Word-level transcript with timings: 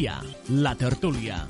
Dia, 0.00 0.14
la 0.64 0.70
tertúlia. 0.80 1.42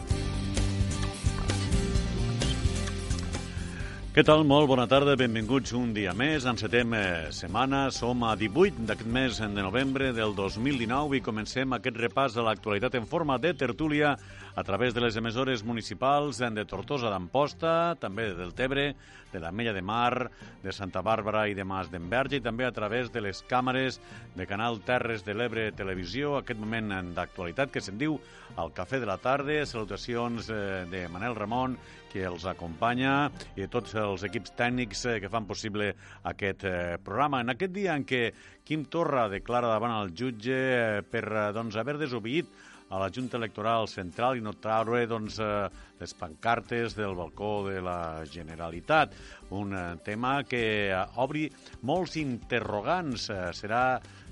Què 4.10 4.24
tal? 4.26 4.40
Molt 4.42 4.66
bona 4.66 4.88
tarda, 4.90 5.12
benvinguts 5.14 5.70
un 5.78 5.92
dia 5.94 6.10
més. 6.18 6.48
Encetem 6.50 6.96
eh, 6.98 7.04
setmana, 7.30 7.84
som 7.94 8.24
a 8.26 8.32
18 8.34 8.88
d'aquest 8.88 9.06
mes 9.06 9.38
de 9.38 9.50
novembre 9.54 10.10
del 10.16 10.34
2019 10.34 11.20
i 11.20 11.22
comencem 11.22 11.78
aquest 11.78 12.02
repàs 12.02 12.34
de 12.34 12.42
l'actualitat 12.42 12.98
en 12.98 13.06
forma 13.06 13.38
de 13.38 13.54
tertúlia 13.54 14.16
a 14.54 14.64
través 14.64 14.94
de 14.94 15.00
les 15.00 15.16
emissores 15.16 15.62
municipals 15.64 16.38
de 16.40 16.64
Tortosa 16.66 17.10
d'Amposta, 17.10 17.96
també 18.00 18.30
del 18.34 18.54
Tebre, 18.54 18.94
de 19.32 19.40
la 19.40 19.52
Mella 19.52 19.72
de 19.72 19.82
Mar, 19.82 20.30
de 20.62 20.72
Santa 20.72 21.02
Bàrbara 21.06 21.46
i 21.48 21.54
de 21.54 21.64
Mas 21.64 21.90
d'Enverge 21.90 22.40
i 22.40 22.44
també 22.44 22.66
a 22.66 22.72
través 22.74 23.12
de 23.14 23.22
les 23.22 23.44
càmeres 23.46 24.00
de 24.34 24.46
Canal 24.46 24.80
Terres 24.86 25.24
de 25.24 25.34
l'Ebre 25.34 25.70
Televisió, 25.72 26.36
aquest 26.36 26.58
moment 26.60 27.12
d'actualitat 27.14 27.70
que 27.70 27.82
se'n 27.84 27.98
diu 28.00 28.18
al 28.58 28.72
Cafè 28.74 28.98
de 29.00 29.06
la 29.06 29.18
Tarda. 29.22 29.60
Salutacions 29.66 30.50
eh, 30.50 30.86
de 30.90 31.06
Manel 31.08 31.36
Ramon, 31.38 31.76
que 32.10 32.24
els 32.26 32.44
acompanya, 32.50 33.30
i 33.54 33.68
tots 33.70 33.94
els 33.94 34.24
equips 34.26 34.56
tècnics 34.58 35.04
eh, 35.06 35.18
que 35.22 35.30
fan 35.30 35.46
possible 35.46 35.92
aquest 36.26 36.66
eh, 36.66 36.98
programa. 37.04 37.44
En 37.44 37.54
aquest 37.54 37.74
dia 37.76 37.94
en 37.94 38.06
què 38.08 38.30
Quim 38.66 38.84
Torra 38.90 39.28
declara 39.30 39.70
davant 39.70 39.94
el 39.96 40.12
jutge 40.14 41.02
per 41.10 41.24
doncs, 41.54 41.78
haver 41.78 41.96
desobeït 41.98 42.50
a 42.90 42.98
la 42.98 43.10
Junta 43.14 43.38
Electoral 43.38 43.86
Central 43.88 44.36
i 44.36 44.42
no 44.42 44.56
traure 44.58 45.04
doncs, 45.06 45.38
eh, 45.38 45.68
les 46.00 46.14
pancartes 46.18 46.96
del 46.98 47.14
balcó 47.14 47.68
de 47.68 47.80
la 47.80 48.24
Generalitat. 48.26 49.14
Un 49.54 49.76
eh, 49.78 49.84
tema 50.04 50.40
que 50.42 50.64
eh, 50.90 51.04
obri 51.22 51.46
molts 51.86 52.18
interrogants. 52.20 53.30
Serà 53.56 53.84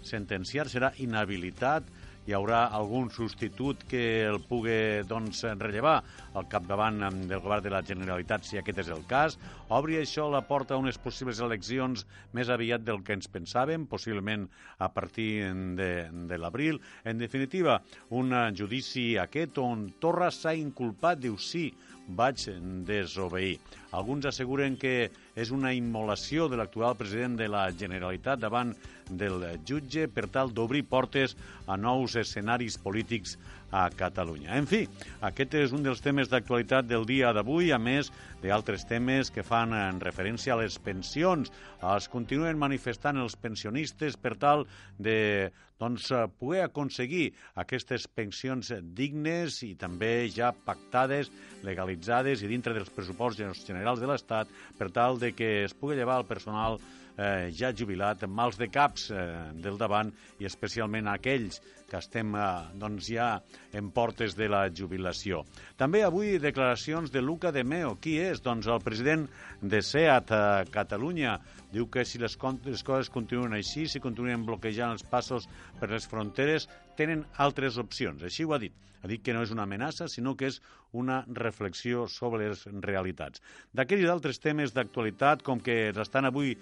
sentenciat, 0.03 0.71
serà 0.71 0.93
inhabilitat 1.03 1.87
hi 2.29 2.35
haurà 2.37 2.67
algun 2.77 3.07
substitut 3.09 3.87
que 3.89 4.03
el 4.29 4.37
pugui 4.45 5.01
doncs, 5.09 5.47
rellevar 5.57 5.95
al 6.37 6.45
capdavant 6.53 7.01
del 7.25 7.41
govern 7.41 7.65
de 7.65 7.73
la 7.73 7.81
Generalitat, 7.81 8.45
si 8.45 8.61
aquest 8.61 8.83
és 8.85 8.91
el 8.93 9.07
cas. 9.09 9.39
Obri 9.73 9.97
això 9.97 10.27
la 10.29 10.43
porta 10.45 10.77
a 10.77 10.81
unes 10.83 11.01
possibles 11.01 11.41
eleccions 11.41 12.05
més 12.37 12.53
aviat 12.53 12.85
del 12.85 13.01
que 13.01 13.17
ens 13.17 13.33
pensàvem, 13.33 13.89
possiblement 13.89 14.45
a 14.77 14.91
partir 14.93 15.49
de, 15.81 15.91
de 16.29 16.37
l'abril. 16.37 16.83
En 17.09 17.17
definitiva, 17.17 17.81
un 18.13 18.37
judici 18.53 19.15
aquest 19.17 19.57
on 19.65 19.89
Torra 19.97 20.29
s'ha 20.29 20.53
inculpat, 20.53 21.25
diu 21.25 21.41
sí, 21.41 21.71
vaig 22.09 22.49
desobeir. 22.89 23.59
Alguns 23.93 24.27
asseguren 24.29 24.77
que 24.77 25.09
és 25.37 25.51
una 25.55 25.73
immolació 25.77 26.49
de 26.49 26.59
l'actual 26.61 26.97
president 26.97 27.37
de 27.39 27.49
la 27.49 27.69
Generalitat 27.73 28.41
davant 28.41 28.75
del 29.09 29.45
jutge 29.65 30.09
per 30.13 30.27
tal 30.33 30.53
d'obrir 30.53 30.85
portes 30.89 31.37
a 31.67 31.77
nous 31.77 32.17
escenaris 32.21 32.77
polítics 32.81 33.39
a 33.71 33.89
Catalunya. 33.93 34.57
En 34.57 34.67
fi, 34.69 34.83
aquest 35.25 35.55
és 35.59 35.75
un 35.77 35.85
dels 35.85 36.01
temes 36.05 36.31
d'actualitat 36.33 36.89
del 36.89 37.07
dia 37.09 37.33
d'avui, 37.37 37.71
a 37.73 37.79
més 37.79 38.11
d'altres 38.43 38.87
temes 38.89 39.33
que 39.35 39.45
fan 39.45 39.75
en 39.77 40.01
referència 40.01 40.55
a 40.55 40.61
les 40.63 40.79
pensions. 40.81 41.53
Es 41.97 42.09
continuen 42.09 42.59
manifestant 42.59 43.19
els 43.21 43.37
pensionistes 43.37 44.17
per 44.17 44.37
tal 44.41 44.65
de 44.99 45.51
doncs, 45.79 46.09
poder 46.41 46.65
aconseguir 46.65 47.29
aquestes 47.63 48.09
pensions 48.11 48.73
dignes 48.99 49.61
i 49.63 49.75
també 49.79 50.27
ja 50.35 50.51
pactades, 50.53 51.31
legalitzades 51.63 52.43
i 52.43 52.51
dintre 52.51 52.75
dels 52.75 52.91
pressupostos 52.91 53.63
generals 53.67 54.03
de 54.03 54.09
l'Estat 54.11 54.51
per 54.79 54.91
tal 54.91 55.21
de 55.23 55.33
que 55.39 55.53
es 55.69 55.77
pugui 55.79 55.99
llevar 55.99 56.19
el 56.19 56.27
personal 56.27 56.81
eh, 57.19 57.51
ja 57.53 57.73
jubilat, 57.75 58.23
mals 58.31 58.57
de 58.59 58.69
caps 58.71 59.11
eh, 59.11 59.19
del 59.59 59.77
davant 59.81 60.13
i 60.39 60.47
especialment 60.49 61.11
aquells 61.11 61.61
que 61.91 61.99
estem 61.99 62.35
eh, 62.37 62.47
doncs 62.79 63.11
ja 63.11 63.29
en 63.77 63.91
portes 63.91 64.37
de 64.39 64.49
la 64.49 64.67
jubilació. 64.71 65.43
També 65.77 66.05
avui 66.07 66.39
declaracions 66.39 67.13
de 67.13 67.23
Luca 67.25 67.53
de 67.53 67.65
Meo. 67.65 67.97
Qui 68.01 68.19
és? 68.23 68.43
Doncs 68.45 68.69
el 68.71 68.83
president 68.85 69.27
de 69.61 69.83
SEAT 69.83 70.33
a 70.33 70.43
Catalunya. 70.73 71.39
Diu 71.73 71.89
que 71.93 72.05
si 72.09 72.21
les, 72.23 72.39
les 72.65 72.85
coses 72.85 73.11
continuen 73.13 73.57
així, 73.57 73.89
si 73.89 74.01
continuen 74.01 74.47
bloquejant 74.47 74.95
els 74.95 75.05
passos 75.05 75.49
per 75.81 75.91
les 75.91 76.07
fronteres, 76.09 76.69
tenen 76.97 77.27
altres 77.37 77.81
opcions. 77.83 78.23
Així 78.23 78.47
ho 78.47 78.55
ha 78.55 78.63
dit. 78.63 78.75
Ha 78.99 79.07
dit 79.07 79.23
que 79.23 79.35
no 79.35 79.45
és 79.47 79.53
una 79.55 79.63
amenaça, 79.63 80.09
sinó 80.11 80.35
que 80.35 80.49
és 80.51 80.59
una 80.99 81.21
reflexió 81.29 82.07
sobre 82.11 82.49
les 82.49 82.65
realitats. 82.83 83.43
D'aquells 83.71 84.11
altres 84.11 84.43
temes 84.43 84.75
d'actualitat, 84.75 85.45
com 85.47 85.61
que 85.63 85.93
estan 85.95 86.27
avui 86.27 86.57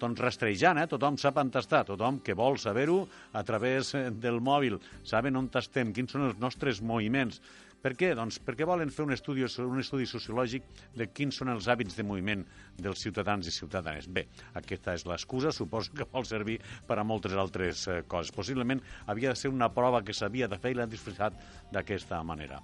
doncs 0.00 0.20
rastrejant, 0.20 0.78
eh? 0.80 0.88
tothom 0.90 1.16
sap 1.20 1.38
on 1.40 1.50
està, 1.56 1.82
tothom 1.88 2.20
que 2.24 2.36
vol 2.36 2.58
saber-ho 2.60 3.02
a 3.32 3.42
través 3.46 3.94
eh, 3.96 4.08
del 4.10 4.40
mòbil, 4.44 4.78
saben 5.06 5.38
on 5.40 5.48
estem, 5.56 5.92
quins 5.96 6.12
són 6.12 6.28
els 6.30 6.42
nostres 6.42 6.82
moviments. 6.82 7.40
Per 7.82 7.92
què? 7.94 8.08
Doncs 8.18 8.38
perquè 8.42 8.66
volen 8.66 8.90
fer 8.90 9.04
un 9.04 9.14
estudi, 9.14 9.44
un 9.62 9.80
estudi 9.82 10.06
sociològic 10.10 10.64
de 10.96 11.06
quins 11.12 11.36
són 11.38 11.52
els 11.52 11.68
hàbits 11.70 11.94
de 11.98 12.04
moviment 12.06 12.42
dels 12.82 13.02
ciutadans 13.04 13.46
i 13.46 13.52
ciutadanes. 13.54 14.08
Bé, 14.08 14.26
aquesta 14.58 14.94
és 14.96 15.04
l'excusa, 15.06 15.52
suposo 15.54 15.94
que 15.94 16.08
vol 16.10 16.26
servir 16.26 16.58
per 16.88 16.98
a 16.98 17.04
moltes 17.06 17.36
altres 17.38 17.86
eh, 17.86 18.00
coses. 18.08 18.32
Possiblement 18.34 18.82
havia 19.06 19.34
de 19.34 19.38
ser 19.38 19.52
una 19.52 19.68
prova 19.72 20.02
que 20.02 20.16
s'havia 20.16 20.48
de 20.48 20.58
fer 20.58 20.72
i 20.74 20.78
l'han 20.80 20.90
disfressat 20.90 21.36
d'aquesta 21.72 22.22
manera. 22.26 22.62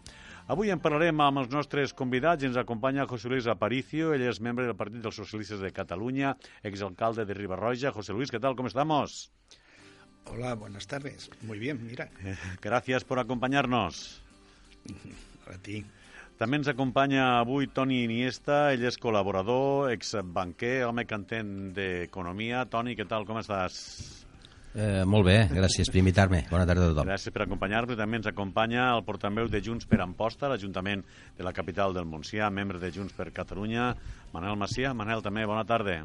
Avui 0.50 0.72
en 0.74 0.80
parlarem 0.82 1.20
amb 1.22 1.44
els 1.44 1.52
nostres 1.54 1.94
convidats. 1.94 2.42
Ens 2.42 2.58
acompanya 2.58 3.06
José 3.06 3.30
Luis 3.30 3.46
Aparicio, 3.46 4.10
ell 4.16 4.26
és 4.26 4.40
membre 4.42 4.66
del 4.66 4.78
Partit 4.78 5.04
dels 5.04 5.20
Socialistes 5.22 5.62
de 5.62 5.70
Catalunya, 5.76 6.34
exalcalde 6.66 7.26
de 7.28 7.38
Ribarroja. 7.38 7.92
José 7.94 8.12
Luis, 8.12 8.30
¿qué 8.30 8.40
tal? 8.40 8.56
¿Cómo 8.56 8.68
estamos? 8.68 9.30
Hola, 10.26 10.54
buenas 10.54 10.86
tardes. 10.86 11.30
Muy 11.42 11.58
bien, 11.58 11.84
mira. 11.86 12.10
Gracias 12.62 13.04
por 13.04 13.18
acompañarnos. 13.18 14.21
A 15.52 15.58
ti. 15.62 15.82
També 16.40 16.58
ens 16.58 16.70
acompanya 16.72 17.26
avui 17.38 17.68
Toni 17.70 18.00
Iniesta, 18.02 18.72
ell 18.74 18.82
és 18.88 18.96
col·laborador, 18.98 19.92
exbanquer, 19.92 20.80
home 20.88 21.04
que 21.06 21.14
entén 21.14 21.52
d'economia. 21.76 22.64
Toni, 22.72 22.96
què 22.98 23.06
tal, 23.06 23.28
com 23.28 23.38
estàs? 23.38 23.76
Eh, 24.72 25.04
molt 25.04 25.26
bé, 25.28 25.36
gràcies 25.52 25.90
per 25.92 26.00
invitar-me. 26.00 26.46
Bona 26.50 26.64
tarda 26.66 26.86
a 26.86 26.90
tothom. 26.94 27.10
Gràcies 27.12 27.34
per 27.34 27.44
acompanyar-nos. 27.44 27.98
També 28.00 28.18
ens 28.18 28.30
acompanya 28.30 28.88
el 28.96 29.04
portaveu 29.04 29.50
de 29.52 29.60
Junts 29.62 29.86
per 29.86 30.00
Amposta, 30.00 30.48
l'Ajuntament 30.48 31.04
de 31.36 31.46
la 31.46 31.52
capital 31.52 31.92
del 31.94 32.08
Montsià, 32.08 32.48
membre 32.50 32.80
de 32.80 32.90
Junts 32.90 33.14
per 33.14 33.28
Catalunya, 33.36 33.92
Manel 34.32 34.56
Macià. 34.56 34.96
Manel, 34.96 35.22
també, 35.22 35.44
bona 35.46 35.68
tarda. 35.68 36.00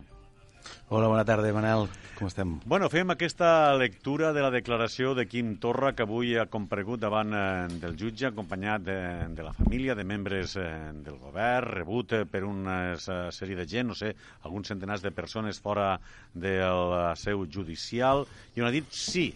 Hola, 0.89 1.07
bona 1.11 1.25
tarda, 1.27 1.49
Manel. 1.51 1.89
Com 2.17 2.29
estem? 2.31 2.53
Bueno, 2.65 2.87
fem 2.89 3.11
aquesta 3.13 3.75
lectura 3.77 4.31
de 4.33 4.41
la 4.41 4.49
declaració 4.49 5.11
de 5.13 5.27
Quim 5.29 5.57
Torra, 5.61 5.91
que 5.93 6.05
avui 6.07 6.31
ha 6.39 6.47
comparegut 6.49 7.01
davant 7.03 7.35
eh, 7.35 7.41
del 7.81 7.97
jutge, 7.99 8.29
acompanyat 8.29 8.85
de, 8.87 8.95
de 9.37 9.45
la 9.45 9.51
família, 9.53 9.93
de 9.99 10.05
membres 10.07 10.55
eh, 10.57 10.69
del 11.05 11.19
govern, 11.21 11.75
rebut 11.75 12.15
eh, 12.17 12.23
per 12.25 12.41
una 12.47 12.95
sèrie 12.97 13.59
de 13.59 13.67
gent, 13.69 13.91
no 13.91 13.97
sé, 13.99 14.13
alguns 14.47 14.71
centenars 14.73 15.03
de 15.05 15.11
persones 15.11 15.59
fora 15.61 15.91
del 16.33 16.95
seu 17.21 17.45
judicial, 17.45 18.25
i 18.55 18.63
on 18.63 18.71
ha 18.71 18.73
dit 18.73 18.89
sí, 18.89 19.27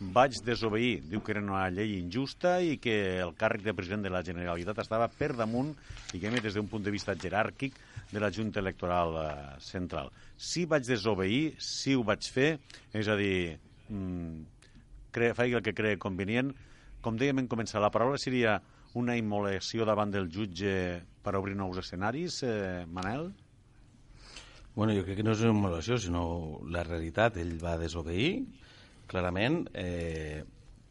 vaig 0.00 0.40
desobeir. 0.46 1.02
Diu 1.10 1.20
que 1.20 1.34
era 1.34 1.44
una 1.44 1.66
llei 1.68 1.98
injusta 1.98 2.56
i 2.64 2.78
que 2.80 3.20
el 3.20 3.34
càrrec 3.36 3.66
de 3.66 3.76
president 3.76 4.06
de 4.06 4.14
la 4.14 4.24
Generalitat 4.24 4.80
estava 4.80 5.10
per 5.12 5.34
damunt, 5.36 5.74
diguem 6.14 6.40
des 6.40 6.56
d'un 6.56 6.70
punt 6.72 6.86
de 6.86 6.94
vista 6.94 7.18
jeràrquic, 7.18 7.76
de 8.12 8.20
la 8.20 8.30
Junta 8.34 8.60
Electoral 8.60 9.16
eh, 9.22 9.60
Central. 9.60 10.10
Si 10.36 10.64
vaig 10.66 10.86
desobeir, 10.86 11.54
si 11.58 11.94
ho 11.94 12.04
vaig 12.06 12.26
fer, 12.26 12.50
és 12.96 13.08
a 13.08 13.16
dir, 13.18 13.58
mm, 13.88 14.42
cre, 15.14 15.32
faig 15.34 15.54
el 15.58 15.64
que 15.64 15.74
cree 15.76 16.00
convenient. 16.00 16.52
Com 17.00 17.16
dèiem 17.16 17.42
en 17.42 17.48
començar, 17.48 17.80
la 17.80 17.92
paraula 17.92 18.18
seria 18.18 18.58
una 18.98 19.16
immolació 19.16 19.86
davant 19.86 20.10
del 20.10 20.28
jutge 20.32 21.00
per 21.22 21.36
obrir 21.38 21.54
nous 21.56 21.78
escenaris, 21.78 22.42
eh, 22.42 22.86
Manel? 22.90 23.30
Bueno, 24.74 24.94
jo 24.94 25.04
crec 25.04 25.18
que 25.18 25.26
no 25.26 25.34
és 25.34 25.42
una 25.44 25.54
immolació, 25.54 25.98
sinó 25.98 26.24
la 26.70 26.84
realitat. 26.86 27.36
Ell 27.36 27.56
va 27.62 27.76
desobeir, 27.78 28.46
clarament, 29.10 29.64
eh, 29.74 30.44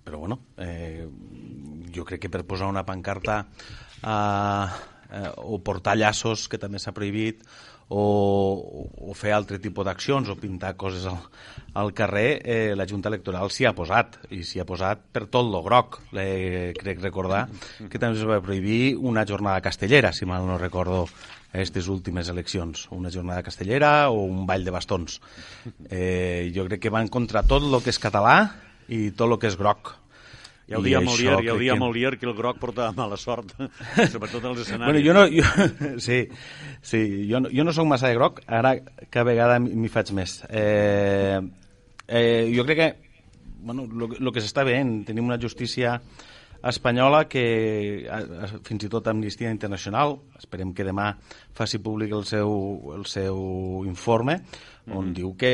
però 0.04 0.20
bueno, 0.20 0.40
eh, 0.58 1.08
jo 1.96 2.06
crec 2.06 2.26
que 2.26 2.32
per 2.34 2.44
posar 2.46 2.68
una 2.68 2.86
pancarta 2.86 3.40
eh, 4.04 4.66
eh, 5.12 5.32
o 5.38 5.60
portar 5.66 5.98
llaços, 5.98 6.48
que 6.48 6.62
també 6.62 6.80
s'ha 6.80 6.96
prohibit, 6.96 7.44
o, 7.90 8.04
o 9.10 9.16
fer 9.18 9.32
altre 9.34 9.58
tipus 9.58 9.86
d'accions 9.88 10.30
o 10.30 10.36
pintar 10.38 10.76
coses 10.78 11.08
al, 11.10 11.18
al 11.82 11.90
carrer, 11.98 12.28
eh, 12.46 12.76
la 12.78 12.86
Junta 12.86 13.10
Electoral 13.10 13.50
s'hi 13.50 13.66
ha 13.66 13.74
posat, 13.74 14.20
i 14.30 14.44
s'hi 14.46 14.62
ha 14.62 14.68
posat 14.70 15.02
per 15.12 15.26
tot 15.34 15.50
lo 15.50 15.64
groc. 15.66 15.98
Le, 16.14 16.30
crec 16.78 17.02
recordar 17.02 17.48
que 17.90 17.98
també 17.98 18.20
es 18.20 18.30
va 18.30 18.42
prohibir 18.46 18.96
una 18.96 19.26
jornada 19.26 19.66
castellera, 19.66 20.14
si 20.14 20.30
mal 20.30 20.46
no 20.46 20.60
recordo, 20.62 21.08
aquestes 21.50 21.88
últimes 21.90 22.30
eleccions. 22.30 22.88
Una 22.94 23.10
jornada 23.10 23.44
castellera 23.44 24.10
o 24.10 24.22
un 24.22 24.46
ball 24.46 24.66
de 24.66 24.74
bastons. 24.76 25.20
Eh, 25.90 26.52
jo 26.56 26.68
crec 26.70 26.86
que 26.86 26.94
van 26.94 27.10
contra 27.10 27.42
tot 27.42 27.66
el 27.66 27.82
que 27.82 27.90
és 27.90 28.02
català 28.02 28.38
i 28.88 29.10
tot 29.10 29.32
el 29.32 29.40
que 29.42 29.50
és 29.50 29.58
groc. 29.58 29.96
Ja 30.70 30.78
ho 30.78 30.84
dia 30.86 31.02
Molière, 31.02 31.42
ja 31.42 31.56
ho 31.56 31.60
dia 31.60 31.74
que... 31.74 31.82
Molière 31.82 32.20
que 32.22 32.28
el 32.30 32.36
groc 32.38 32.60
porta 32.62 32.92
mala 32.94 33.18
sort, 33.18 33.56
sobretot 34.14 34.46
als 34.46 34.64
escenaris. 34.68 34.94
Bueno, 34.94 35.02
jo 35.02 35.16
no, 35.18 35.26
jo, 35.34 36.00
sí, 36.06 36.22
sí, 36.82 37.02
jo, 37.30 37.42
no, 37.42 37.50
jo 37.50 37.66
no 37.66 37.74
sóc 37.74 37.90
massa 37.90 38.12
de 38.12 38.20
groc, 38.20 38.44
ara 38.46 38.76
cada 39.10 39.26
vegada 39.32 39.58
m'hi 39.64 39.90
faig 39.90 40.14
més. 40.14 40.40
Eh, 40.50 41.40
eh, 42.08 42.50
jo 42.54 42.68
crec 42.70 42.84
que 42.84 42.90
bueno, 43.60 43.84
el 43.90 44.32
que 44.32 44.42
s'està 44.44 44.64
veient, 44.64 45.02
tenim 45.08 45.28
una 45.28 45.40
justícia 45.42 45.98
espanyola 46.64 47.24
que 47.32 47.44
fins 48.68 48.84
i 48.84 48.90
tot 48.92 49.08
Amnistia 49.08 49.52
Internacional, 49.54 50.18
esperem 50.40 50.74
que 50.76 50.86
demà 50.88 51.14
faci 51.56 51.80
públic 51.84 52.12
el 52.16 52.26
seu, 52.28 52.52
el 52.96 53.06
seu 53.08 53.40
informe, 53.88 54.40
on 54.90 55.10
mm. 55.10 55.14
diu 55.16 55.36
que 55.40 55.54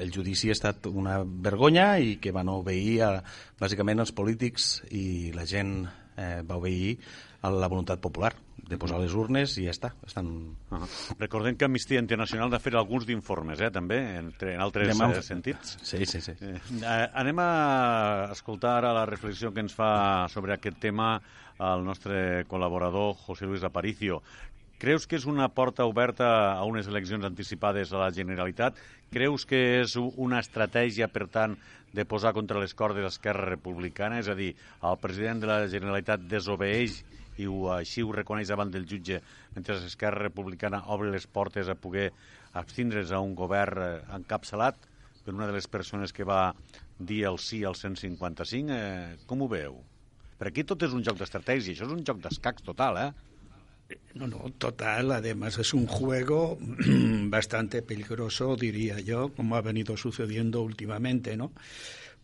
el 0.00 0.10
judici 0.14 0.50
ha 0.50 0.56
estat 0.56 0.88
una 0.90 1.20
vergonya 1.22 1.94
i 2.00 2.16
que 2.22 2.34
van 2.34 2.50
obeir 2.52 3.02
a, 3.06 3.12
bàsicament 3.60 4.02
els 4.02 4.14
polítics 4.16 4.80
i 4.90 5.32
la 5.36 5.46
gent 5.46 5.78
eh, 6.16 6.42
va 6.42 6.58
obeir 6.58 6.96
a 7.42 7.52
la 7.52 7.70
voluntat 7.70 8.02
popular 8.02 8.32
de 8.66 8.78
posar 8.78 8.98
les 8.98 9.14
urnes 9.14 9.54
i 9.60 9.66
ja 9.68 9.74
està. 9.74 9.92
Estan... 10.06 10.26
Uh 10.70 10.78
-huh. 10.78 11.16
Recordem 11.18 11.56
que 11.56 11.64
Amnistia 11.64 12.00
Internacional 12.00 12.52
ha 12.54 12.58
fet 12.58 12.74
alguns 12.74 13.06
d'informes, 13.06 13.60
eh, 13.60 13.70
també, 13.70 14.18
entre, 14.18 14.54
en 14.54 14.60
altres 14.60 14.88
Anem 14.88 15.18
a... 15.18 15.22
sentits. 15.22 15.78
Sí, 15.82 16.04
sí, 16.04 16.20
sí. 16.20 16.32
Eh, 16.40 16.60
eh, 16.82 17.10
anem 17.14 17.38
a 17.38 18.28
escoltar 18.32 18.78
ara 18.78 18.92
la 18.92 19.06
reflexió 19.06 19.52
que 19.52 19.60
ens 19.60 19.74
fa 19.74 20.28
sobre 20.28 20.54
aquest 20.54 20.78
tema 20.78 21.20
el 21.58 21.84
nostre 21.84 22.44
col·laborador 22.46 23.14
José 23.14 23.46
Luis 23.46 23.62
Aparicio. 23.62 24.22
Creus 24.78 25.06
que 25.06 25.16
és 25.16 25.24
una 25.24 25.48
porta 25.48 25.86
oberta 25.86 26.52
a 26.52 26.64
unes 26.64 26.86
eleccions 26.86 27.24
anticipades 27.24 27.92
a 27.92 27.98
la 27.98 28.10
Generalitat? 28.12 28.76
Creus 29.10 29.46
que 29.46 29.80
és 29.80 29.96
una 29.96 30.40
estratègia, 30.40 31.08
per 31.08 31.28
tant, 31.28 31.56
de 31.94 32.04
posar 32.04 32.34
contra 32.34 32.60
les 32.60 32.74
cordes 32.74 33.02
l'Esquerra 33.02 33.46
Republicana? 33.48 34.18
És 34.18 34.28
a 34.28 34.34
dir, 34.34 34.54
el 34.82 34.98
president 34.98 35.40
de 35.40 35.46
la 35.46 35.66
Generalitat 35.66 36.20
desobeeix 36.28 37.04
i 37.38 37.46
ho, 37.46 37.70
així 37.74 38.02
ho 38.02 38.12
reconeix 38.14 38.48
davant 38.52 38.72
del 38.72 38.86
jutge, 38.88 39.20
mentre 39.54 39.78
l'Esquerra 39.80 40.26
Republicana 40.26 40.84
obre 40.94 41.10
les 41.12 41.26
portes 41.26 41.68
a 41.68 41.76
poder 41.78 42.10
abstindre's 42.56 43.12
a 43.12 43.20
un 43.20 43.34
govern 43.36 43.82
eh, 43.82 43.92
encapçalat 44.16 44.78
per 45.24 45.34
una 45.34 45.48
de 45.48 45.56
les 45.58 45.66
persones 45.68 46.14
que 46.14 46.24
va 46.24 46.54
dir 46.98 47.24
el 47.28 47.38
sí 47.42 47.64
al 47.64 47.76
155. 47.76 48.72
Eh, 48.72 49.16
com 49.26 49.42
ho 49.42 49.48
veu? 49.50 49.80
Per 50.36 50.50
aquí 50.50 50.64
tot 50.68 50.82
és 50.84 50.92
un 50.92 51.04
joc 51.04 51.18
d'estratègia, 51.20 51.72
això 51.72 51.88
és 51.88 51.96
un 51.96 52.04
joc 52.04 52.20
d'escacs 52.24 52.64
total, 52.64 53.00
eh? 53.00 53.10
No, 54.14 54.26
no, 54.26 54.50
total. 54.58 55.12
Además 55.12 55.58
es 55.58 55.72
un 55.74 55.86
juego 55.86 56.58
bastante 57.28 57.82
peligroso, 57.82 58.56
diría 58.56 59.00
yo, 59.00 59.28
como 59.34 59.56
ha 59.56 59.60
venido 59.60 59.96
sucediendo 59.96 60.62
últimamente, 60.62 61.36
¿no? 61.36 61.52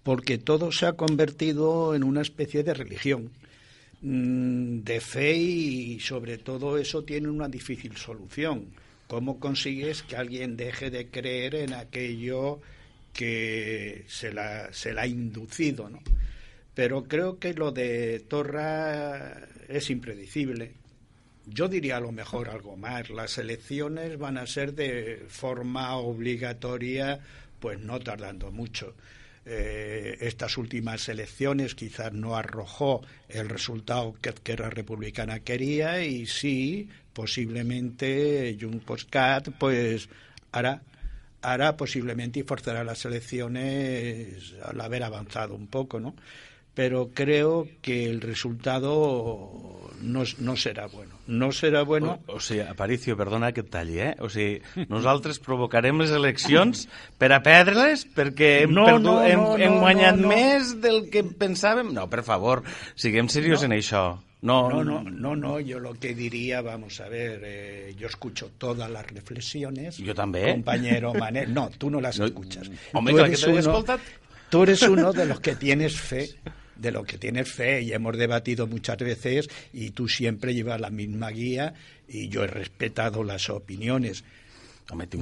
Porque 0.03 0.38
todo 0.38 0.73
se 0.73 0.87
ha 0.87 0.94
convertido 0.94 1.94
en 1.94 2.03
una 2.03 2.23
especie 2.23 2.65
de 2.65 2.75
religión. 2.75 3.31
Mm, 4.02 4.82
de 4.82 5.00
fe 5.00 5.32
y 5.37 6.00
sobre 6.00 6.37
todo 6.38 6.76
eso 6.76 7.04
tiene 7.04 7.28
una 7.28 7.49
difícil 7.49 7.96
solución. 7.96 8.66
¿Cómo 9.06 9.38
consigues 9.38 10.02
que 10.02 10.16
alguien 10.16 10.56
deje 10.56 10.90
de 10.90 11.08
creer 11.08 11.54
en 11.54 11.72
aquello 11.75 12.60
que 13.12 14.04
se 14.08 14.32
la, 14.32 14.72
se 14.72 14.93
la 14.93 15.02
ha 15.02 15.06
inducido? 15.06 15.88
¿no? 15.88 16.00
Pero 16.75 17.04
creo 17.04 17.38
que 17.38 17.54
lo 17.54 17.70
de 17.70 18.20
Torra 18.20 19.46
es 19.69 19.88
impredecible. 19.90 20.72
Yo 21.46 21.69
diría 21.69 21.98
a 21.98 22.00
lo 22.00 22.12
mejor 22.12 22.48
algo 22.48 22.76
más. 22.76 23.10
Las 23.10 23.38
elecciones 23.38 24.19
van 24.19 24.37
a 24.37 24.46
ser 24.46 24.75
de 24.75 25.25
forma 25.28 25.96
obligatoria, 25.96 27.20
pues 27.60 27.78
no 27.78 28.00
tardando 28.00 28.50
mucho. 28.50 28.94
Eh, 29.44 30.19
estas 30.21 30.56
últimas 30.56 31.09
elecciones 31.09 31.75
quizás 31.75 32.12
no 32.12 32.37
arrojó 32.37 33.03
el 33.29 33.49
resultado 33.49 34.15
que 34.15 34.56
la 34.56 34.71
Republicana 34.71 35.41
quería 35.41 36.05
y 36.05 36.27
sí, 36.27 36.89
posiblemente 37.12 38.56
Junts 38.61 39.05
Cat 39.06 39.49
pues 39.59 40.09
hará 40.53 40.83
hará 41.43 41.77
posiblemente 41.77 42.41
y 42.41 42.43
forzará 42.44 42.85
las 42.85 43.05
elecciones 43.05 44.55
al 44.62 44.81
haber 44.81 45.03
avanzado 45.03 45.56
un 45.56 45.67
poco, 45.67 45.99
¿no? 45.99 46.15
Pero 46.74 47.10
creo 47.12 47.69
que 47.82 48.06
el 48.08 48.22
resultado 48.22 49.90
no, 50.02 50.24
no 50.38 50.56
serà 50.56 50.86
bueno. 50.88 51.14
No 51.26 51.52
serà 51.52 51.84
bueno... 51.84 52.19
O, 52.26 52.36
o 52.36 52.40
sigui, 52.40 52.60
Aparicio, 52.64 53.16
perdona 53.16 53.52
que 53.52 53.62
et 53.64 53.70
talli, 53.70 53.98
eh? 54.02 54.12
O 54.20 54.28
sigui, 54.32 54.60
nosaltres 54.90 55.38
provocarem 55.42 56.00
les 56.02 56.12
eleccions 56.16 56.86
per 57.20 57.30
a 57.36 57.42
perdre-les 57.44 58.04
perquè 58.16 58.52
hem, 58.64 58.74
no, 58.74 58.86
perdut, 58.88 59.04
no, 59.04 59.14
no, 59.20 59.28
hem, 59.28 59.69
hem 59.69 59.78
guanyat 59.84 60.19
no, 60.19 60.26
no. 60.26 60.34
més 60.34 60.74
del 60.82 61.06
que 61.12 61.24
pensàvem? 61.24 61.92
No, 61.94 62.08
per 62.12 62.24
favor, 62.26 62.64
siguem 62.96 63.30
serios 63.32 63.62
no. 63.62 63.70
en 63.70 63.78
això. 63.78 64.04
No, 64.42 64.69
no, 64.69 64.82
no, 64.82 65.02
no, 65.04 65.36
no, 65.36 65.60
yo 65.60 65.78
lo 65.78 65.94
que 65.94 66.16
diría, 66.16 66.62
vamos 66.62 67.00
a 67.00 67.08
ver, 67.08 67.42
eh, 67.44 67.94
yo 67.96 68.08
escucho 68.08 68.50
todas 68.58 68.90
las 68.90 69.06
reflexiones. 69.06 69.98
Yo 69.98 70.16
también. 70.16 70.56
Compañero 70.56 71.14
Manel, 71.14 71.54
no, 71.54 71.70
tú 71.78 71.88
no 71.88 72.00
las 72.00 72.19
no, 72.19 72.26
escuchas. 72.26 72.69
Hombre, 72.92 73.14
tú 73.14 73.20
eres, 73.20 73.44
que 73.44 73.50
uno, 73.52 73.84
tú 74.50 74.62
eres 74.64 74.82
uno 74.82 75.12
de 75.12 75.26
los 75.26 75.38
que 75.38 75.54
tienes 75.54 75.94
fe 76.00 76.28
de 76.82 76.93
lo 76.93 77.05
que 77.05 77.17
tienes 77.17 77.50
fe 77.50 77.81
y 77.81 77.93
hemos 77.93 78.19
debatido 78.19 78.67
muchas 78.67 78.99
veces 78.99 79.49
y 79.73 79.90
tú 79.90 80.08
siempre 80.08 80.52
llevas 80.52 80.81
la 80.81 80.90
misma 80.90 81.31
guía 81.31 81.75
y 82.06 82.29
yo 82.29 82.44
he 82.44 82.49
respetado 82.49 83.25
las 83.25 83.49
opiniones. 83.49 84.25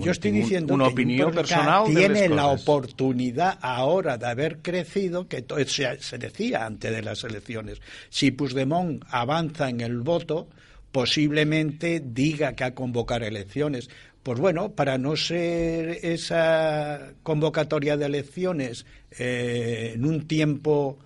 Yo 0.01 0.11
estoy 0.11 0.33
diciendo 0.33 0.75
una 0.75 0.87
que 0.87 0.93
opinión 0.93 1.33
personal 1.33 1.85
tiene 1.87 2.29
la 2.29 2.47
oportunidad 2.47 3.59
ahora 3.61 4.19
de 4.19 4.27
haber 4.27 4.59
crecido, 4.59 5.29
que 5.29 5.45
se, 5.67 6.01
se 6.01 6.19
decía 6.19 6.67
antes 6.67 6.91
de 6.91 7.03
las 7.03 7.23
elecciones, 7.23 7.81
si 8.09 8.33
Puigdemont 8.33 9.05
avanza 9.11 9.69
en 9.69 9.81
el 9.81 10.01
voto, 10.01 10.49
posiblemente 10.91 12.03
diga 12.05 12.55
que 12.55 12.65
a 12.65 12.75
convocar 12.75 13.23
elecciones. 13.23 13.91
Pues 14.23 14.41
bueno, 14.41 14.73
para 14.73 14.99
no 14.99 15.17
ser 15.17 15.99
esa 16.03 17.12
convocatoria 17.23 17.97
de 17.97 18.07
elecciones 18.07 18.87
eh, 19.19 19.93
en 19.95 20.05
un 20.05 20.27
tiempo 20.27 20.99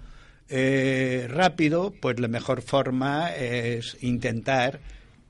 eh, 0.48 1.26
rápido, 1.28 1.92
pues 2.00 2.20
la 2.20 2.28
mejor 2.28 2.62
forma 2.62 3.34
es 3.34 3.96
intentar 4.02 4.80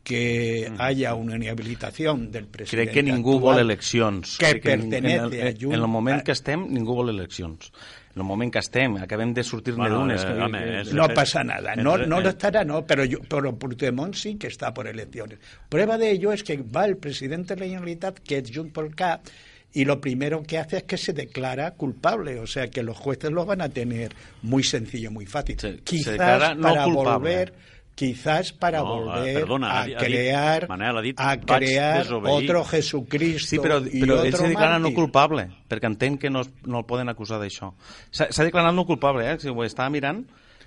que 0.04 0.70
mm. 0.70 0.80
haya 0.80 1.14
una 1.14 1.36
inhabilitación 1.36 2.30
del 2.30 2.46
president 2.46 2.90
Crec 2.90 2.94
que 2.94 3.02
ningú 3.02 3.36
actual, 3.36 3.54
vol 3.54 3.60
eleccions. 3.62 4.36
Que 4.38 4.56
pertenece 4.56 4.96
en 5.34 5.34
el, 5.34 5.48
a 5.48 5.50
Junts. 5.50 5.64
En 5.64 5.80
el 5.80 5.88
moment 5.88 6.22
que 6.22 6.32
estem, 6.32 6.66
ningú 6.68 6.94
vol 6.94 7.08
eleccions. 7.08 7.72
En 8.14 8.20
el 8.20 8.28
moment 8.28 8.52
que 8.52 8.60
estem, 8.60 8.98
acabem 9.02 9.32
de 9.34 9.42
sortir-ne 9.42 9.80
bueno, 9.80 10.02
d'unes. 10.04 10.22
Eh, 10.22 10.28
que, 10.28 10.90
que, 10.90 10.94
no 10.94 11.08
pasa 11.08 11.42
nada, 11.42 11.74
no, 11.74 11.96
no 11.98 12.20
lo 12.20 12.28
estará, 12.28 12.62
no, 12.64 12.84
pero, 12.86 13.04
yo, 13.04 13.18
pero 13.28 13.58
Puigdemont 13.58 14.14
sí 14.14 14.36
que 14.36 14.46
está 14.46 14.72
por 14.72 14.86
elecciones. 14.86 15.40
Prueba 15.68 15.98
de 15.98 16.12
ello 16.12 16.32
es 16.32 16.44
que 16.44 16.58
va 16.62 16.84
el 16.84 16.96
presidente 16.98 17.54
de 17.54 17.60
la 17.60 17.66
Generalitat, 17.66 18.20
que 18.20 18.38
es 18.38 18.52
Junts 18.54 18.72
pel 18.72 18.94
Cap, 18.94 19.26
y 19.74 19.84
lo 19.84 20.00
primero 20.00 20.42
que 20.44 20.58
hace 20.58 20.78
es 20.78 20.82
que 20.84 20.96
se 20.96 21.12
declara 21.12 21.72
culpable, 21.72 22.38
o 22.38 22.46
sea 22.46 22.68
que 22.68 22.82
los 22.82 22.96
jueces 22.96 23.30
lo 23.32 23.44
van 23.44 23.60
a 23.60 23.68
tener 23.68 24.14
muy 24.42 24.62
sencillo, 24.62 25.10
muy 25.10 25.26
fácil. 25.26 25.58
Se, 25.58 25.78
quizás 25.78 26.14
se 26.14 26.16
para 26.16 26.86
volver 26.86 27.52
quizás 27.94 28.52
para 28.52 28.78
no, 28.78 28.86
volver 28.86 29.34
perdona, 29.34 29.82
a 29.82 29.84
crear, 29.84 30.62
dit, 30.62 30.68
Manel, 30.68 31.02
dit, 31.02 31.20
a 31.20 31.40
crear 31.40 32.06
otro 32.12 32.64
Jesucristo 32.64 33.48
sí, 33.50 33.58
però, 33.62 33.78
però 33.86 34.16
ell 34.24 34.34
s'ha 34.34 34.48
declarat 34.50 34.82
no 34.82 34.90
culpable 34.96 35.44
perquè 35.70 35.90
entén 35.92 36.18
que 36.18 36.30
no, 36.30 36.42
no 36.66 36.80
el 36.82 36.88
poden 36.88 37.12
acusar 37.12 37.38
d'això. 37.38 37.70
S'ha 38.10 38.46
declarat 38.46 38.74
no 38.74 38.82
culpable, 38.88 39.28
eh? 39.30 39.38
si 39.38 39.50
ho 39.50 39.62
estava 39.62 39.92
mirant 39.94 40.24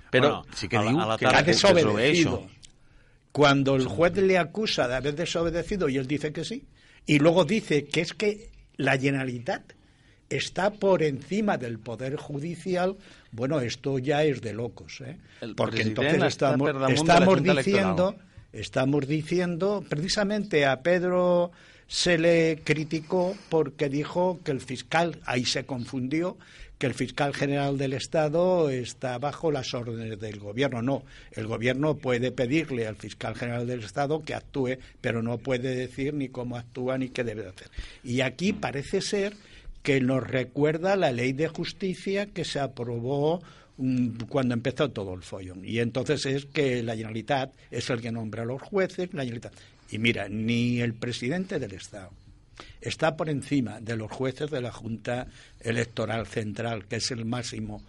però 0.08 0.38
bueno, 0.40 0.56
sí 0.56 0.72
que 0.72 0.80
diu 0.80 1.04
la 1.04 1.18
que 1.20 1.28
ha 1.28 1.42
desobedecido. 1.42 2.46
cuando 3.32 3.76
el 3.76 3.86
juez 3.86 4.16
le 4.16 4.38
acusa 4.38 4.88
de 4.88 4.96
haber 4.96 5.14
desobedecido 5.14 5.88
y 5.88 5.98
él 5.98 6.06
dice 6.06 6.32
que 6.32 6.44
sí 6.44 6.64
y 7.04 7.18
luego 7.18 7.44
dice 7.44 7.84
que 7.84 8.00
es 8.00 8.14
que 8.14 8.48
la 8.78 8.96
Generalitat 8.96 9.74
está 10.30 10.70
por 10.70 11.02
encima 11.02 11.58
del 11.58 11.78
Poder 11.78 12.16
Judicial, 12.16 12.96
bueno, 13.32 13.60
esto 13.60 13.98
ya 13.98 14.24
es 14.24 14.40
de 14.40 14.54
locos, 14.54 15.02
¿eh? 15.02 15.18
porque 15.56 15.82
entonces 15.82 16.22
estamos, 16.22 16.70
estamos 16.88 17.42
diciendo, 17.42 18.16
estamos 18.52 19.06
diciendo, 19.06 19.84
precisamente 19.88 20.64
a 20.64 20.82
Pedro 20.82 21.50
se 21.86 22.18
le 22.18 22.60
criticó 22.64 23.34
porque 23.48 23.88
dijo 23.88 24.40
que 24.44 24.52
el 24.52 24.60
fiscal, 24.60 25.18
ahí 25.24 25.44
se 25.44 25.64
confundió, 25.64 26.36
que 26.78 26.86
el 26.86 26.94
fiscal 26.94 27.34
general 27.34 27.76
del 27.76 27.92
Estado 27.92 28.70
está 28.70 29.18
bajo 29.18 29.50
las 29.50 29.74
órdenes 29.74 30.18
del 30.20 30.38
gobierno. 30.38 30.80
No, 30.80 31.02
el 31.32 31.46
gobierno 31.46 31.96
puede 31.96 32.30
pedirle 32.30 32.86
al 32.86 32.96
fiscal 32.96 33.34
general 33.34 33.66
del 33.66 33.82
Estado 33.82 34.22
que 34.22 34.34
actúe, 34.34 34.78
pero 35.00 35.22
no 35.22 35.38
puede 35.38 35.74
decir 35.74 36.14
ni 36.14 36.28
cómo 36.28 36.56
actúa 36.56 36.96
ni 36.96 37.08
qué 37.08 37.24
debe 37.24 37.48
hacer. 37.48 37.68
Y 38.04 38.20
aquí 38.20 38.52
parece 38.52 39.00
ser 39.00 39.34
que 39.82 40.00
nos 40.00 40.24
recuerda 40.24 40.96
la 40.96 41.10
ley 41.10 41.32
de 41.32 41.48
justicia 41.48 42.26
que 42.26 42.44
se 42.44 42.60
aprobó 42.60 43.42
mm, 43.78 44.24
cuando 44.28 44.54
empezó 44.54 44.90
todo 44.90 45.14
el 45.14 45.22
follón. 45.22 45.64
Y 45.64 45.80
entonces 45.80 46.26
es 46.26 46.46
que 46.46 46.82
la 46.84 46.94
Generalitat 46.94 47.52
es 47.72 47.90
el 47.90 48.00
que 48.00 48.12
nombra 48.12 48.42
a 48.42 48.46
los 48.46 48.62
jueces, 48.62 49.12
la 49.14 49.24
Generalitat. 49.24 49.52
Y 49.90 49.98
mira, 49.98 50.28
ni 50.28 50.80
el 50.80 50.94
presidente 50.94 51.58
del 51.58 51.72
Estado, 51.72 52.10
está 52.80 53.16
por 53.16 53.28
encima 53.28 53.80
de 53.80 53.96
los 53.96 54.10
jueces 54.10 54.50
de 54.50 54.60
la 54.60 54.72
Junta 54.72 55.26
Electoral 55.60 56.26
Central, 56.26 56.86
que 56.86 56.96
es 56.96 57.10
el 57.10 57.24
máximo 57.24 57.82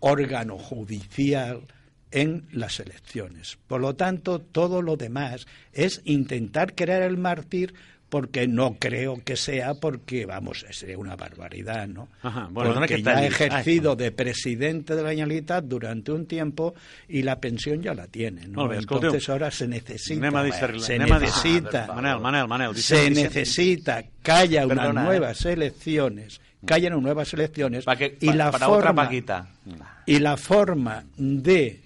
órgano 0.00 0.58
judicial 0.58 1.62
en 2.10 2.46
las 2.52 2.78
elecciones. 2.78 3.58
Por 3.66 3.80
lo 3.80 3.96
tanto, 3.96 4.38
todo 4.38 4.82
lo 4.82 4.96
demás 4.96 5.46
es 5.72 6.00
intentar 6.04 6.74
crear 6.74 7.02
el 7.02 7.16
mártir 7.16 7.74
porque 8.14 8.46
no 8.46 8.76
creo 8.78 9.20
que 9.24 9.34
sea 9.34 9.74
porque, 9.74 10.24
vamos, 10.24 10.64
sería 10.70 10.96
una 10.96 11.16
barbaridad, 11.16 11.88
¿no? 11.88 12.06
Ajá, 12.22 12.46
bueno, 12.48 12.72
porque 12.74 12.94
que 12.94 13.02
ya 13.02 13.10
ha 13.10 13.14
tal- 13.16 13.24
ejercido 13.24 13.96
de 13.96 14.12
presidente 14.12 14.94
de 14.94 15.02
la 15.02 15.08
Generalitat 15.10 15.64
durante 15.64 16.12
un 16.12 16.24
tiempo 16.26 16.76
y 17.08 17.22
la 17.22 17.40
pensión 17.40 17.82
ya 17.82 17.92
la 17.92 18.06
tiene, 18.06 18.46
¿no? 18.46 18.68
Bé. 18.68 18.76
Entonces 18.76 19.28
ahora 19.28 19.50
se 19.50 19.66
necesita, 19.66 20.14
Anem 20.28 20.36
a 20.36 20.44
deixar-li- 20.44 20.78
se 20.80 20.94
anem 20.94 21.12
a 21.12 21.18
deixar- 21.18 21.42
necesita, 21.42 21.86
Manel, 21.92 22.20
Manel, 22.20 22.46
Manel, 22.46 22.76
se 22.76 23.10
necesita 23.10 24.04
que 24.22 24.30
haya 24.30 24.64
unas 24.64 24.78
Perdona, 24.78 25.00
¿eh? 25.00 25.04
nuevas 25.06 25.44
elecciones, 25.44 26.40
que 26.64 26.72
haya 26.74 26.88
unas 26.90 27.02
nuevas 27.02 27.34
elecciones 27.34 27.84
Pa 27.84 27.96
que- 27.96 28.16
y 28.20 28.28
pa- 28.28 28.34
la 28.36 28.50
para 28.52 28.68
otra 28.68 28.86
forma 28.90 29.02
paquita. 29.06 29.48
y 30.06 30.20
la 30.20 30.36
forma 30.36 31.04
de 31.16 31.80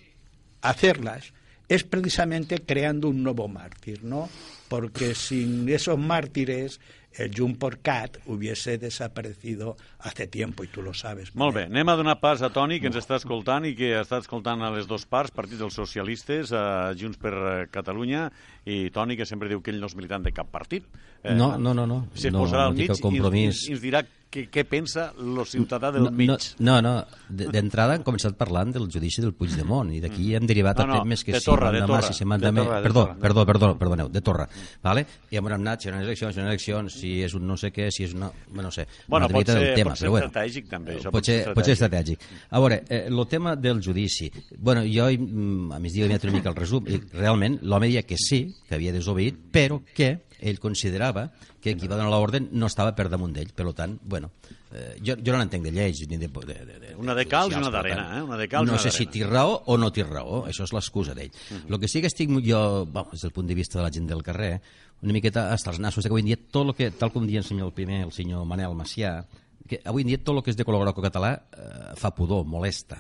hacerlas 0.61 1.33
es 1.71 1.85
precisamente 1.85 2.59
creando 2.59 3.09
un 3.09 3.23
nuevo 3.23 3.49
mártir, 3.49 4.05
¿no? 4.05 4.29
Porque 4.69 5.15
sin 5.15 5.69
esos 5.69 5.99
mártires 5.99 6.81
el 7.19 7.33
Jumper 7.35 7.79
Cat 7.79 8.19
hubiese 8.27 8.79
desaparecido 8.79 9.77
hace 9.99 10.27
tiempo 10.27 10.63
y 10.63 10.69
tú 10.69 10.83
lo 10.83 10.95
sabes. 10.95 11.35
Molt 11.35 11.57
bé, 11.57 11.65
anem 11.67 11.89
a 11.89 11.97
donar 11.99 12.19
pas 12.21 12.43
a 12.47 12.51
Toni, 12.55 12.79
que 12.79 12.91
ens 12.91 12.99
està 13.01 13.19
escoltant 13.19 13.67
i 13.67 13.75
que 13.79 13.95
està 13.99 14.21
escoltant 14.23 14.63
a 14.63 14.71
les 14.75 14.87
dues 14.87 15.07
parts, 15.09 15.35
Partit 15.35 15.59
dels 15.59 15.75
Socialistes, 15.75 16.53
a 16.53 16.93
Junts 16.99 17.19
per 17.19 17.35
eh, 17.35 17.67
Catalunya, 17.75 18.29
i 18.69 18.87
Toni, 18.95 19.17
que 19.19 19.27
sempre 19.27 19.51
diu 19.51 19.63
que 19.65 19.75
ell 19.75 19.81
no 19.83 19.91
és 19.91 19.97
militant 19.99 20.23
de 20.23 20.35
cap 20.37 20.51
partit. 20.53 20.87
No, 21.25 21.57
no, 21.59 21.75
no, 21.75 21.89
no. 21.89 22.05
Si 22.15 22.29
es 22.29 22.35
No, 22.35 22.45
posarà 22.45 22.69
no 22.69 22.71
al 22.71 22.79
mig 22.79 22.91
ens, 22.93 23.67
i 23.67 23.75
ens 23.75 23.83
dirà 23.83 24.05
què, 24.31 24.45
què 24.53 24.65
pensa 24.69 25.13
el 25.19 25.39
ciutadà 25.49 25.91
del 25.95 26.05
no, 26.05 26.11
mig. 26.13 26.29
No, 26.59 26.81
no, 26.81 26.83
no. 26.83 26.93
De- 27.29 27.47
d'entrada 27.53 27.95
hem 27.97 28.03
començat 28.05 28.37
parlant 28.37 28.71
del 28.75 28.89
judici 28.93 29.23
del 29.25 29.33
Puigdemont 29.35 29.91
i 29.97 30.01
d'aquí 30.05 30.35
hem 30.37 30.47
derivat 30.49 30.79
No, 30.79 30.85
a 30.85 30.87
no, 30.87 30.99
temes 31.03 31.25
que 31.25 31.33
de 31.33 31.41
si 31.41 31.47
Torra, 31.49 31.71
de 31.73 31.79
l'endemà, 31.81 32.01
Torra. 32.01 32.13
si 32.13 32.25
De. 32.25 32.39
Torra, 32.65 32.77
de 32.77 32.83
Perdó, 32.83 33.05
Torra. 33.07 33.17
perdó, 33.21 33.47
perdó, 33.47 33.79
perdoneu, 33.79 34.09
de 34.09 34.21
Torra. 34.21 34.49
Vale? 34.83 35.07
I 35.31 35.37
hem 35.37 35.47
anat, 35.47 35.81
si 35.83 35.89
hi 35.89 35.93
ha 35.93 36.01
eleccions, 36.03 36.35
si 36.35 36.41
hi 36.41 36.45
ha 36.45 36.49
eleccions, 36.49 36.93
si 37.01 37.23
és 37.23 37.35
un 37.35 37.47
no 37.47 37.57
sé 37.57 37.73
què, 37.73 37.89
si 37.91 38.05
és 38.05 38.15
una... 38.15 38.31
Bueno, 38.49 38.69
no 38.69 38.71
sé, 38.71 38.87
Bueno, 39.07 39.29
pot 39.29 39.47
ser- 39.47 39.59
del 39.61 39.75
tema, 39.75 39.91
pot 39.91 39.99
ser 39.99 40.07
però 40.09 40.11
bueno. 40.11 40.27
estratègic, 40.29 40.69
també, 40.69 40.97
això 40.99 41.11
pot 41.11 41.25
ser 41.25 41.45
ser, 41.45 41.55
pot 41.55 41.65
ser 41.65 41.73
estratègic. 41.79 42.21
A 42.51 42.61
veure, 42.61 42.83
el 42.89 43.27
tema 43.29 43.57
del 43.57 43.81
judici. 43.83 44.31
Bueno, 44.59 44.83
jo 44.85 45.09
mm, 45.11 45.73
a 45.73 45.79
migdia 45.79 46.05
he 46.05 46.09
mirat 46.09 46.25
una 46.25 46.33
mica 46.35 46.51
el 46.51 46.57
resum 46.57 46.85
i 46.89 47.01
realment 47.17 47.59
l'home 47.63 47.87
deia 47.89 48.03
que 48.03 48.17
sí, 48.21 48.55
que 48.69 48.75
havia 48.77 48.93
desobeït, 48.93 49.37
però 49.51 49.81
que 49.95 50.19
ell 50.39 50.61
considerava 50.63 51.29
que 51.61 51.75
qui 51.77 51.89
va 51.91 51.97
donar 51.97 52.11
l'ordre 52.13 52.41
no 52.41 52.69
estava 52.71 52.95
per 52.97 53.09
damunt 53.11 53.35
d'ell. 53.35 53.51
Per 53.57 53.67
tant, 53.77 53.97
bueno, 54.03 54.31
eh, 54.73 54.97
jo, 55.05 55.17
jo 55.17 55.35
no 55.35 55.41
n'entenc 55.41 55.65
de 55.67 55.73
lleis 55.75 56.03
ni 56.09 56.17
de, 56.17 56.29
de, 56.29 56.59
de, 56.65 56.79
de 56.83 56.95
Una 56.99 57.15
de 57.19 57.25
calç 57.29 57.57
i 57.57 57.61
una 57.61 57.73
d'arena, 57.75 58.07
eh? 58.19 58.23
Una 58.27 58.39
de 58.41 58.49
calç 58.51 58.67
i 58.67 58.71
no 58.71 58.77
una 58.77 58.83
sé 58.83 58.93
si 58.95 59.09
té 59.11 59.25
raó 59.27 59.57
o 59.67 59.79
no 59.79 59.91
té 59.95 60.07
raó, 60.07 60.45
això 60.51 60.67
és 60.69 60.75
l'excusa 60.77 61.17
d'ell. 61.19 61.35
El 61.65 61.79
que 61.81 61.91
sí 61.91 62.03
que 62.03 62.11
estic 62.11 62.31
jo, 62.45 62.87
bueno, 62.87 63.09
des 63.13 63.27
del 63.27 63.35
punt 63.35 63.49
de 63.51 63.59
vista 63.59 63.79
de 63.79 63.85
la 63.87 63.93
gent 63.95 64.09
del 64.09 64.23
carrer, 64.23 64.61
una 65.03 65.15
miqueta 65.15 65.53
hasta 65.53 65.71
els 65.71 65.79
nassos, 65.83 66.05
que 66.05 66.11
avui 66.11 66.25
en 66.25 66.33
dia 66.33 66.41
tot 66.51 66.67
el 66.67 66.75
que, 66.75 66.91
tal 66.91 67.13
com 67.15 67.27
dia 67.27 67.43
el 67.43 67.47
senyor 67.47 67.71
el 67.71 67.75
primer, 67.75 68.03
el 68.07 68.13
senyor 68.15 68.45
Manel 68.47 68.75
Macià, 68.79 69.21
que 69.69 69.81
avui 69.87 70.03
en 70.03 70.11
dia 70.11 70.23
tot 70.23 70.35
el 70.37 70.43
que 70.43 70.51
és 70.55 70.59
de 70.59 70.67
color 70.67 70.83
groc 70.87 70.99
o 70.99 71.05
català 71.05 71.35
eh, 71.39 71.95
fa 71.99 72.11
pudor, 72.17 72.47
molesta. 72.49 72.99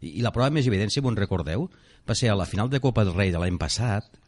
I, 0.00 0.20
I 0.20 0.24
la 0.24 0.32
prova 0.34 0.50
més 0.54 0.68
evident, 0.70 0.92
si 0.92 1.02
m'ho 1.02 1.12
recordeu, 1.16 1.66
va 2.06 2.16
ser 2.16 2.30
a 2.30 2.38
la 2.38 2.46
final 2.46 2.70
de 2.70 2.80
Copa 2.80 3.04
del 3.04 3.16
Rei 3.16 3.32
de 3.34 3.42
l'any 3.42 3.58
passat, 3.58 4.19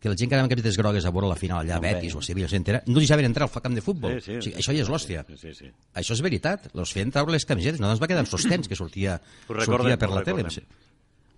que 0.00 0.08
la 0.08 0.16
gent 0.16 0.30
que 0.30 0.36
anava 0.36 0.48
amb 0.48 0.54
camisetes 0.54 0.78
grogues 0.80 1.04
a 1.04 1.12
veure 1.12 1.28
la 1.28 1.36
final 1.36 1.60
allà 1.60 1.76
a 1.76 1.82
Betis 1.84 2.14
o 2.16 2.22
Sevilla, 2.24 2.48
s'entera, 2.48 2.80
no 2.86 3.02
deixaven 3.02 3.28
entrar 3.28 3.48
al 3.48 3.62
camp 3.62 3.76
de 3.76 3.84
futbol. 3.84 4.16
Sí, 4.16 4.32
sí, 4.32 4.36
o 4.38 4.44
sigui, 4.46 4.56
això 4.62 4.76
ja 4.76 4.84
és 4.86 4.92
l'hòstia. 4.92 5.24
Sí, 5.28 5.36
sí, 5.42 5.52
sí. 5.58 5.72
Això 6.00 6.16
és 6.16 6.22
veritat. 6.24 6.70
Els 6.72 6.94
feien 6.96 7.12
treure 7.12 7.36
les 7.36 7.44
camisetes. 7.48 7.82
No 7.82 7.92
ens 7.92 8.00
va 8.00 8.08
quedar 8.08 8.24
en 8.24 8.30
sostens 8.30 8.70
que 8.70 8.78
sortia, 8.78 9.18
sortia 9.48 9.98
per 10.00 10.10
la 10.14 10.24
tele. 10.24 10.48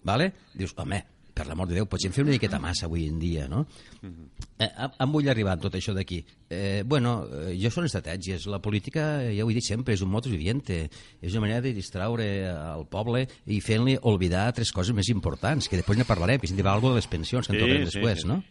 Vale? 0.07 0.33
Dius, 0.55 0.75
home, 0.79 1.03
per 1.35 1.47
l'amor 1.49 1.69
de 1.69 1.75
Déu, 1.79 1.87
potser 1.89 2.11
fer 2.13 2.23
una 2.25 2.33
miqueta 2.35 2.59
massa 2.61 2.87
avui 2.87 3.07
en 3.09 3.19
dia, 3.19 3.47
no? 3.49 3.67
eh, 4.59 4.69
a- 4.77 4.91
on 5.05 5.13
vull 5.13 5.29
arribar 5.29 5.55
amb 5.55 5.63
tot 5.63 5.75
això 5.75 5.95
d'aquí? 5.97 6.23
Eh, 6.51 6.83
bueno, 6.87 7.27
eh, 7.27 7.57
jo 7.61 7.71
són 7.73 7.87
estratègies. 7.89 8.47
La 8.47 8.61
política, 8.61 9.23
ja 9.33 9.45
ho 9.45 9.51
he 9.51 9.55
dit 9.57 9.65
sempre, 9.65 9.95
és 9.95 10.03
un 10.05 10.11
modus 10.13 10.31
viviente. 10.33 10.91
És 11.21 11.33
una 11.33 11.43
manera 11.47 11.61
de 11.65 11.73
distraure 11.75 12.27
al 12.49 12.87
poble 12.87 13.27
i 13.47 13.61
fent-li 13.61 13.97
oblidar 14.03 14.53
tres 14.53 14.73
coses 14.73 14.95
més 14.95 15.09
importants, 15.09 15.69
que 15.69 15.77
després 15.81 15.99
ne 15.99 16.05
parlarem, 16.09 16.41
que 16.41 16.47
si 16.51 16.55
en 16.59 16.67
alguna 16.67 16.95
de 16.97 17.01
les 17.03 17.09
pensions, 17.09 17.47
que 17.47 17.53
en 17.55 17.59
Sí, 17.59 17.65
tornem 17.65 17.87
sí, 17.87 17.91
després, 17.95 18.21
sí. 18.23 18.29
no? 18.29 18.43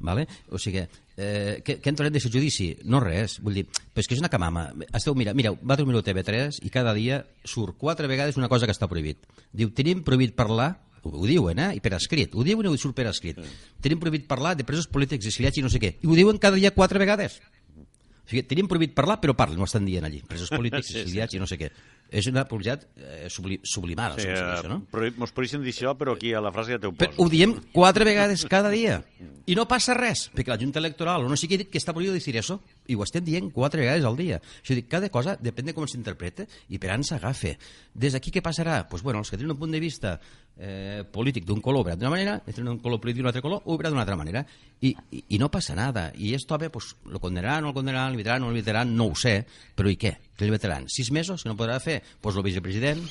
Vale? 0.00 0.26
O 0.48 0.56
sigui, 0.56 0.80
eh, 1.20 1.60
què, 1.60 1.74
què 1.76 1.90
en 1.90 1.96
tornem 1.98 2.12
d'aquest 2.14 2.32
judici? 2.32 2.70
No 2.88 3.00
res, 3.04 3.34
vull 3.44 3.58
dir, 3.58 3.66
però 3.68 4.00
és 4.00 4.08
que 4.08 4.14
és 4.16 4.20
una 4.22 4.30
camama. 4.32 4.70
Esteu, 4.96 5.12
mira, 5.14 5.34
mireu, 5.36 5.58
va 5.60 5.76
dormir 5.76 5.98
a 5.98 6.02
TV3 6.06 6.62
i 6.64 6.70
cada 6.72 6.94
dia 6.96 7.18
surt 7.44 7.76
quatre 7.76 8.08
vegades 8.08 8.38
una 8.40 8.48
cosa 8.48 8.64
que 8.64 8.72
està 8.72 8.88
prohibit. 8.88 9.26
Diu, 9.52 9.68
tenim 9.76 10.00
prohibit 10.02 10.32
parlar, 10.34 10.70
ho, 11.02 11.12
ho 11.12 11.26
diuen, 11.28 11.58
eh? 11.58 11.70
I 11.78 11.80
per 11.84 11.94
escrit, 11.96 12.34
ho 12.34 12.44
diuen 12.46 12.66
i 12.66 12.72
ho 12.72 12.76
surt 12.80 12.96
per 12.96 13.06
escrit. 13.10 13.40
Tenim 13.82 14.00
prohibit 14.02 14.26
parlar 14.30 14.56
de 14.58 14.66
presos 14.68 14.86
polítics, 14.90 15.26
exiliats 15.30 15.58
i 15.58 15.64
no 15.64 15.70
sé 15.72 15.80
què. 15.82 15.94
I 16.02 16.10
ho 16.10 16.18
diuen 16.18 16.38
cada 16.42 16.60
dia 16.60 16.72
quatre 16.76 17.00
vegades. 17.02 17.40
O 17.80 18.30
sigui, 18.30 18.44
tenim 18.46 18.68
prohibit 18.70 18.92
parlar, 18.94 19.18
però 19.22 19.34
parlen, 19.34 19.58
ho 19.58 19.66
estan 19.66 19.86
dient 19.88 20.04
allí. 20.06 20.20
Presos 20.28 20.52
polítics, 20.58 20.86
Sí, 20.92 20.98
sí, 20.98 21.00
exiliats 21.06 21.34
i 21.34 21.40
no 21.42 21.48
sé 21.50 21.58
què. 21.58 21.70
És 22.10 22.26
una 22.26 22.42
publicitat 22.50 22.88
eh, 22.98 23.28
subli 23.30 23.60
sublimada, 23.62 24.16
Sí, 24.18 24.22
sí, 24.26 24.28
eh, 24.34 24.34
això, 24.56 24.66
no? 24.68 24.80
prohi- 24.90 25.12
mos 25.16 25.30
prohibeixen 25.30 25.62
dir 25.62 25.70
això, 25.70 25.92
però 25.96 26.16
aquí 26.16 26.32
a 26.34 26.40
la 26.42 26.50
frase 26.50 26.72
ja 26.74 26.80
t'ho 26.82 26.90
Però 26.92 27.12
poso. 27.12 27.22
ho 27.22 27.28
diem 27.30 27.52
quatre 27.72 28.04
vegades 28.04 28.42
cada 28.50 28.68
dia. 28.68 29.04
I 29.46 29.54
no 29.54 29.68
passa 29.70 29.94
res, 29.94 30.24
perquè 30.34 30.50
la 30.50 30.58
Junta 30.58 30.80
Electoral 30.82 31.24
o 31.24 31.28
no 31.30 31.36
sé 31.38 31.46
qui 31.46 31.54
ha 31.54 31.62
dit 31.62 31.70
que 31.70 31.78
està 31.78 31.92
prohibido 31.94 32.14
decir 32.14 32.36
eso. 32.36 32.60
I 32.90 32.96
ho 32.98 33.04
estem 33.06 33.24
dient 33.24 33.52
quatre 33.54 33.80
vegades 33.84 34.04
al 34.04 34.16
dia. 34.18 34.40
Això 34.62 34.74
dir, 34.74 34.88
cada 34.90 35.08
cosa 35.08 35.36
depèn 35.40 35.66
de 35.70 35.74
com 35.74 35.86
s'interpreta 35.86 36.46
i 36.68 36.78
per 36.82 36.90
on 36.96 37.04
s'agafa. 37.06 37.54
Des 37.94 38.12
d'aquí 38.12 38.30
què 38.34 38.42
passarà? 38.42 38.88
Pues 38.88 39.02
bueno, 39.02 39.20
els 39.20 39.30
que 39.30 39.36
tenen 39.38 39.52
un 39.54 39.58
punt 39.58 39.70
de 39.70 39.80
vista 39.80 40.18
eh, 40.58 41.04
polític 41.10 41.44
d'un 41.46 41.60
color 41.62 41.84
veurà 41.86 41.96
d'una 41.96 42.10
manera, 42.10 42.38
tenen 42.44 42.74
un 42.74 42.78
color 42.82 43.00
polític 43.00 43.22
d'un 43.22 43.30
altre 43.30 43.42
color 43.42 43.62
veurà 43.64 43.88
d'una 43.90 44.02
altra 44.02 44.16
manera. 44.18 44.44
I, 44.80 44.94
i, 45.12 45.24
I 45.36 45.38
no 45.38 45.48
passa 45.50 45.74
nada. 45.74 46.10
I 46.16 46.34
esto, 46.34 46.58
bé, 46.58 46.70
pues, 46.70 46.96
lo 47.06 47.20
condenaran, 47.20 47.62
no 47.62 47.68
lo 47.70 47.74
condenaran, 47.74 48.12
l'evitaran, 48.12 48.42
no 48.42 48.50
l'evitaran, 48.50 48.94
no 48.96 49.06
ho 49.10 49.14
sé. 49.14 49.44
Però 49.76 49.88
i 49.90 49.96
què? 49.96 50.16
Què 50.40 50.48
l'evitaran? 50.48 50.86
Sis 50.88 51.10
mesos? 51.12 51.42
Que 51.44 51.50
no 51.52 51.56
podrà 51.58 51.76
fer? 51.84 51.98
Pues 52.24 52.36
el 52.40 52.42
vicepresident, 52.46 53.02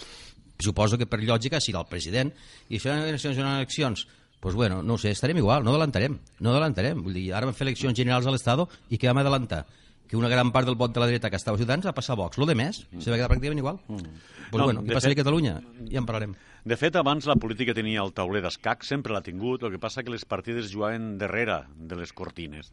suposo 0.60 0.98
que 0.98 1.06
per 1.08 1.22
lògica 1.22 1.60
serà 1.62 1.84
el 1.84 1.90
president 1.92 2.32
i 2.68 2.80
si 2.82 2.90
hi 2.90 2.92
ha 2.92 3.04
eleccions 3.08 3.38
i 3.38 3.44
no 3.44 3.46
hi 3.48 3.52
ha 3.54 3.60
eleccions 3.62 4.08
pues 4.40 4.56
bueno, 4.56 4.82
no 4.82 4.98
sé, 4.98 5.12
estarem 5.12 5.38
igual, 5.38 5.64
no 5.64 5.72
adelantarem 5.74 6.18
no 6.40 6.52
adelantarem, 6.54 7.02
vull 7.04 7.14
dir, 7.16 7.28
ara 7.36 7.46
vam 7.48 7.56
fer 7.56 7.66
eleccions 7.68 7.96
generals 7.96 8.26
a 8.28 8.32
l'Estado 8.34 8.66
i 8.90 8.98
què 8.98 9.08
vam 9.12 9.22
adelantar? 9.22 9.66
que 10.10 10.18
una 10.18 10.28
gran 10.32 10.50
part 10.52 10.66
del 10.66 10.74
vot 10.80 10.90
de 10.90 11.00
la 11.00 11.06
dreta 11.06 11.30
que 11.30 11.38
estava 11.38 11.54
a 11.54 11.60
Ciutadans 11.62 11.86
va 11.86 11.92
passar 11.94 12.16
a 12.16 12.18
Vox, 12.18 12.40
lo 12.42 12.48
de 12.50 12.56
més, 12.58 12.80
se 12.98 13.12
va 13.12 13.18
quedar 13.20 13.28
pràcticament 13.30 13.62
igual 13.62 13.78
pues 13.86 14.02
No, 14.04 14.64
bueno, 14.66 14.82
què 14.82 14.96
passaria 14.96 15.14
fet- 15.14 15.20
a 15.20 15.24
Catalunya? 15.24 15.52
ja 15.92 16.00
en 16.02 16.08
parlarem 16.08 16.34
De 16.66 16.76
fet, 16.82 16.96
abans 16.98 17.28
la 17.30 17.36
política 17.40 17.76
tenia 17.78 18.02
el 18.02 18.12
tauler 18.12 18.42
d'escac, 18.42 18.84
sempre 18.84 19.14
l'ha 19.14 19.22
tingut, 19.22 19.64
el 19.64 19.72
que 19.72 19.80
passa 19.80 20.02
que 20.04 20.12
les 20.12 20.26
partides 20.26 20.72
jugaven 20.74 21.18
darrere 21.18 21.62
de 21.78 21.96
les 21.96 22.12
cortines. 22.12 22.72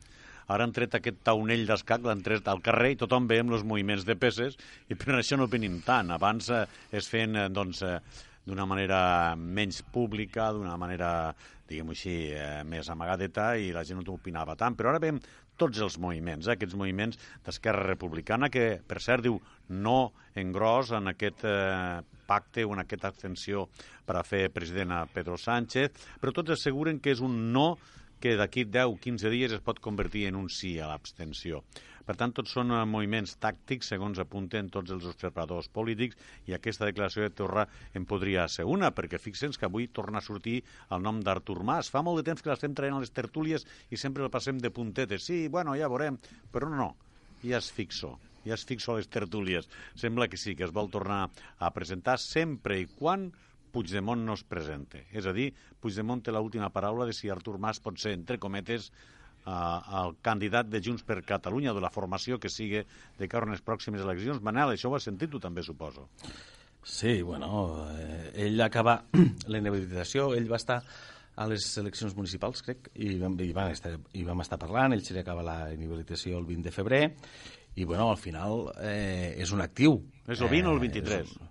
Ara 0.52 0.66
han 0.66 0.74
tret 0.74 0.94
aquest 0.94 1.18
taunell 1.26 1.66
d'escac, 1.66 2.04
l'han 2.06 2.22
tret 2.22 2.46
al 2.48 2.62
carrer 2.62 2.92
i 2.94 3.00
tothom 3.00 3.26
veiem 3.26 3.50
els 3.50 3.64
moviments 3.66 4.06
de 4.06 4.14
peces 4.20 4.54
i 4.88 4.94
per 4.94 5.16
això 5.18 5.38
no 5.38 5.48
opinim 5.50 5.80
tant. 5.86 6.12
Abans 6.14 6.50
eh, 6.54 6.64
es 6.94 7.10
feien 7.10 7.34
eh, 7.34 7.48
doncs, 7.50 7.82
eh, 7.82 7.98
d'una 8.46 8.66
manera 8.66 9.00
menys 9.36 9.80
pública, 9.92 10.52
d'una 10.54 10.76
manera, 10.78 11.08
diguem-ho 11.66 11.96
així, 11.96 12.14
eh, 12.30 12.62
més 12.62 12.86
amagadeta 12.94 13.56
i 13.58 13.72
la 13.74 13.82
gent 13.84 14.04
no 14.04 14.14
opinava 14.14 14.54
tant. 14.58 14.78
Però 14.78 14.92
ara 14.92 15.02
veiem 15.02 15.18
tots 15.58 15.82
els 15.82 15.98
moviments, 15.98 16.46
eh, 16.46 16.54
aquests 16.54 16.78
moviments 16.78 17.18
d'Esquerra 17.44 17.82
Republicana, 17.88 18.48
que, 18.52 18.78
per 18.86 19.02
cert, 19.02 19.26
diu 19.26 19.40
no 19.68 20.12
en 20.38 20.54
gros 20.54 20.94
en 20.94 21.10
aquest 21.10 21.42
eh, 21.42 22.04
pacte 22.26 22.64
o 22.64 22.74
en 22.74 22.84
aquesta 22.84 23.10
abstenció 23.10 23.66
per 24.06 24.20
a 24.20 24.24
fer 24.26 24.46
president 24.54 24.94
a 24.94 25.04
Pedro 25.10 25.38
Sánchez, 25.40 25.90
però 26.22 26.34
tots 26.34 26.54
asseguren 26.54 27.02
que 27.02 27.14
és 27.14 27.22
un 27.24 27.50
no 27.54 27.72
que 28.20 28.36
d'aquí 28.40 28.64
10-15 28.64 29.32
dies 29.32 29.52
es 29.56 29.62
pot 29.64 29.80
convertir 29.84 30.26
en 30.30 30.38
un 30.40 30.48
sí 30.52 30.76
a 30.80 30.88
l'abstenció. 30.90 31.62
Per 32.06 32.14
tant, 32.14 32.30
tots 32.32 32.52
són 32.54 32.70
eh, 32.70 32.82
moviments 32.86 33.34
tàctics, 33.42 33.88
segons 33.92 34.20
apunten 34.22 34.68
tots 34.70 34.92
els 34.94 35.08
observadors 35.10 35.68
polítics, 35.74 36.18
i 36.46 36.54
aquesta 36.54 36.86
declaració 36.86 37.24
de 37.24 37.32
Torra 37.40 37.66
en 37.98 38.06
podria 38.06 38.46
ser 38.52 38.68
una, 38.70 38.92
perquè 38.94 39.18
fixen 39.18 39.56
que 39.58 39.66
avui 39.66 39.88
torna 39.98 40.22
a 40.22 40.26
sortir 40.26 40.60
el 40.94 41.02
nom 41.02 41.18
d'Artur 41.26 41.58
Mas. 41.66 41.90
Fa 41.90 42.04
molt 42.06 42.22
de 42.22 42.28
temps 42.30 42.44
que 42.44 42.52
l'estem 42.52 42.76
traient 42.78 42.94
a 42.94 43.02
les 43.02 43.14
tertúlies 43.16 43.66
i 43.90 43.98
sempre 43.98 44.22
el 44.22 44.30
passem 44.30 44.62
de 44.62 44.70
puntetes. 44.70 45.26
Sí, 45.26 45.46
bueno, 45.48 45.74
ja 45.74 45.90
veurem, 45.90 46.20
però 46.54 46.70
no, 46.70 46.78
no, 46.78 46.90
ja 47.42 47.58
es 47.58 47.72
fixo 47.74 48.14
ja 48.46 48.54
es 48.54 48.62
fixo 48.62 48.92
a 48.92 49.00
les 49.00 49.08
tertúlies. 49.10 49.66
Sembla 49.98 50.28
que 50.30 50.38
sí, 50.38 50.54
que 50.54 50.62
es 50.62 50.70
vol 50.70 50.86
tornar 50.86 51.24
a 51.58 51.70
presentar 51.74 52.14
sempre 52.22 52.78
i 52.78 52.86
quan 52.86 53.32
Puigdemont 53.72 54.22
no 54.24 54.34
es 54.34 54.44
presente. 54.44 55.06
És 55.12 55.26
a 55.26 55.32
dir, 55.36 55.50
Puigdemont 55.80 56.22
té 56.24 56.32
l'última 56.32 56.70
paraula 56.72 57.06
de 57.06 57.12
si 57.16 57.28
Artur 57.30 57.58
Mas 57.58 57.80
pot 57.80 57.98
ser, 57.98 58.12
entre 58.16 58.38
cometes, 58.38 58.90
eh, 59.46 59.50
el 60.02 60.16
candidat 60.22 60.66
de 60.72 60.80
Junts 60.82 61.02
per 61.06 61.22
Catalunya, 61.24 61.72
de 61.74 61.80
la 61.84 61.90
formació 61.90 62.38
que 62.40 62.48
sigui 62.48 62.82
de 63.18 63.28
cara 63.28 63.46
a 63.46 63.50
les 63.54 63.62
pròximes 63.62 64.00
eleccions. 64.02 64.40
Manel, 64.42 64.74
això 64.74 64.90
ho 64.90 64.96
has 64.96 65.04
sentit 65.10 65.30
tu 65.30 65.38
també, 65.40 65.62
suposo. 65.62 66.08
Sí, 66.86 67.20
bueno, 67.22 67.88
eh, 67.98 68.30
ell 68.46 68.60
acaba 68.62 69.00
la 69.50 69.58
inhabilitació, 69.58 70.34
ell 70.38 70.46
va 70.50 70.56
estar 70.60 70.80
a 71.36 71.46
les 71.50 71.64
eleccions 71.76 72.14
municipals, 72.16 72.62
crec, 72.64 72.86
i 72.94 73.18
vam, 73.20 73.34
i 73.44 73.50
vam, 73.52 73.68
estar, 73.74 73.96
i 74.16 74.22
vam 74.24 74.40
estar 74.40 74.56
parlant, 74.58 74.94
ell 74.94 75.02
se 75.04 75.12
li 75.12 75.20
acaba 75.20 75.42
la 75.44 75.56
inhabilitació 75.74 76.38
el 76.38 76.46
20 76.48 76.62
de 76.70 76.72
febrer, 76.72 77.02
i 77.76 77.84
bueno, 77.84 78.06
al 78.08 78.16
final 78.16 78.70
eh, 78.80 79.34
és 79.42 79.50
un 79.52 79.60
actiu. 79.60 79.98
És 80.26 80.40
el 80.40 80.48
20 80.48 80.70
o 80.70 80.72
el 80.72 80.78
Eh, 80.78 80.86
23? 80.86 81.26
és 81.26 81.36
un- 81.36 81.50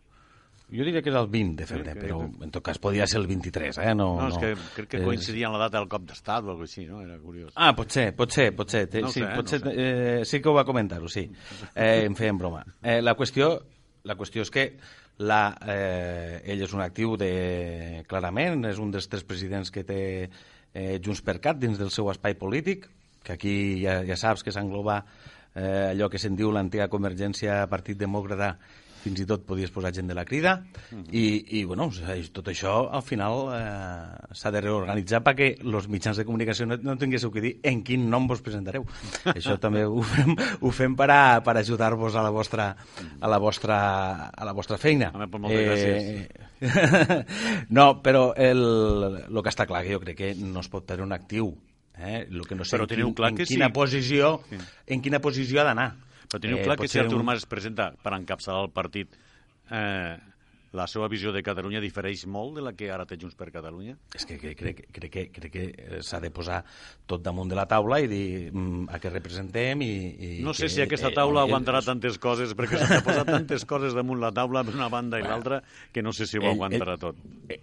Jo 0.71 0.81
diria 0.83 1.01
que 1.05 1.11
és 1.11 1.15
el 1.15 1.27
20 1.29 1.61
de 1.61 1.65
febrer, 1.69 1.93
Sí, 1.93 1.99
que- 1.99 2.07
però 2.07 2.43
en 2.43 2.51
tot 2.51 2.63
cas 2.65 2.79
podia 2.81 3.05
ser 3.05 3.19
el 3.21 3.27
23, 3.27 3.77
eh? 3.77 3.93
No, 3.93 4.15
No, 4.19 4.27
és 4.29 4.37
que 4.41 4.55
crec 4.75 4.87
que 4.89 4.97
És- 4.97 5.03
coincidia 5.03 5.45
amb 5.47 5.53
la 5.59 5.67
data 5.67 5.77
del 5.77 5.87
cop 5.87 6.01
d'estat 6.07 6.43
o 6.43 6.49
alguna 6.49 6.65
així, 6.65 6.85
no? 6.87 7.01
Era 7.03 7.19
curiós. 7.19 7.51
Ah, 7.55 7.75
pot 7.75 7.91
ser, 7.91 8.15
pot 8.15 8.31
ser, 8.31 8.55
pot 8.55 8.69
ser. 8.69 8.87
Té- 8.89 9.01
No 9.01 9.09
sí, 9.09 9.19
sé, 9.19 9.27
pot 9.35 9.51
no 9.63 9.69
ho 9.69 9.73
eh, 9.75 10.21
sí 10.25 10.41
que 10.41 10.49
ho 10.49 10.53
va 10.53 10.65
comentar-ho, 10.65 11.07
sí. 11.07 11.29
Eh, 11.75 12.05
em 12.05 12.15
feien 12.15 12.37
broma. 12.37 12.65
Eh, 12.81 13.01
la, 13.01 13.15
qüestió, 13.15 13.61
la 14.03 14.15
qüestió 14.17 14.41
és 14.41 14.49
que 14.51 14.77
la, 15.19 15.55
eh, 15.67 16.41
ell 16.45 16.61
és 16.63 16.73
un 16.73 16.81
actiu 16.81 17.15
de... 17.15 18.03
Clarament, 18.07 18.65
és 18.65 18.79
un 18.79 18.89
dels 18.91 19.07
tres 19.07 19.23
presidents 19.23 19.69
que 19.71 19.83
té 19.83 20.29
eh, 20.73 20.99
Junts 21.03 21.21
per 21.21 21.39
Cat 21.39 21.57
dins 21.61 21.77
del 21.77 21.91
seu 21.91 22.09
espai 22.11 22.33
polític, 22.35 22.89
que 23.23 23.33
aquí 23.33 23.81
ja, 23.83 24.01
ja 24.03 24.17
saps 24.17 24.43
que 24.43 24.51
s'engloba 24.51 25.05
eh, 25.55 25.91
allò 25.93 26.09
que 26.09 26.19
se'n 26.19 26.35
diu 26.35 26.51
l'antiga 26.51 26.89
convergència 26.91 27.61
Partit 27.71 27.97
Demòcrata 27.97 28.57
fins 29.05 29.21
i 29.21 29.27
tot 29.29 29.45
podies 29.45 29.71
posar 29.73 29.91
gent 29.93 30.09
de 30.09 30.17
la 30.17 30.25
crida 30.25 30.55
i, 31.13 31.59
i 31.59 31.63
bueno, 31.67 31.87
tot 32.33 32.49
això 32.49 32.75
al 32.89 33.03
final 33.05 33.45
eh, 33.53 34.31
s'ha 34.33 34.51
de 34.53 34.63
reorganitzar 34.65 35.21
perquè 35.25 35.51
els 35.61 35.89
mitjans 35.91 36.17
de 36.17 36.25
comunicació 36.27 36.67
no, 36.69 36.79
no 36.81 36.97
tinguéssiu 37.01 37.31
que 37.33 37.43
dir 37.43 37.53
en 37.65 37.83
quin 37.85 38.07
nom 38.09 38.25
vos 38.29 38.41
presentareu. 38.45 38.87
això 39.35 39.59
també 39.61 39.85
ho 39.85 40.01
fem, 40.05 40.33
ho 40.35 40.73
fem 40.73 40.97
per, 40.97 41.09
a, 41.13 41.21
per 41.45 41.57
ajudar-vos 41.61 42.17
a 42.17 42.25
la 42.25 42.33
vostra 42.33 42.71
a 42.75 43.29
la 43.31 43.39
vostra, 43.41 43.77
a 44.33 44.47
la 44.47 44.55
vostra 44.57 44.79
feina. 44.81 45.11
Home, 45.13 45.29
moltes 45.37 45.69
gràcies. 45.69 46.25
no, 47.77 47.87
però 48.01 48.31
el, 48.35 48.65
el 49.29 49.41
que 49.43 49.53
està 49.53 49.67
clar 49.69 49.85
que 49.85 49.93
jo 49.95 50.01
crec 50.03 50.19
que 50.19 50.33
no 50.41 50.63
es 50.65 50.71
pot 50.71 50.87
tenir 50.89 51.05
un 51.05 51.15
actiu 51.15 51.53
Eh? 51.97 52.27
Lo 52.29 52.43
que 52.43 52.55
no 52.55 52.65
sé 52.65 52.75
Però 52.75 52.83
en, 52.83 52.89
teniu 52.91 53.07
quin, 53.07 53.15
clar 53.15 53.29
en 53.31 53.37
que 53.39 53.45
quina 53.47 53.69
sí. 53.69 53.73
posició 53.75 54.41
Sí. 54.49 54.57
en 54.87 55.01
quina 55.01 55.21
posició 55.23 55.61
ha 55.61 55.67
d'anar. 55.69 55.93
Però 56.29 56.39
teniu 56.41 56.57
Eh, 56.59 56.63
clar 56.63 56.77
que 56.77 56.87
si 56.87 56.99
Artur 56.99 57.19
un- 57.19 57.25
Mas 57.25 57.43
es 57.43 57.45
presenta 57.45 57.91
per 58.01 58.13
encapçalar 58.13 58.63
el 58.65 58.71
partit, 58.71 59.15
eh, 59.71 60.17
la 60.75 60.87
seva 60.87 61.07
visió 61.07 61.31
de 61.31 61.41
Catalunya 61.41 61.79
difereix 61.79 62.25
molt 62.27 62.55
de 62.57 62.61
la 62.61 62.73
que 62.73 62.89
ara 62.91 63.05
té 63.07 63.15
Junts 63.17 63.35
per 63.39 63.49
Catalunya? 63.49 63.95
És 64.13 64.25
que 64.25 64.35
crec, 64.37 64.57
crec, 64.59 64.81
crec, 64.91 65.11
que, 65.11 65.23
crec 65.31 65.51
que 65.53 65.63
eh, 65.77 66.01
s'ha 66.03 66.19
de 66.19 66.29
posar 66.31 66.63
tot 67.07 67.21
damunt 67.23 67.47
de 67.49 67.55
la 67.55 67.65
taula 67.65 68.01
i 68.01 68.07
dir 68.11 68.51
mm, 68.51 68.89
a 68.91 68.99
què 68.99 69.09
representem 69.13 69.81
i... 69.81 69.91
i 70.39 70.41
No 70.43 70.53
sé 70.53 70.65
que, 70.65 70.69
si 70.75 70.81
aquesta 70.83 71.07
eh, 71.09 71.15
taula 71.15 71.43
ell- 71.45 71.47
aguantarà 71.47 71.81
tantes 71.85 72.17
coses, 72.19 72.51
perquè 72.57 72.81
s'han 72.81 73.03
posat 73.07 73.25
tantes 73.37 73.63
coses 73.65 73.93
damunt 73.95 74.19
la 74.19 74.33
taula 74.35 74.63
d'una 74.67 74.89
banda 74.89 75.17
i 75.19 75.23
l'altra 75.23 75.61
que 75.93 76.03
no 76.03 76.11
sé 76.11 76.27
si 76.27 76.37
ho 76.37 76.43
Ell- 76.43 76.55
aguantarà 76.57 76.97
ell- 76.97 76.99
tot. 76.99 77.15
eh, 77.47 77.61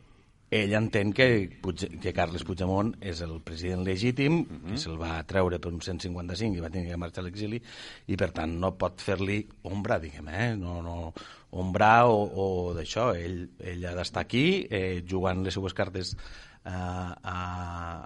ell 0.53 0.75
entén 0.77 1.15
que, 1.17 1.27
Puig, 1.65 1.87
que 2.03 2.13
Carles 2.13 2.45
Puigdemont 2.45 2.93
és 3.01 3.23
el 3.25 3.39
president 3.45 3.87
legítim, 3.87 4.43
que 4.67 4.77
se'l 4.81 4.99
va 5.01 5.15
treure 5.29 5.57
per 5.63 5.73
un 5.73 5.81
155 5.81 6.59
i 6.59 6.65
va 6.65 6.71
tenir 6.73 6.91
que 6.93 7.01
marxar 7.01 7.25
a 7.25 7.27
l'exili, 7.27 7.63
i 8.13 8.19
per 8.21 8.29
tant 8.37 8.53
no 8.61 8.75
pot 8.77 9.01
fer-li 9.01 9.41
ombra, 9.71 9.97
diguem, 10.03 10.29
eh? 10.29 10.49
No, 10.61 10.81
no, 10.85 10.97
ombra 11.57 11.93
o, 12.05 12.21
o 12.29 12.47
d'això. 12.77 13.13
Ell, 13.17 13.47
ell 13.73 13.87
ha 13.89 13.97
d'estar 13.97 14.27
aquí 14.27 14.45
eh, 14.69 15.01
jugant 15.09 15.41
les 15.47 15.57
seues 15.57 15.77
cartes 15.77 16.13
a, 16.65 17.17
a, 17.23 17.37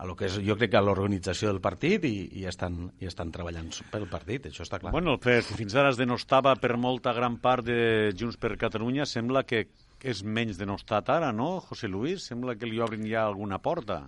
a 0.01 0.07
lo 0.07 0.15
que 0.17 0.29
és, 0.31 0.39
jo 0.47 0.57
crec 0.57 0.73
que 0.73 0.79
a 0.81 0.85
l'organització 0.85 1.51
del 1.51 1.61
partit 1.65 2.07
i, 2.09 2.15
i, 2.41 2.47
estan, 2.49 2.87
i 3.03 3.11
estan 3.11 3.33
treballant 3.35 3.69
pel 3.93 4.07
partit, 4.13 4.49
això 4.49 4.65
està 4.65 4.81
clar. 4.81 4.95
Bueno, 4.95 5.17
el 5.17 5.23
fet 5.25 5.51
fins 5.59 5.77
ara 5.77 5.91
es 5.93 6.01
denostava 6.01 6.55
per 6.63 6.77
molta 6.81 7.13
gran 7.17 7.41
part 7.43 7.67
de 7.67 8.15
Junts 8.17 8.39
per 8.41 8.55
Catalunya, 8.61 9.05
sembla 9.11 9.45
que 9.49 9.67
és 10.07 10.23
menys 10.23 10.61
denostat 10.61 11.11
ara, 11.11 11.33
no, 11.35 11.59
José 11.61 11.91
Luis? 11.91 12.29
Sembla 12.31 12.55
que 12.55 12.69
li 12.71 12.79
obrin 12.83 13.07
ja 13.11 13.25
alguna 13.27 13.59
porta. 13.63 14.05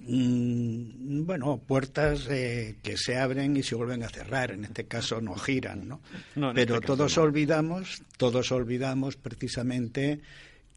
Mm, 0.00 1.24
bueno, 1.24 1.56
puertas 1.66 2.28
eh, 2.30 2.76
que 2.82 2.96
se 2.96 3.16
abren 3.18 3.56
y 3.56 3.62
se 3.62 3.74
vuelven 3.74 4.04
a 4.04 4.08
cerrar, 4.08 4.52
en 4.52 4.64
este 4.64 4.84
caso 4.84 5.20
no 5.20 5.34
giran, 5.34 5.88
¿no? 5.88 6.00
Pero 6.34 6.50
este 6.60 6.66
caso 6.66 6.80
todos 6.80 7.16
no. 7.16 7.22
olvidamos, 7.24 8.02
todos 8.16 8.52
olvidamos 8.52 9.16
precisamente 9.16 10.20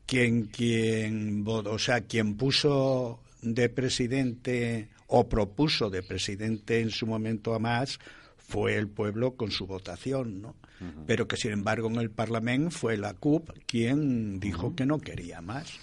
quien, 0.08 0.46
quien, 0.48 1.44
o 1.46 1.78
sea, 1.78 2.02
quien 2.02 2.38
puso 2.38 3.20
de 3.42 3.70
presidente 3.70 4.90
o 5.08 5.30
propuso 5.30 5.90
de 5.90 6.02
presidente 6.02 6.80
en 6.80 6.90
su 6.90 7.06
momento 7.06 7.54
a 7.54 7.60
más 7.60 8.00
fue 8.38 8.78
el 8.78 8.88
pueblo 8.88 9.36
con 9.36 9.52
su 9.52 9.68
votación, 9.68 10.42
¿no? 10.42 10.56
Pero 11.06 11.28
que 11.28 11.36
sin 11.36 11.52
embargo 11.52 11.90
en 11.90 11.98
el 11.98 12.10
Parlamento 12.10 12.72
fue 12.72 12.98
la 12.98 13.14
CUP 13.14 13.50
quien 13.66 14.40
dijo 14.40 14.76
que 14.76 14.86
no 14.86 15.00
quería 15.00 15.42
más. 15.42 15.78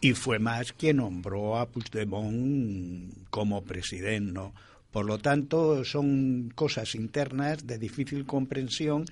Y 0.00 0.14
fue 0.14 0.40
más 0.40 0.72
quien 0.72 0.96
nombró 0.96 1.58
a 1.58 1.68
Puigdemont 1.68 3.14
como 3.30 3.62
presidente, 3.62 4.32
¿no? 4.32 4.52
Por 4.90 5.06
lo 5.06 5.18
tanto, 5.18 5.84
son 5.84 6.52
cosas 6.54 6.94
internas 6.94 7.66
de 7.66 7.78
difícil 7.78 8.26
comprensión 8.26 9.06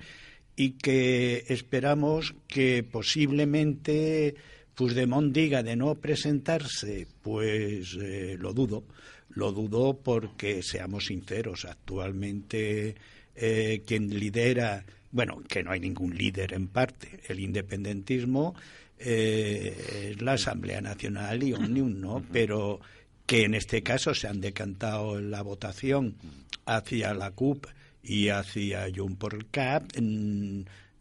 y 0.55 0.73
que 0.73 1.45
esperamos 1.47 2.35
que 2.47 2.83
posiblemente 2.83 4.35
Puigdemont 4.75 5.33
diga 5.33 5.63
de 5.63 5.75
no 5.75 5.95
presentarse, 5.95 7.07
pues 7.21 7.97
eh, 7.99 8.35
lo 8.37 8.53
dudo. 8.53 8.83
Lo 9.29 9.51
dudo 9.51 9.97
porque, 9.97 10.61
seamos 10.61 11.05
sinceros, 11.05 11.65
actualmente 11.65 12.95
eh, 13.35 13.81
quien 13.85 14.09
lidera, 14.09 14.85
bueno, 15.11 15.41
que 15.47 15.63
no 15.63 15.71
hay 15.71 15.79
ningún 15.79 16.15
líder 16.15 16.53
en 16.53 16.67
parte, 16.67 17.19
el 17.27 17.39
independentismo 17.39 18.55
eh, 18.97 20.11
es 20.11 20.21
la 20.21 20.33
Asamblea 20.33 20.81
Nacional 20.81 21.43
y 21.43 21.53
Omnium, 21.53 21.99
¿no? 21.99 22.23
Pero 22.31 22.79
que 23.25 23.43
en 23.43 23.55
este 23.55 23.81
caso 23.81 24.13
se 24.13 24.27
han 24.27 24.41
decantado 24.41 25.17
en 25.17 25.31
la 25.31 25.41
votación 25.41 26.15
hacia 26.65 27.13
la 27.13 27.31
CUP 27.31 27.65
y 28.03 28.29
hacia 28.29 28.87
Junts 28.93 29.17
por 29.17 29.45
CAP, 29.47 29.91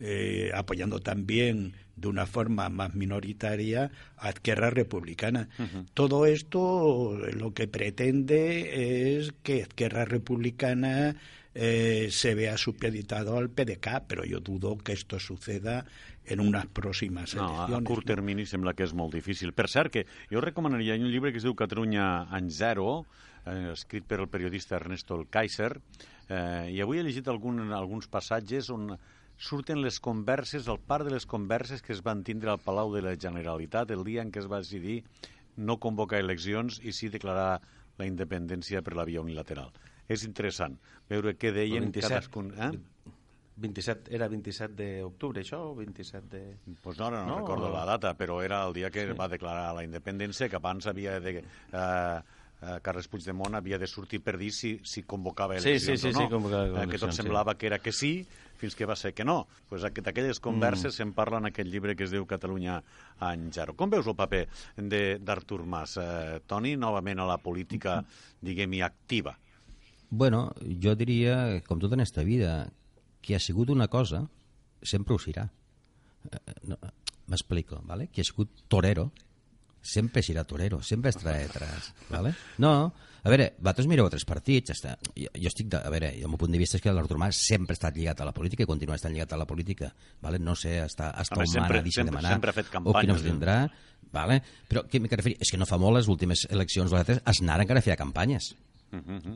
eh, 0.01 0.51
apoyando 0.55 1.01
también 1.01 1.75
de 1.97 2.09
una 2.09 2.27
forma 2.27 2.69
más 2.71 2.95
minoritaria 2.95 3.91
a 4.17 4.31
Esquerra 4.31 4.71
Republicana. 4.71 5.49
Todo 5.93 6.25
esto 6.25 7.19
lo 7.35 7.53
que 7.53 7.69
pretende 7.69 9.19
es 9.19 9.33
que 9.43 9.61
Esquerra 9.61 10.07
Republicana 10.07 11.17
eh, 11.55 12.09
se 12.11 12.35
vea 12.35 12.57
supeditado 12.57 13.37
al 13.37 13.51
PDK, 13.51 14.07
però 14.07 14.25
jo 14.29 14.41
dudo 14.41 14.77
que 14.79 14.93
esto 14.93 15.19
suceda 15.19 15.85
en 16.25 16.41
unes 16.41 16.67
pròximes 16.73 17.35
No, 17.35 17.49
a 17.49 17.67
eleccions. 17.67 17.87
curt 17.89 18.07
termini 18.07 18.47
sembla 18.47 18.75
que 18.75 18.85
és 18.85 18.95
molt 18.95 19.15
difícil. 19.15 19.53
Per 19.53 19.67
cert, 19.69 19.91
que 19.91 20.07
jo 20.31 20.41
recomanaria 20.41 20.95
un 20.95 21.11
llibre 21.11 21.33
que 21.33 21.39
es 21.39 21.45
diu 21.45 21.55
Catalunya 21.59 22.29
en 22.37 22.51
zero, 22.51 23.07
eh, 23.47 23.73
escrit 23.73 24.05
per 24.07 24.21
el 24.21 24.29
periodista 24.29 24.77
Ernesto 24.77 25.17
El 25.19 25.27
Kaiser, 25.29 25.81
eh, 26.29 26.71
i 26.71 26.81
avui 26.81 26.99
he 27.01 27.03
llegit 27.03 27.27
algun, 27.29 27.73
alguns 27.73 28.07
passatges 28.07 28.71
on 28.71 28.95
surten 29.41 29.81
les 29.81 29.99
converses, 29.99 30.69
el 30.69 30.79
part 30.79 31.05
de 31.07 31.11
les 31.15 31.27
converses 31.27 31.81
que 31.83 31.95
es 31.95 32.03
van 32.05 32.23
tindre 32.23 32.51
al 32.51 32.61
Palau 32.61 32.93
de 32.95 33.01
la 33.03 33.17
Generalitat 33.17 33.91
el 33.91 34.05
dia 34.05 34.23
en 34.23 34.31
què 34.31 34.39
es 34.39 34.47
va 34.51 34.59
decidir 34.61 35.03
no 35.57 35.79
convocar 35.81 36.21
eleccions 36.21 36.79
i 36.85 36.93
sí 36.93 37.09
declarar 37.09 37.61
la 37.99 38.07
independència 38.07 38.83
per 38.83 38.95
la 38.95 39.05
via 39.05 39.21
unilateral. 39.21 39.73
És 40.11 40.25
interessant 40.27 40.75
veure 41.11 41.37
què 41.39 41.53
deien 41.55 41.87
27. 41.93 42.09
cadascun... 42.09 42.51
Eh? 42.59 42.73
27, 43.61 44.09
era 44.17 44.25
27 44.33 44.73
d'octubre, 45.03 45.43
això, 45.45 45.59
o 45.69 45.75
27 45.77 46.29
de... 46.33 46.43
Pues 46.81 46.97
no, 46.99 47.11
no, 47.13 47.19
no, 47.27 47.35
No, 47.35 47.39
recordo 47.43 47.67
o- 47.69 47.73
la 47.75 47.85
data, 47.85 48.15
però 48.17 48.39
era 48.43 48.63
el 48.67 48.73
dia 48.73 48.91
que 48.91 49.05
Sí. 49.07 49.13
va 49.19 49.29
declarar 49.29 49.75
la 49.77 49.85
independència, 49.85 50.49
que 50.49 50.57
abans 50.57 50.87
havia 50.89 51.19
de... 51.21 51.43
Eh, 51.43 52.21
eh, 52.63 52.79
Carles 52.83 53.09
Puigdemont 53.09 53.55
havia 53.59 53.79
de 53.79 53.87
sortir 53.87 54.23
per 54.25 54.39
dir 54.41 54.51
si, 54.53 54.79
si 54.85 55.03
convocava 55.03 55.59
Sí, 55.61 55.75
eleccions 55.75 56.01
sí, 56.01 56.09
sí, 56.09 56.09
o 56.09 56.13
no. 56.13 56.25
sí, 56.27 56.33
convocava 56.33 56.65
Eh, 56.65 56.71
que 56.71 56.97
tot 56.97 57.11
eleccions, 57.11 57.15
sí. 57.17 57.23
semblava 57.23 57.55
que 57.59 57.67
era 57.69 57.79
que 57.81 57.93
sí, 57.93 58.27
fins 58.61 58.75
que 58.77 58.87
va 58.89 58.97
ser 58.97 59.13
que 59.13 59.25
no. 59.29 59.47
Pues 59.69 59.85
aqu- 59.85 60.03
d'aquelles 60.09 60.41
converses 60.41 60.95
mm. 60.95 60.97
se'n 60.97 61.13
parla 61.13 61.39
en 61.45 61.51
aquest 61.53 61.69
llibre 61.69 61.95
que 61.97 62.05
es 62.05 62.11
diu 62.17 62.25
Catalunya 62.29 62.79
en 63.29 63.51
zero. 63.53 63.77
Com 63.77 63.91
veus 63.93 64.07
el 64.09 64.17
paper 64.17 64.47
de- 64.77 65.19
d'Artur 65.21 65.67
Mas? 65.67 65.99
Eh, 66.01 66.41
Toni, 66.47 66.77
novament 66.81 67.21
a 67.21 67.27
la 67.29 67.37
política, 67.39 68.01
diguem-hi, 68.41 68.81
activa. 68.89 69.37
Bueno, 70.11 70.53
jo 70.83 70.95
diria, 70.99 71.61
com 71.67 71.79
tot 71.79 71.93
en 71.95 72.01
esta 72.03 72.25
vida, 72.27 72.69
qui 73.23 73.35
ha 73.35 73.41
sigut 73.41 73.71
una 73.71 73.87
cosa, 73.89 74.25
sempre 74.83 75.15
ho 75.15 75.19
serà. 75.23 75.47
Eh, 76.31 76.39
no, 76.67 76.77
M'explico, 77.31 77.79
¿vale? 77.87 78.09
Qui 78.11 78.21
ha 78.21 78.27
sigut 78.27 78.65
torero, 78.67 79.13
sempre 79.81 80.21
serà 80.21 80.43
torero, 80.45 80.81
sempre 80.83 81.13
estarà 81.15 81.37
detrás, 81.39 81.93
¿vale? 82.11 82.35
No, 82.59 82.93
a 83.23 83.29
veure, 83.31 83.53
vosaltres 83.61 83.87
mireu 83.87 84.09
altres 84.09 84.25
partits, 84.27 84.73
està, 84.75 84.97
jo, 85.15 85.31
jo 85.31 85.47
estic, 85.53 85.69
de, 85.71 85.79
a 85.79 85.93
veure, 85.95 86.11
el 86.19 86.27
meu 86.27 86.41
punt 86.41 86.51
de 86.51 86.59
vista 86.59 86.77
és 86.77 86.83
que 86.83 86.91
l'Artur 86.93 87.21
Mas 87.23 87.39
sempre 87.47 87.77
ha 87.77 87.79
estat 87.79 87.95
lligat 87.97 88.19
a 88.21 88.27
la 88.27 88.35
política 88.35 88.67
i 88.67 88.69
continua 88.69 88.99
estant 88.99 89.15
lligat 89.15 89.33
a 89.33 89.39
la 89.39 89.47
política, 89.47 89.93
¿vale? 90.21 90.41
No 90.43 90.57
sé 90.59 90.81
hasta, 90.83 91.11
hasta 91.11 91.37
Home, 91.39 91.47
on 91.47 91.55
sempre- 91.55 91.83
deixa 91.87 92.01
sempre- 92.03 92.11
de 92.11 92.17
manar, 92.19 92.33
sempre 92.35 92.51
ha 92.51 92.59
fet 92.59 92.67
o 92.67 92.75
campanyes, 92.75 93.01
quin 93.07 93.13
nos 93.15 93.23
eh? 93.23 93.31
tindrà, 93.31 93.57
¿vale? 94.11 94.43
Però 94.69 94.83
què 94.91 94.99
m'he 95.01 95.09
de 95.09 95.21
referir? 95.23 95.37
És 95.41 95.55
que 95.55 95.61
no 95.61 95.71
fa 95.71 95.79
molt 95.79 96.01
les 96.01 96.09
últimes 96.11 96.49
eleccions, 96.51 96.91
vosaltres, 96.91 97.23
Aznar 97.25 97.61
encara 97.63 97.81
feia 97.87 97.97
campanyes. 97.97 98.57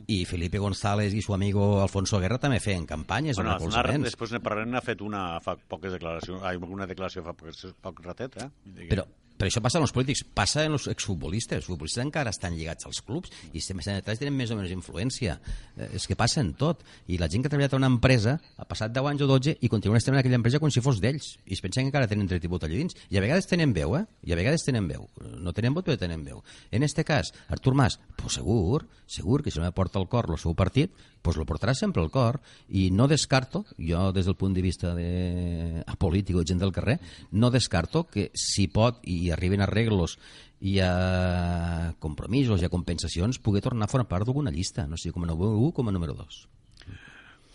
I 0.07 0.25
Felipe 0.25 0.59
González 0.59 1.13
i 1.13 1.21
su 1.21 1.33
amigo 1.33 1.81
Alfonso 1.81 2.19
Guerra 2.19 2.37
també 2.37 2.59
feien 2.59 2.85
campanyes 2.85 3.37
Bueno, 3.37 3.51
en 3.51 3.55
Aznar, 3.55 3.83
recolzaments. 3.85 4.09
després 4.11 4.31
ne 4.35 4.39
parlarem, 4.43 4.75
ha 4.75 4.81
fet 4.81 5.01
una 5.01 5.39
fa 5.41 5.55
poques 5.55 5.93
declaracions, 5.95 6.43
ai, 6.43 6.57
una 6.57 6.85
declaració 6.85 7.23
fa 7.23 7.33
poc, 7.33 7.53
poc 7.81 8.01
ratet, 8.05 8.35
eh? 8.43 8.49
Diguem. 8.65 8.89
Però, 8.89 9.05
però 9.45 9.51
això 9.51 9.61
passa 9.61 9.77
en 9.77 9.83
els 9.85 9.93
polítics, 9.93 10.23
passa 10.33 10.63
en 10.65 10.73
els 10.73 10.87
exfutbolistes. 10.89 11.59
Els 11.59 11.67
futbolistes 11.69 12.01
encara 12.01 12.31
estan 12.33 12.55
lligats 12.57 12.87
als 12.89 13.03
clubs 13.05 13.29
i 13.53 13.61
detrás 13.61 14.17
tenen 14.17 14.33
més 14.33 14.49
o 14.49 14.57
menys 14.57 14.73
influència. 14.73 15.35
Eh, 15.77 15.89
és 15.99 16.07
que 16.07 16.15
passa 16.17 16.41
en 16.41 16.55
tot. 16.57 16.81
I 17.05 17.19
la 17.21 17.29
gent 17.29 17.43
que 17.43 17.51
ha 17.51 17.53
treballat 17.53 17.75
a 17.75 17.77
una 17.77 17.91
empresa 17.91 18.39
ha 18.57 18.65
passat 18.65 18.91
10 18.95 19.11
anys 19.11 19.21
o 19.21 19.27
12 19.29 19.57
i 19.61 19.69
continuen 19.69 20.01
estant 20.01 20.15
en 20.15 20.23
aquella 20.23 20.39
empresa 20.41 20.57
com 20.57 20.71
si 20.73 20.81
fos 20.81 20.97
d'ells. 20.97 21.35
I 21.45 21.53
es 21.53 21.61
pensen 21.61 21.83
que 21.83 21.93
encara 21.93 22.09
tenen 22.09 22.25
vot 22.25 22.65
allà 22.65 22.73
dins. 22.73 22.97
I 23.13 23.19
a 23.19 23.21
vegades 23.21 23.45
tenen 23.45 23.73
veu, 23.75 23.93
eh? 23.99 24.05
I 24.25 24.33
a 24.33 24.39
vegades 24.39 24.65
tenen 24.65 24.87
veu. 24.89 25.05
No 25.37 25.53
tenen 25.53 25.77
vot, 25.77 25.85
però 25.85 25.99
tenen 25.99 26.25
veu. 26.25 26.41
En 26.71 26.81
este 26.81 27.05
cas, 27.05 27.31
Artur 27.47 27.75
Mas, 27.75 27.99
pues 28.17 28.39
segur, 28.39 28.87
segur 29.05 29.43
que 29.43 29.51
si 29.51 29.59
no 29.59 29.69
porta 29.77 29.99
al 29.99 30.09
cor 30.09 30.31
el 30.31 30.41
seu 30.41 30.55
partit, 30.57 30.89
pues 31.25 31.37
lo 31.37 31.45
portarà 31.45 31.73
sempre 31.73 32.03
al 32.03 32.11
cor. 32.13 32.37
I 32.69 32.91
no 32.93 33.07
descarto, 33.09 33.65
jo 33.77 34.11
des 34.13 34.25
del 34.29 34.37
punt 34.37 34.53
de 34.53 34.61
vista 34.61 34.93
de 34.93 35.81
apolític 35.89 36.37
o 36.37 36.45
gent 36.45 36.61
del 36.61 36.71
carrer, 36.71 36.99
no 37.31 37.49
descarto 37.49 38.05
que 38.05 38.29
si 38.37 38.67
pot 38.69 39.01
i 39.09 39.31
arriben 39.35 39.61
arreglos 39.61 40.17
i 40.61 40.79
a 40.81 41.93
compromisos 41.99 42.63
i 42.63 42.67
a 42.67 42.73
compensacions 42.73 43.39
pugui 43.39 43.61
tornar 43.61 43.85
a 43.85 43.91
formar 43.91 44.09
part 44.09 44.25
d'alguna 44.25 44.53
llista, 44.55 44.87
no 44.87 44.97
sé, 44.97 45.11
com 45.11 45.23
a 45.23 45.31
número 45.31 45.59
1 45.69 45.73
com 45.75 45.89
a 45.89 45.95
número 45.95 46.15
2. 46.17 46.45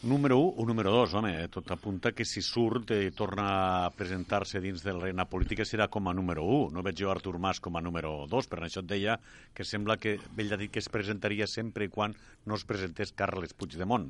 Número 0.02 0.38
1 0.40 0.54
o 0.56 0.64
número 0.64 0.90
2, 0.90 1.12
home, 1.12 1.30
eh, 1.36 1.48
tot 1.52 1.68
apunta 1.74 2.14
que 2.16 2.24
si 2.24 2.40
surt 2.40 2.88
i 2.96 3.10
torna 3.12 3.48
a 3.84 3.90
presentar-se 3.92 4.62
dins 4.64 4.80
de 4.80 4.94
l'arena 4.96 5.26
política 5.28 5.66
serà 5.68 5.90
com 5.92 6.08
a 6.08 6.14
número 6.16 6.40
1. 6.40 6.70
No 6.72 6.80
veig 6.80 7.02
jo 7.02 7.10
Artur 7.12 7.36
Mas 7.36 7.60
com 7.60 7.76
a 7.76 7.82
número 7.84 8.24
2, 8.24 8.48
per 8.48 8.62
això 8.64 8.80
et 8.80 8.88
deia 8.88 9.18
que 9.52 9.66
sembla 9.68 9.98
que 10.00 10.16
ell 10.16 10.54
ha 10.56 10.56
dit 10.56 10.72
que 10.72 10.80
es 10.80 10.88
presentaria 10.88 11.44
sempre 11.46 11.84
i 11.84 11.92
quan 11.92 12.16
no 12.46 12.56
es 12.56 12.64
presentés 12.64 13.12
Carles 13.12 13.52
Puigdemont. 13.52 14.08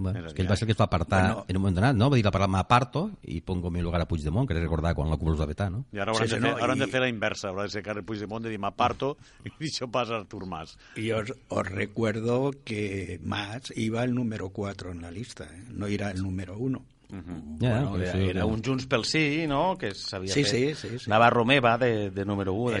Bueno, 0.00 0.24
és 0.26 0.34
que 0.34 0.42
ell 0.42 0.50
va 0.50 0.56
ser 0.56 0.64
el 0.64 0.70
que 0.70 0.76
es 0.76 0.80
va 0.80 0.86
apartar 0.88 1.20
bueno, 1.20 1.44
en 1.46 1.56
un 1.58 1.62
moment 1.62 1.76
donat, 1.76 1.96
no? 1.98 2.08
Va 2.12 2.16
dir 2.16 2.24
la 2.24 2.32
paraula 2.32 2.54
m'aparto 2.56 3.02
i 3.28 3.40
pongo 3.44 3.70
mi 3.70 3.82
lugar 3.84 4.00
a 4.00 4.08
Puigdemont, 4.08 4.48
que 4.48 4.56
recordar 4.56 4.94
quan 4.96 5.10
la 5.12 5.18
CUP 5.20 5.34
els 5.34 5.40
va 5.42 5.48
vetar, 5.50 5.68
no? 5.74 5.84
I 5.92 6.00
ara 6.00 6.14
hauran, 6.14 6.28
sí, 6.28 6.34
de, 6.34 6.40
fer, 6.40 6.44
no, 6.46 6.54
hauran 6.56 6.80
i... 6.80 6.84
de 6.84 6.90
fer 6.94 7.02
la 7.04 7.10
inversa, 7.12 7.50
haurà 7.50 7.66
de 7.68 7.74
ser 7.74 7.84
Carles 7.84 8.06
Puigdemont 8.08 8.46
de 8.46 8.52
dir 8.52 8.60
m'aparto 8.62 9.16
i 9.60 9.68
això 9.68 9.90
passa 9.92 10.16
a 10.16 10.22
Artur 10.24 10.46
Mas. 10.48 10.78
Y 10.96 11.10
os, 11.12 11.34
os 11.48 11.66
recuerdo 11.68 12.50
que 12.64 13.20
Mas 13.22 13.72
iba 13.76 14.02
el 14.04 14.14
número 14.14 14.48
4 14.48 14.92
en 14.92 15.02
la 15.02 15.10
lista, 15.10 15.44
¿eh? 15.44 15.64
no 15.68 15.86
era 15.86 16.10
el 16.10 16.22
número 16.22 16.56
1. 16.56 16.82
Uh 17.10 17.16
-huh. 17.16 17.58
yeah, 17.58 17.82
bueno, 17.82 18.04
era, 18.04 18.18
era 18.18 18.46
un 18.46 18.62
Junts 18.62 18.86
pel 18.86 19.04
Sí, 19.04 19.44
no?, 19.46 19.76
que 19.76 19.94
s'havia 19.94 20.32
sí, 20.32 20.44
fet. 20.44 20.76
Sí, 20.76 20.88
sí, 20.88 20.98
sí. 21.00 21.10
Navarro 21.10 21.44
Meva 21.44 21.76
de, 21.76 22.10
de 22.10 22.24
número 22.24 22.52
1 22.54 22.78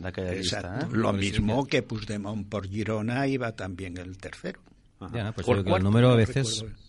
d'aquella 0.00 0.34
llista. 0.34 0.78
¿eh? 0.80 0.86
Lo 0.92 1.12
mismo 1.12 1.66
que 1.66 1.82
Puigdemont 1.82 2.48
por 2.48 2.68
Girona 2.68 3.26
iba 3.26 3.52
también 3.52 3.98
el 3.98 4.16
tercero. 4.16 4.60
Ajá. 5.00 5.16
Ya, 5.16 5.32
pues 5.32 5.46
el, 5.48 5.66
el 5.66 5.82
número 5.82 6.10
a 6.10 6.16
veces... 6.16 6.60
Recuerdo. 6.60 6.84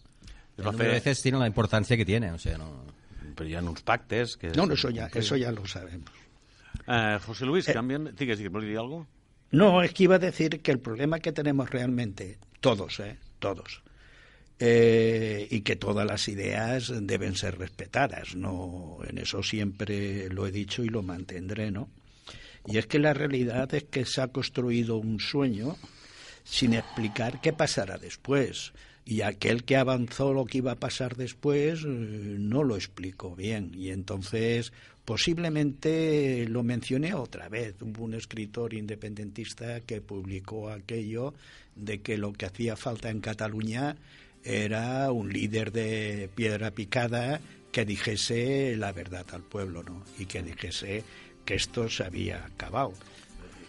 El 0.58 0.66
número 0.66 0.90
a 0.92 0.94
veces 0.94 1.22
tiene 1.22 1.38
la 1.38 1.48
importancia 1.48 1.98
que 1.98 2.06
tiene, 2.06 2.32
o 2.32 2.40
sea, 2.40 2.58
no... 2.58 2.86
Pero 3.36 3.50
ya 3.50 3.60
en 3.60 3.68
uns 3.68 3.82
pactes... 3.82 4.38
Que 4.38 4.50
no, 4.50 4.66
no, 4.66 4.74
eso 4.74 4.90
ya, 4.90 5.08
eso 5.14 5.36
ya 5.36 5.52
lo 5.52 5.66
sabemos. 5.68 6.12
Uh, 6.88 7.20
José 7.26 7.46
Luis, 7.46 7.68
eh. 7.68 7.74
¿Digues, 8.18 8.38
digues, 8.38 8.52
¿vols 8.52 8.66
dir 8.66 8.78
algo? 8.78 9.08
No, 9.52 9.82
es 9.82 9.94
que 9.94 10.04
iba 10.04 10.16
a 10.16 10.20
decir 10.20 10.62
que 10.62 10.72
el 10.72 10.80
problema 10.80 11.20
que 11.20 11.32
tenemos 11.32 11.70
realmente, 11.70 12.38
todos, 12.60 13.00
¿eh? 13.00 13.18
Todos, 13.40 13.82
eh, 14.60 15.48
y 15.50 15.62
que 15.62 15.76
todas 15.76 16.06
las 16.06 16.28
ideas 16.28 16.92
deben 17.02 17.36
ser 17.36 17.58
respetadas, 17.58 18.36
no 18.36 19.00
en 19.08 19.18
eso 19.18 19.44
siempre 19.44 20.30
lo 20.30 20.48
he 20.48 20.52
dicho 20.52 20.84
y 20.84 20.90
lo 20.90 21.04
mantendré, 21.04 21.72
¿no? 21.72 21.90
Y 22.66 22.78
es 22.78 22.88
que 22.88 23.00
la 23.00 23.14
realidad 23.14 23.74
es 23.74 23.84
que 23.84 24.06
se 24.06 24.22
ha 24.22 24.28
construido 24.28 24.98
un 24.98 25.20
sueño 25.20 25.78
sin 26.46 26.76
explicar 26.76 27.42
qué 27.42 27.52
pasará 27.52 27.98
después. 27.98 28.72
Y 29.04 29.22
aquel 29.22 29.66
que 29.66 29.76
avanzó 29.76 30.34
lo 30.34 30.46
que 30.46 30.60
iba 30.60 30.72
a 30.72 30.80
pasar 30.80 31.16
después 31.16 31.82
eh, 31.84 31.88
no 31.88 32.64
lo 32.64 32.76
explicó 32.76 33.36
bien. 33.36 33.72
Y 33.76 33.90
entonces 33.90 34.72
posiblemente 35.04 36.48
lo 36.48 36.64
mencioné 36.64 37.14
otra 37.14 37.50
vez. 37.50 37.76
Hubo 37.82 38.06
un 38.06 38.14
escritor 38.14 38.74
independentista 38.74 39.82
que 39.82 40.02
publicó 40.02 40.70
aquello 40.70 41.34
de 41.76 42.00
que 42.02 42.18
lo 42.18 42.34
que 42.34 42.46
hacía 42.46 42.76
falta 42.76 43.10
en 43.10 43.20
Cataluña 43.20 43.98
era 44.44 45.12
un 45.12 45.34
líder 45.34 45.72
de 45.72 46.30
piedra 46.34 46.72
picada 46.72 47.42
que 47.72 47.86
dijese 47.86 48.76
la 48.78 48.92
verdad 48.92 49.26
al 49.34 49.42
pueblo, 49.42 49.84
¿no? 49.84 50.04
Y 50.18 50.26
que 50.26 50.42
dijese 50.42 51.04
que 51.44 51.56
esto 51.56 51.90
se 51.90 52.04
había 52.04 52.46
acabado 52.46 52.94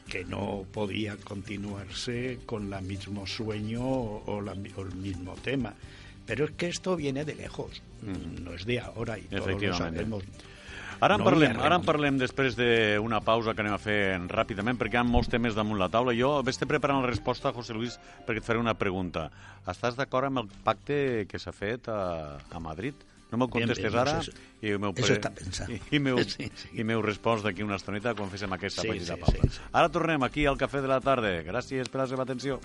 que 0.08 0.24
no 0.24 0.64
podía 0.72 1.16
continuarse 1.16 2.38
con 2.46 2.72
el 2.72 2.82
mismo 2.82 3.26
sueño 3.26 3.82
o, 3.82 4.40
la, 4.40 4.52
o, 4.52 4.82
el 4.82 4.94
mismo 4.94 5.34
tema. 5.42 5.74
Pero 6.26 6.46
es 6.46 6.50
que 6.52 6.68
esto 6.68 6.96
viene 6.96 7.24
de 7.24 7.34
lejos, 7.34 7.82
mm. 8.02 8.44
no 8.44 8.54
es 8.54 8.64
de 8.66 8.80
ahora 8.80 9.18
y 9.18 9.22
todos 9.22 9.62
lo 9.62 9.74
sabemos. 9.74 10.24
Ara 10.98 11.16
en, 11.16 11.20
no 11.20 11.26
parlem, 11.28 11.58
ara 11.60 11.76
en 11.76 11.84
parlem 11.84 12.16
després 12.16 12.54
d'una 12.56 13.18
pausa 13.20 13.52
que 13.52 13.60
anem 13.60 13.74
a 13.76 13.80
fer 13.80 14.16
ràpidament 14.32 14.78
perquè 14.80 14.96
hi 14.96 15.00
ha 15.02 15.04
molts 15.04 15.28
temes 15.28 15.56
damunt 15.56 15.78
la 15.80 15.90
taula. 15.92 16.14
Jo 16.16 16.38
vés 16.46 16.56
preparant 16.64 17.02
la 17.02 17.10
resposta, 17.10 17.52
José 17.52 17.76
Luis, 17.76 17.98
perquè 18.24 18.40
et 18.40 18.46
faré 18.46 18.62
una 18.62 18.74
pregunta. 18.74 19.28
Estàs 19.68 19.98
d'acord 19.98 20.30
amb 20.30 20.40
el 20.44 20.48
pacte 20.64 21.26
que 21.28 21.40
s'ha 21.42 21.52
fet 21.52 21.90
a, 21.92 22.40
a 22.48 22.62
Madrid? 22.64 22.96
No 23.36 23.44
me'l 23.44 23.52
contestes 23.52 23.92
bien, 23.92 24.00
ara 24.00 24.16
eso, 24.22 24.32
i 24.64 24.72
m'heu 24.80 24.94
pre... 24.96 25.18
i, 25.92 26.00
m'heu 26.00 26.22
sí, 26.32 26.48
sí. 26.48 26.72
i 26.80 26.86
respost 27.04 27.44
d'aquí 27.44 27.66
una 27.66 27.76
estoneta 27.76 28.16
quan 28.16 28.32
féssim 28.32 28.56
aquesta 28.56 28.86
sí, 28.86 28.94
petita 28.94 29.18
sí, 29.18 29.24
pausa. 29.26 29.44
Sí, 29.44 29.54
sí. 29.58 29.70
Ara 29.76 29.92
tornem 29.92 30.24
aquí 30.24 30.48
al 30.48 30.56
Cafè 30.56 30.80
de 30.80 30.92
la 30.94 31.02
Tarda. 31.04 31.36
Gràcies 31.44 31.92
per 31.92 32.06
la 32.06 32.10
seva 32.10 32.24
atenció. 32.24 32.60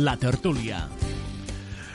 La 0.00 0.16
tertúlia. 0.16 0.88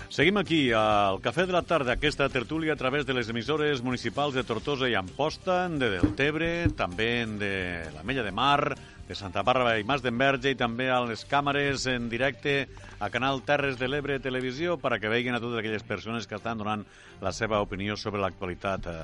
Seguim 0.10 0.38
aquí 0.38 0.70
al 0.72 1.18
Cafè 1.20 1.44
de 1.50 1.56
la 1.56 1.64
Tarda, 1.66 1.96
aquesta 1.98 2.30
tertúlia 2.30 2.74
a 2.74 2.80
través 2.80 3.06
de 3.06 3.14
les 3.18 3.28
emissores 3.28 3.82
municipals 3.82 4.36
de 4.38 4.46
Tortosa 4.46 4.88
i 4.88 4.96
Amposta, 4.96 5.66
de 5.68 5.90
Deltebre, 5.98 6.70
també 6.78 7.26
de 7.26 7.56
la 7.96 8.04
Mella 8.04 8.24
de 8.24 8.32
Mar, 8.32 8.78
de 9.10 9.18
Santa 9.18 9.44
Bàrbara 9.46 9.76
i 9.82 9.84
Mas 9.86 10.06
d'Enverge 10.06 10.54
i 10.54 10.58
també 10.58 10.88
a 10.90 11.02
les 11.06 11.26
càmeres 11.30 11.86
en 11.90 12.08
directe 12.10 12.70
a 13.00 13.10
Canal 13.14 13.44
Terres 13.46 13.78
de 13.82 13.90
l'Ebre 13.90 14.22
Televisió 14.22 14.80
per 14.82 14.96
a 14.96 15.02
que 15.02 15.12
vegin 15.12 15.36
a 15.36 15.42
totes 15.42 15.60
aquelles 15.60 15.84
persones 15.84 16.26
que 16.26 16.38
estan 16.38 16.62
donant 16.62 16.86
la 17.22 17.34
seva 17.34 17.62
opinió 17.62 17.98
sobre 17.98 18.22
l'actualitat 18.22 18.90
eh, 18.90 18.96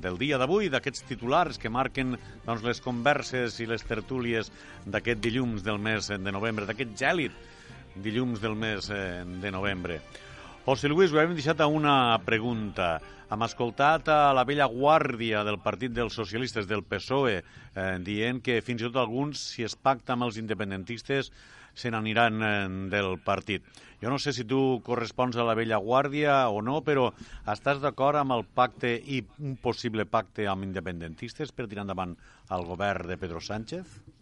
del 0.00 0.16
dia 0.20 0.38
d'avui, 0.38 0.70
d'aquests 0.72 1.04
titulars 1.08 1.58
que 1.58 1.72
marquen 1.72 2.16
doncs, 2.46 2.64
les 2.64 2.80
converses 2.84 3.58
i 3.60 3.68
les 3.68 3.84
tertúlies 3.84 4.52
d'aquest 4.86 5.20
dilluns 5.20 5.64
del 5.64 5.80
mes 5.80 6.08
de 6.08 6.32
novembre, 6.32 6.68
d'aquest 6.68 6.96
gèlid 6.96 7.46
dilluns 8.04 8.40
del 8.40 8.56
mes 8.56 8.90
eh, 8.90 9.24
de 9.42 9.50
novembre. 9.50 10.00
José 10.64 10.88
Luis, 10.88 11.12
ho 11.12 11.20
hem 11.20 11.32
deixat 11.32 11.62
a 11.64 11.68
una 11.72 12.18
pregunta. 12.26 12.98
Hem 13.32 13.44
escoltat 13.44 14.08
a 14.12 14.32
la 14.36 14.44
vella 14.48 14.66
guàrdia 14.68 15.42
del 15.44 15.56
Partit 15.64 15.92
dels 15.96 16.16
Socialistes 16.16 16.68
del 16.68 16.84
PSOE 16.84 17.38
eh, 17.38 17.94
dient 18.04 18.42
que 18.44 18.60
fins 18.64 18.82
i 18.82 18.88
tot 18.88 18.98
alguns, 19.00 19.40
si 19.54 19.64
es 19.64 19.76
pacta 19.76 20.12
amb 20.14 20.28
els 20.28 20.36
independentistes, 20.40 21.32
se 21.78 21.92
n'aniran 21.94 22.42
eh, 22.42 22.52
del 22.92 23.16
partit. 23.24 23.64
Jo 24.02 24.12
no 24.12 24.18
sé 24.22 24.32
si 24.36 24.44
tu 24.44 24.82
correspons 24.86 25.36
a 25.36 25.46
la 25.46 25.56
vella 25.58 25.80
guàrdia 25.82 26.36
o 26.52 26.60
no, 26.62 26.82
però 26.86 27.08
estàs 27.50 27.80
d'acord 27.82 28.20
amb 28.20 28.36
el 28.36 28.44
pacte 28.44 28.92
i 28.98 29.22
un 29.40 29.56
possible 29.62 30.06
pacte 30.06 30.46
amb 30.50 30.68
independentistes 30.68 31.52
per 31.52 31.66
tirar 31.66 31.86
endavant 31.86 32.16
el 32.54 32.68
govern 32.68 33.08
de 33.08 33.18
Pedro 33.18 33.40
Sánchez? 33.40 34.17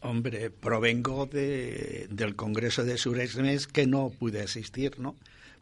Hombre, 0.00 0.50
provengo 0.50 1.26
de, 1.26 2.06
del 2.10 2.36
Congreso 2.36 2.84
de 2.84 2.98
Suresmes 2.98 3.66
que 3.66 3.86
no 3.86 4.10
pude 4.10 4.42
asistir, 4.42 5.00
¿no? 5.00 5.16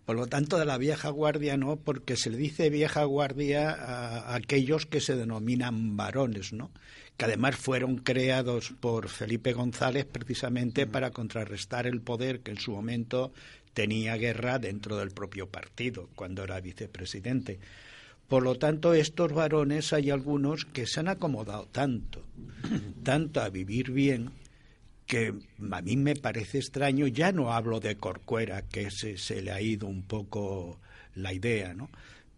Por 0.04 0.14
lo 0.14 0.26
tanto, 0.26 0.58
de 0.58 0.66
la 0.66 0.78
vieja 0.78 1.08
guardia 1.08 1.56
no, 1.56 1.76
porque 1.76 2.16
se 2.16 2.30
le 2.30 2.36
dice 2.36 2.70
vieja 2.70 3.02
guardia 3.04 3.72
a 3.72 4.34
aquellos 4.36 4.86
que 4.86 5.00
se 5.00 5.16
denominan 5.16 5.96
varones, 5.96 6.52
¿no? 6.52 6.70
Que 7.16 7.24
además 7.24 7.56
fueron 7.56 7.96
creados 7.96 8.72
por 8.78 9.08
Felipe 9.08 9.52
González 9.52 10.04
precisamente 10.04 10.86
para 10.86 11.10
contrarrestar 11.10 11.86
el 11.86 12.02
poder 12.02 12.40
que 12.40 12.52
en 12.52 12.58
su 12.58 12.72
momento 12.72 13.32
tenía 13.72 14.16
guerra 14.16 14.58
dentro 14.58 14.96
del 14.96 15.10
propio 15.10 15.48
partido, 15.48 16.08
cuando 16.14 16.44
era 16.44 16.60
vicepresidente. 16.60 17.58
Por 18.28 18.42
lo 18.42 18.56
tanto, 18.56 18.92
estos 18.94 19.32
varones 19.32 19.92
hay 19.92 20.10
algunos 20.10 20.64
que 20.64 20.86
se 20.86 21.00
han 21.00 21.08
acomodado 21.08 21.66
tanto, 21.70 22.24
tanto 23.04 23.40
a 23.40 23.48
vivir 23.50 23.92
bien, 23.92 24.30
que 25.06 25.32
a 25.70 25.82
mí 25.82 25.96
me 25.96 26.16
parece 26.16 26.58
extraño, 26.58 27.06
ya 27.06 27.30
no 27.30 27.52
hablo 27.52 27.78
de 27.78 27.96
Corcuera, 27.96 28.62
que 28.62 28.90
se, 28.90 29.16
se 29.18 29.42
le 29.42 29.52
ha 29.52 29.60
ido 29.60 29.86
un 29.86 30.02
poco 30.02 30.80
la 31.14 31.32
idea, 31.32 31.72
¿no? 31.74 31.88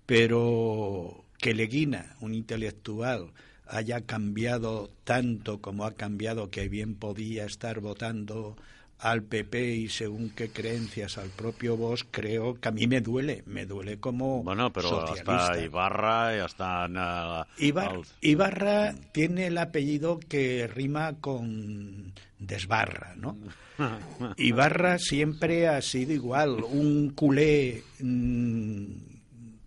Pero 0.04 1.24
que 1.38 1.54
Leguina, 1.54 2.16
un 2.20 2.34
intelectual, 2.34 3.32
haya 3.66 4.02
cambiado 4.02 4.90
tanto 5.04 5.60
como 5.60 5.84
ha 5.84 5.92
cambiado 5.92 6.50
que 6.50 6.68
bien 6.68 6.94
podía 6.94 7.44
estar 7.44 7.80
votando 7.80 8.56
al 9.00 9.22
PP 9.22 9.74
y 9.76 9.88
según 9.88 10.30
qué 10.30 10.50
creencias 10.50 11.18
al 11.18 11.28
propio 11.30 11.76
vos, 11.76 12.04
creo 12.10 12.54
que 12.54 12.68
a 12.68 12.72
mí 12.72 12.86
me 12.86 13.00
duele, 13.00 13.42
me 13.46 13.64
duele 13.64 13.98
como 13.98 14.42
Bueno, 14.42 14.72
pero 14.72 14.88
socialista. 14.88 15.36
hasta 15.36 15.60
Ibarra 15.62 16.36
y 16.36 16.40
hasta... 16.40 17.46
Ibar. 17.58 18.00
Ibarra 18.20 18.94
tiene 19.12 19.46
el 19.46 19.58
apellido 19.58 20.18
que 20.18 20.66
rima 20.66 21.14
con 21.20 22.12
desbarra, 22.38 23.14
¿no? 23.16 23.36
Ibarra 24.36 24.98
siempre 24.98 25.68
ha 25.68 25.80
sido 25.80 26.12
igual, 26.12 26.64
un 26.64 27.10
culé 27.10 27.84
mmm, 28.00 28.86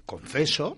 confeso, 0.05 0.75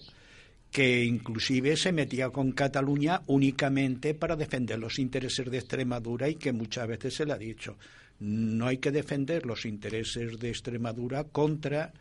que 0.71 1.03
inclusive 1.03 1.75
se 1.77 1.91
metía 1.91 2.29
con 2.29 2.51
Cataluña 2.51 3.21
únicamente 3.27 4.13
para 4.15 4.35
defender 4.35 4.79
los 4.79 4.97
intereses 4.99 5.49
de 5.49 5.57
Extremadura 5.57 6.29
y 6.29 6.35
que 6.35 6.51
muchas 6.51 6.87
veces 6.87 7.15
se 7.15 7.25
le 7.25 7.33
ha 7.33 7.37
dicho, 7.37 7.77
no 8.23 8.67
hay 8.67 8.77
que 8.77 8.91
defender 8.91 9.45
los 9.45 9.65
intereses 9.65 10.39
de 10.39 10.49
Extremadura 10.49 11.25
contra 11.25 11.91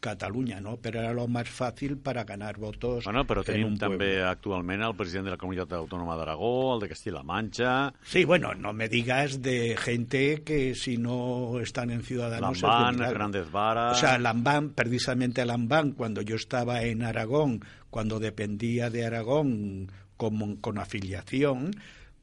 Catalunya, 0.00 0.60
no? 0.60 0.76
Però 0.78 1.00
era 1.02 1.10
lo 1.14 1.24
més 1.30 1.48
fàcil 1.50 1.96
per 2.02 2.14
a 2.20 2.24
ganar 2.26 2.52
votos 2.62 3.06
bueno, 3.08 3.24
però 3.26 3.42
en 3.42 3.48
tenim 3.48 3.76
també 3.80 4.12
pueblo. 4.12 4.28
actualment 4.30 4.84
el 4.86 4.94
president 4.98 5.26
de 5.26 5.32
la 5.34 5.38
Comunitat 5.40 5.74
Autònoma 5.74 6.14
d'Aragó, 6.18 6.50
el 6.74 6.84
de 6.84 6.88
Castilla-La 6.92 7.24
Mancha... 7.26 7.72
Sí, 8.06 8.24
bueno, 8.24 8.54
no 8.54 8.72
me 8.72 8.88
digas 8.88 9.40
de 9.42 9.76
gente 9.76 10.42
que 10.46 10.74
si 10.74 10.96
no 10.98 11.58
están 11.60 11.90
en 11.90 12.02
Ciudadanos... 12.02 12.62
Lambán. 12.62 12.98
Grandes 13.12 13.50
Vara... 13.50 13.90
O 13.90 13.94
sea, 13.94 14.18
Lambán, 14.18 14.70
precisamente 14.70 15.44
Lambán, 15.44 15.92
cuando 15.92 16.22
yo 16.22 16.36
estaba 16.36 16.82
en 16.82 17.02
Aragón, 17.02 17.64
cuando 17.90 18.20
dependía 18.20 18.90
de 18.90 19.04
Aragón 19.04 19.90
como, 20.16 20.60
con 20.60 20.78
afiliación, 20.78 21.72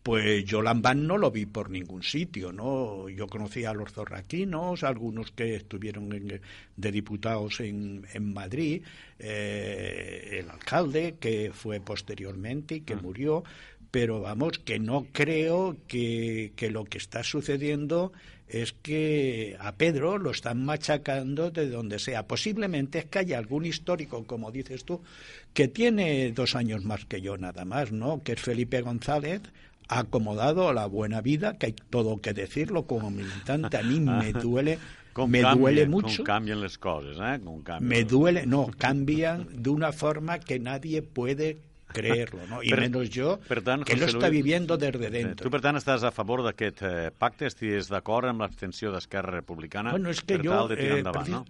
pues 0.05 0.45
yo 0.45 0.61
Lambán 0.61 1.07
no 1.07 1.17
lo 1.17 1.31
vi 1.31 1.47
por 1.47 1.71
ningún 1.71 2.03
sitio, 2.03 2.51
¿no? 2.51 3.09
Yo 3.09 3.25
conocía 3.25 3.71
a 3.71 3.73
los 3.73 3.91
zorraquinos, 3.91 4.83
algunos 4.83 5.31
que 5.31 5.55
estuvieron 5.55 6.13
en- 6.13 6.41
de 6.77 6.91
diputados 6.91 7.59
en, 7.59 8.05
en 8.13 8.31
Madrid, 8.31 8.83
eh, 9.17 10.37
el 10.41 10.49
alcalde 10.51 11.15
que 11.19 11.49
fue 11.51 11.79
posteriormente 11.79 12.75
y 12.75 12.81
que 12.81 12.95
murió, 12.95 13.43
pero 13.89 14.21
vamos, 14.21 14.59
que 14.59 14.77
no 14.77 15.07
creo 15.11 15.77
que, 15.87 16.51
que 16.55 16.69
lo 16.69 16.85
que 16.85 16.99
está 16.99 17.23
sucediendo 17.23 18.11
es 18.47 18.73
que 18.73 19.57
a 19.59 19.73
Pedro 19.75 20.19
lo 20.19 20.29
están 20.29 20.63
machacando 20.63 21.49
de 21.49 21.67
donde 21.67 21.97
sea. 21.97 22.27
Posiblemente 22.27 22.99
es 22.99 23.05
que 23.05 23.17
haya 23.19 23.39
algún 23.39 23.65
histórico, 23.65 24.23
como 24.27 24.51
dices 24.51 24.85
tú, 24.85 25.01
que 25.55 25.67
tiene 25.67 26.31
dos 26.31 26.55
años 26.55 26.83
más 26.85 27.05
que 27.05 27.21
yo 27.21 27.37
nada 27.37 27.65
más, 27.65 27.91
¿no? 27.91 28.21
Que 28.21 28.33
es 28.33 28.41
Felipe 28.41 28.81
González, 28.81 29.41
acomodado 29.87 30.69
a 30.69 30.73
la 30.73 30.85
buena 30.87 31.21
vida, 31.21 31.57
que 31.57 31.67
hay 31.67 31.75
todo 31.89 32.19
que 32.21 32.33
decirlo 32.33 32.85
como 32.85 33.09
militante. 33.11 33.77
A 33.77 33.83
mí 33.83 33.99
me 33.99 34.33
duele, 34.45 34.79
Com 35.13 35.29
me 35.31 35.41
canvien, 35.41 35.59
duele 35.61 35.87
mucho. 35.87 36.17
Com 36.17 36.25
canvien 36.25 36.59
les 36.61 36.77
coses, 36.77 37.17
eh? 37.21 37.39
Com 37.43 37.61
canvien. 37.63 37.87
Me 37.87 38.03
duele, 38.03 38.45
no, 38.45 38.67
cambian 38.77 39.47
de 39.63 39.69
una 39.69 39.91
forma 39.93 40.39
que 40.39 40.59
nadie 40.59 41.01
puede 41.01 41.57
creerlo, 41.87 42.41
¿no? 42.49 42.61
Y 42.61 42.69
Per- 42.71 42.81
menos 42.81 43.09
yo, 43.09 43.39
per 43.47 43.61
tant, 43.63 43.85
que 43.85 43.95
lo 43.95 44.05
está 44.05 44.27
viviendo 44.27 44.75
desde 44.77 45.07
Eh, 45.07 45.09
dentro. 45.11 45.45
Tu, 45.45 45.49
per 45.51 45.61
tant, 45.61 45.77
estàs 45.79 46.03
a 46.03 46.11
favor 46.11 46.41
d'aquest 46.43 46.81
eh, 46.83 47.11
pacte? 47.17 47.45
Estigues 47.47 47.87
d'acord 47.87 48.27
amb 48.27 48.41
l'abstenció 48.43 48.91
d'Esquerra 48.91 49.31
Republicana 49.31 49.91
Bueno, 49.91 50.09
es 50.09 50.19
que 50.19 50.35
per 50.35 50.43
yo... 50.43 50.51
tal 50.51 50.67
de 50.67 50.75
tirar 50.75 50.97
eh, 50.97 50.99
endavant, 50.99 51.29
no? 51.29 51.45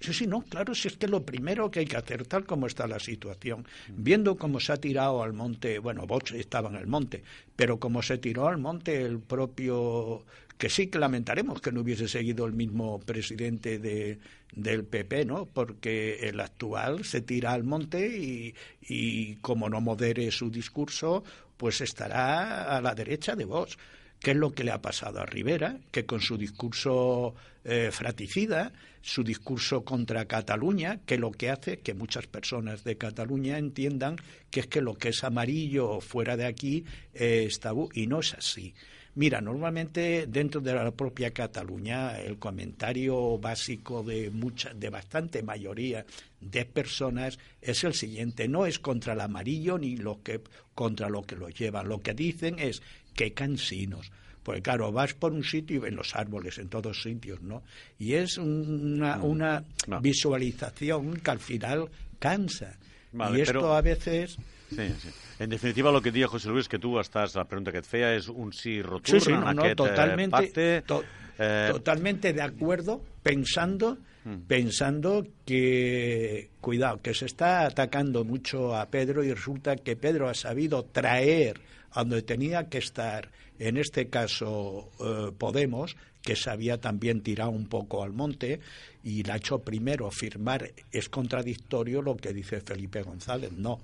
Sí, 0.00 0.14
sí, 0.14 0.26
no, 0.26 0.40
claro, 0.40 0.74
si 0.74 0.88
es 0.88 0.96
que 0.96 1.06
lo 1.06 1.26
primero 1.26 1.70
que 1.70 1.80
hay 1.80 1.84
que 1.86 1.98
hacer, 1.98 2.26
tal 2.26 2.46
como 2.46 2.66
está 2.66 2.86
la 2.86 2.98
situación, 2.98 3.66
viendo 3.88 4.38
cómo 4.38 4.58
se 4.58 4.72
ha 4.72 4.78
tirado 4.78 5.22
al 5.22 5.34
monte, 5.34 5.78
bueno, 5.78 6.06
Vox 6.06 6.32
estaba 6.32 6.70
en 6.70 6.76
el 6.76 6.86
monte, 6.86 7.22
pero 7.54 7.78
como 7.78 8.00
se 8.00 8.16
tiró 8.16 8.48
al 8.48 8.56
monte 8.56 9.02
el 9.02 9.20
propio, 9.20 10.24
que 10.56 10.70
sí 10.70 10.86
que 10.86 10.98
lamentaremos 10.98 11.60
que 11.60 11.70
no 11.70 11.82
hubiese 11.82 12.08
seguido 12.08 12.46
el 12.46 12.54
mismo 12.54 12.98
presidente 13.00 13.78
de, 13.78 14.18
del 14.54 14.84
PP, 14.84 15.26
¿no? 15.26 15.44
Porque 15.44 16.28
el 16.28 16.40
actual 16.40 17.04
se 17.04 17.20
tira 17.20 17.52
al 17.52 17.64
monte 17.64 18.08
y, 18.08 18.54
y 18.80 19.36
como 19.36 19.68
no 19.68 19.82
modere 19.82 20.30
su 20.30 20.50
discurso, 20.50 21.24
pues 21.58 21.82
estará 21.82 22.74
a 22.74 22.80
la 22.80 22.94
derecha 22.94 23.36
de 23.36 23.44
Vox. 23.44 23.76
¿Qué 24.20 24.32
es 24.32 24.36
lo 24.36 24.52
que 24.52 24.64
le 24.64 24.70
ha 24.70 24.82
pasado 24.82 25.20
a 25.20 25.26
Rivera? 25.26 25.78
Que 25.90 26.04
con 26.04 26.20
su 26.20 26.36
discurso 26.36 27.34
eh, 27.64 27.88
fratricida, 27.90 28.72
su 29.00 29.24
discurso 29.24 29.82
contra 29.82 30.26
Cataluña, 30.26 31.00
que 31.06 31.16
lo 31.16 31.30
que 31.30 31.48
hace 31.48 31.78
que 31.78 31.94
muchas 31.94 32.26
personas 32.26 32.84
de 32.84 32.98
Cataluña 32.98 33.56
entiendan 33.56 34.16
que 34.50 34.60
es 34.60 34.66
que 34.66 34.82
lo 34.82 34.94
que 34.94 35.08
es 35.08 35.24
amarillo 35.24 36.00
fuera 36.00 36.36
de 36.36 36.44
aquí 36.44 36.84
eh, 37.14 37.44
es 37.46 37.60
tabú, 37.60 37.88
y 37.94 38.06
no 38.08 38.20
es 38.20 38.34
así. 38.34 38.74
Mira, 39.14 39.40
normalmente 39.40 40.26
dentro 40.28 40.60
de 40.60 40.72
la 40.72 40.92
propia 40.92 41.32
Cataluña 41.32 42.20
el 42.20 42.38
comentario 42.38 43.38
básico 43.38 44.04
de 44.04 44.30
mucha, 44.30 44.72
de 44.72 44.88
bastante 44.88 45.42
mayoría 45.42 46.06
de 46.40 46.64
personas 46.64 47.38
es 47.60 47.82
el 47.82 47.94
siguiente: 47.94 48.46
no 48.46 48.66
es 48.66 48.78
contra 48.78 49.14
el 49.14 49.20
amarillo 49.20 49.78
ni 49.78 49.96
lo 49.96 50.22
que 50.22 50.40
contra 50.76 51.08
lo 51.08 51.22
que 51.22 51.34
lo 51.34 51.48
llevan. 51.48 51.88
Lo 51.88 52.00
que 52.00 52.14
dicen 52.14 52.60
es 52.60 52.82
que 53.14 53.32
cansinos. 53.32 54.10
Porque 54.42 54.62
claro, 54.62 54.90
vas 54.90 55.12
por 55.14 55.32
un 55.32 55.44
sitio 55.44 55.76
y 55.76 55.78
ven 55.80 55.96
los 55.96 56.16
árboles 56.16 56.58
en 56.58 56.68
todos 56.68 57.02
sitios, 57.02 57.42
¿no? 57.42 57.62
Y 57.98 58.14
es 58.14 58.38
una, 58.38 59.18
una 59.22 59.62
No. 59.86 60.00
visualización 60.00 61.14
que 61.20 61.30
al 61.30 61.38
final 61.40 61.88
cansa. 62.18 62.76
Vale, 63.12 63.38
y 63.38 63.42
esto 63.42 63.52
pero- 63.54 63.74
a 63.74 63.82
veces 63.82 64.36
Sí, 64.70 64.88
sí. 65.02 65.08
En 65.40 65.50
definitiva, 65.50 65.90
el 65.90 66.00
que 66.00 66.12
dia 66.12 66.28
José 66.28 66.48
Luis, 66.48 66.68
que 66.68 66.78
tu 66.78 66.96
estàs, 67.00 67.34
la 67.34 67.44
pregunta 67.44 67.72
que 67.72 67.78
et 67.82 67.84
feia 67.84 68.14
és 68.14 68.28
un 68.28 68.52
sí 68.52 68.80
rotund 68.82 69.18
Sí, 69.18 69.20
sí, 69.20 69.32
en 69.32 69.40
no, 69.56 69.74
totalmente, 69.74 70.30
pacte. 70.30 70.82
to- 70.82 71.02
Eh, 71.42 71.68
totalmente 71.72 72.32
de 72.32 72.42
acuerdo, 72.42 73.02
pensando, 73.22 73.98
Mm. 74.24 74.46
pensando 74.46 75.26
que, 75.44 76.50
cuidado, 76.60 77.00
que 77.02 77.14
se 77.14 77.26
está 77.26 77.64
atacando 77.66 78.24
mucho 78.24 78.76
a 78.76 78.86
Pedro 78.90 79.24
y 79.24 79.32
resulta 79.32 79.74
que 79.76 79.96
Pedro 79.96 80.28
ha 80.28 80.34
sabido 80.34 80.84
traer 80.84 81.60
a 81.92 82.00
donde 82.00 82.22
tenía 82.22 82.68
que 82.68 82.78
estar, 82.78 83.30
en 83.58 83.76
este 83.76 84.08
caso 84.08 84.90
eh, 85.00 85.32
Podemos, 85.36 85.96
que 86.22 86.36
se 86.36 86.50
había 86.50 86.80
también 86.80 87.22
tirado 87.22 87.50
un 87.50 87.66
poco 87.66 88.02
al 88.02 88.12
monte 88.12 88.60
y 89.02 89.22
la 89.22 89.34
ha 89.34 89.36
hecho 89.36 89.60
primero 89.60 90.10
firmar, 90.10 90.72
es 90.92 91.08
contradictorio 91.08 92.02
lo 92.02 92.16
que 92.16 92.32
dice 92.32 92.60
Felipe 92.60 93.02
González, 93.02 93.52
no. 93.52 93.80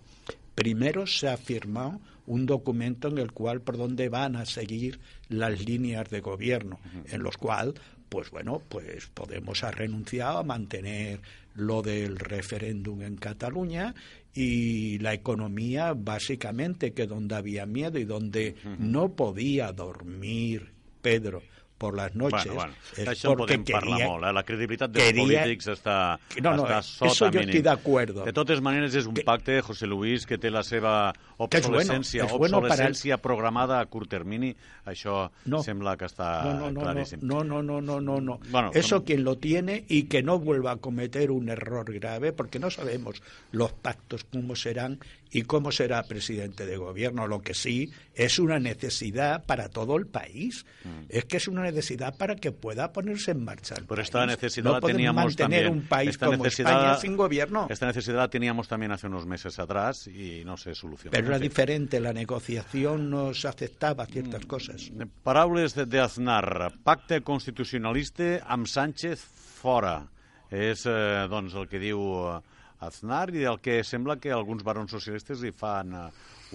Primero 0.55 1.07
se 1.07 1.29
ha 1.29 1.37
firmado 1.37 2.01
un 2.27 2.47
documento 2.47 3.09
en 3.09 3.19
el 3.19 3.33
cual 3.33 3.61
por 3.61 3.77
dónde 3.77 4.09
van 4.09 4.37
a 4.37 4.47
seguir 4.47 5.01
las 5.29 5.65
líneas 5.65 6.09
de 6.11 6.21
gobierno, 6.21 6.81
en 7.07 7.23
los 7.23 7.37
cual, 7.37 7.75
pues 8.09 8.31
bueno, 8.31 8.63
pues 8.69 9.07
Podemos 9.09 9.63
ha 9.65 9.71
renunciado 9.71 10.39
a 10.39 10.43
mantener 10.43 11.21
lo 11.55 11.83
del 11.83 12.19
referéndum 12.19 13.03
en 13.03 13.17
Cataluña 13.17 13.95
y 14.37 14.99
la 14.99 15.15
economía, 15.15 15.95
básicamente, 15.95 16.93
que 16.93 17.07
donde 17.07 17.35
había 17.35 17.65
miedo 17.65 17.99
y 17.99 18.05
donde 18.05 18.55
no 18.79 19.17
podía 19.17 19.73
dormir 19.73 20.73
Pedro 21.01 21.43
por 21.79 21.95
las 21.95 22.15
noches, 22.15 22.47
Bueno, 22.47 22.55
bueno, 22.55 22.75
es 22.97 23.07
això 23.09 23.37
podem 23.37 23.63
parlar 23.65 24.01
molt. 24.09 24.25
Eh? 24.25 24.33
La 24.33 24.43
credibilitat 24.45 24.91
dels 24.91 25.05
quería- 25.11 25.43
polítics 25.43 25.67
està, 25.69 26.19
No, 26.43 26.55
no, 26.57 26.65
està 26.67 26.79
eh, 26.79 26.83
sota 26.83 27.07
eso 27.13 27.25
yo 27.27 27.33
mínim. 27.41 27.49
estoy 27.51 27.63
de 27.63 27.71
acuerdo. 27.71 28.25
De 28.25 28.33
totes 28.33 28.61
maneres, 28.63 28.95
és 28.95 29.07
un 29.07 29.15
Que- 29.15 29.23
pacte, 29.25 29.61
José 29.61 29.87
Luis, 29.87 30.25
que 30.27 30.39
té 30.39 30.51
la 30.51 30.63
seva 30.63 31.13
Que 31.13 31.59
és 31.59 31.69
bueno, 31.69 31.77
obsolescència, 31.79 32.25
bueno 32.39 32.61
para 32.63 32.75
obsolescència 32.75 33.19
programada 33.19 33.79
a 33.81 33.87
curt 33.87 34.09
termini. 34.09 34.57
Això 34.87 35.31
No. 35.45 35.63
sembla 35.63 35.97
que 35.99 36.07
està 36.07 36.45
no, 36.45 36.55
no, 36.61 36.71
no, 36.71 36.81
claríssim. 36.81 37.19
No, 37.23 37.45
no, 37.45 37.63
no, 37.63 37.81
no, 37.83 38.01
no, 38.01 38.21
no. 38.21 38.41
Bueno, 38.49 38.71
Eso 38.73 38.97
com- 38.99 39.05
quien 39.07 39.25
lo 39.25 39.37
tiene 39.37 39.85
y 39.89 40.05
que 40.05 40.23
no 40.23 40.39
vuelva 40.39 40.73
a 40.73 40.77
cometer 40.77 41.31
un 41.31 41.49
error 41.51 41.93
grave, 41.93 42.33
porque 42.33 42.59
no 42.59 42.71
sabemos 42.71 43.21
los 43.53 43.73
pactos 43.73 44.25
cómo 44.25 44.57
serán 44.57 44.99
y 45.31 45.43
cómo 45.43 45.73
será 45.73 46.03
presidente 46.05 46.65
de 46.67 46.77
gobierno. 46.77 47.27
Lo 47.27 47.41
que 47.43 47.53
sí 47.55 47.91
es 48.15 48.39
una 48.39 48.59
necesidad 48.59 49.45
para 49.45 49.69
todo 49.69 49.97
el 49.97 50.07
país. 50.07 50.65
Es 51.09 51.25
que 51.25 51.37
es 51.39 51.49
una 51.49 51.63
necesidad 51.63 52.17
para 52.17 52.37
que 52.37 52.53
pueda 52.53 52.93
ponerse 52.93 53.33
en 53.33 53.45
marcha 53.45 53.75
el 53.75 53.85
Pero 53.85 53.97
país. 53.97 54.07
esta 54.09 54.25
necesidad 54.27 54.65
no 54.65 54.73
la 54.73 54.81
teníamos 54.81 55.25
mantener 55.25 55.65
también. 55.65 55.73
un 55.83 55.89
país 55.89 56.11
esta 56.11 56.27
como 56.27 56.45
necesidad, 56.45 56.73
España 56.73 56.97
sin 56.99 57.17
gobierno. 57.17 57.67
Esta 57.69 57.87
necesidad 57.87 58.17
la 58.19 58.29
teníamos 58.31 58.69
también 58.69 58.93
hace 58.93 59.07
unos 59.09 59.27
meses 59.27 59.59
atrás 59.59 60.07
y 60.07 60.43
no 60.45 60.57
se 60.57 60.75
solucionó. 60.75 61.11
Pero 61.11 61.27
era 61.29 61.39
diferente, 61.39 62.01
la 62.01 62.13
negociación 62.13 63.11
no 63.11 63.35
se 63.35 63.49
aceptaba 63.49 64.07
ciertas 64.07 64.47
cosas. 64.47 64.91
Paraules 65.23 65.75
de- 65.75 65.87
d'Aznar. 65.87 66.73
Pacte 66.85 67.21
constitucionalista 67.23 68.43
amb 68.47 68.67
Sánchez 68.67 69.21
fora. 69.21 70.07
És, 70.49 70.85
eh, 70.87 71.27
doncs, 71.29 71.55
el 71.59 71.67
que 71.67 71.81
diu 71.83 71.99
eh, 71.99 72.41
Aznar 72.85 73.31
i 73.35 73.47
el 73.49 73.59
que 73.65 73.81
sembla 73.85 74.19
que 74.21 74.35
alguns 74.35 74.65
barons 74.67 74.93
socialistes 74.93 75.43
hi 75.45 75.53
fan 75.57 75.95
eh, 75.97 76.07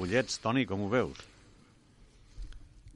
ullets. 0.01 0.37
Toni, 0.43 0.67
com 0.69 0.85
ho 0.85 0.89
veus? 0.91 1.25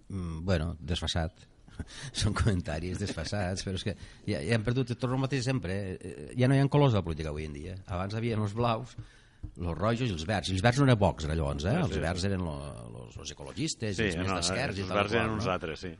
Mm, 0.09 0.45
bueno, 0.45 0.75
desfasat. 0.79 1.47
són 2.21 2.35
comentaris 2.37 2.99
desfassats, 3.01 3.65
però 3.65 3.79
és 3.79 3.83
que 3.83 3.93
ja, 4.29 4.39
ja 4.39 4.55
hem 4.55 4.63
perdut 4.65 4.93
tot 4.93 5.09
el 5.09 5.19
mateix 5.21 5.45
sempre. 5.47 5.75
Eh? 5.95 6.15
Ja 6.39 6.49
no 6.49 6.57
hi 6.57 6.63
ha 6.63 6.71
colors 6.71 6.95
de 6.95 7.01
la 7.01 7.05
política 7.05 7.33
avui 7.33 7.47
en 7.49 7.55
dia. 7.57 7.77
Abans 7.91 8.15
havia 8.17 8.37
els 8.39 8.55
blaus, 8.57 8.95
els 9.53 9.77
rojos 9.77 10.07
i 10.07 10.13
els 10.15 10.25
verds. 10.27 10.51
I 10.51 10.57
els 10.57 10.65
verds 10.65 10.81
no 10.81 10.89
era 10.89 10.97
Vox, 10.99 11.27
era 11.27 11.37
llavors, 11.37 11.67
eh? 11.69 11.77
Els 11.83 11.97
verds 12.01 12.27
eren 12.31 12.45
els 12.47 13.33
ecologistes, 13.35 13.97
Sí, 13.97 14.11
els 14.11 14.19
més 14.21 14.29
no, 14.31 14.39
d'esquerres 14.39 14.79
i 14.79 14.85
els 14.85 14.95
verds 14.99 15.17
eren 15.19 15.35
uns 15.37 15.49
altres, 15.51 15.87
sí. 15.87 15.93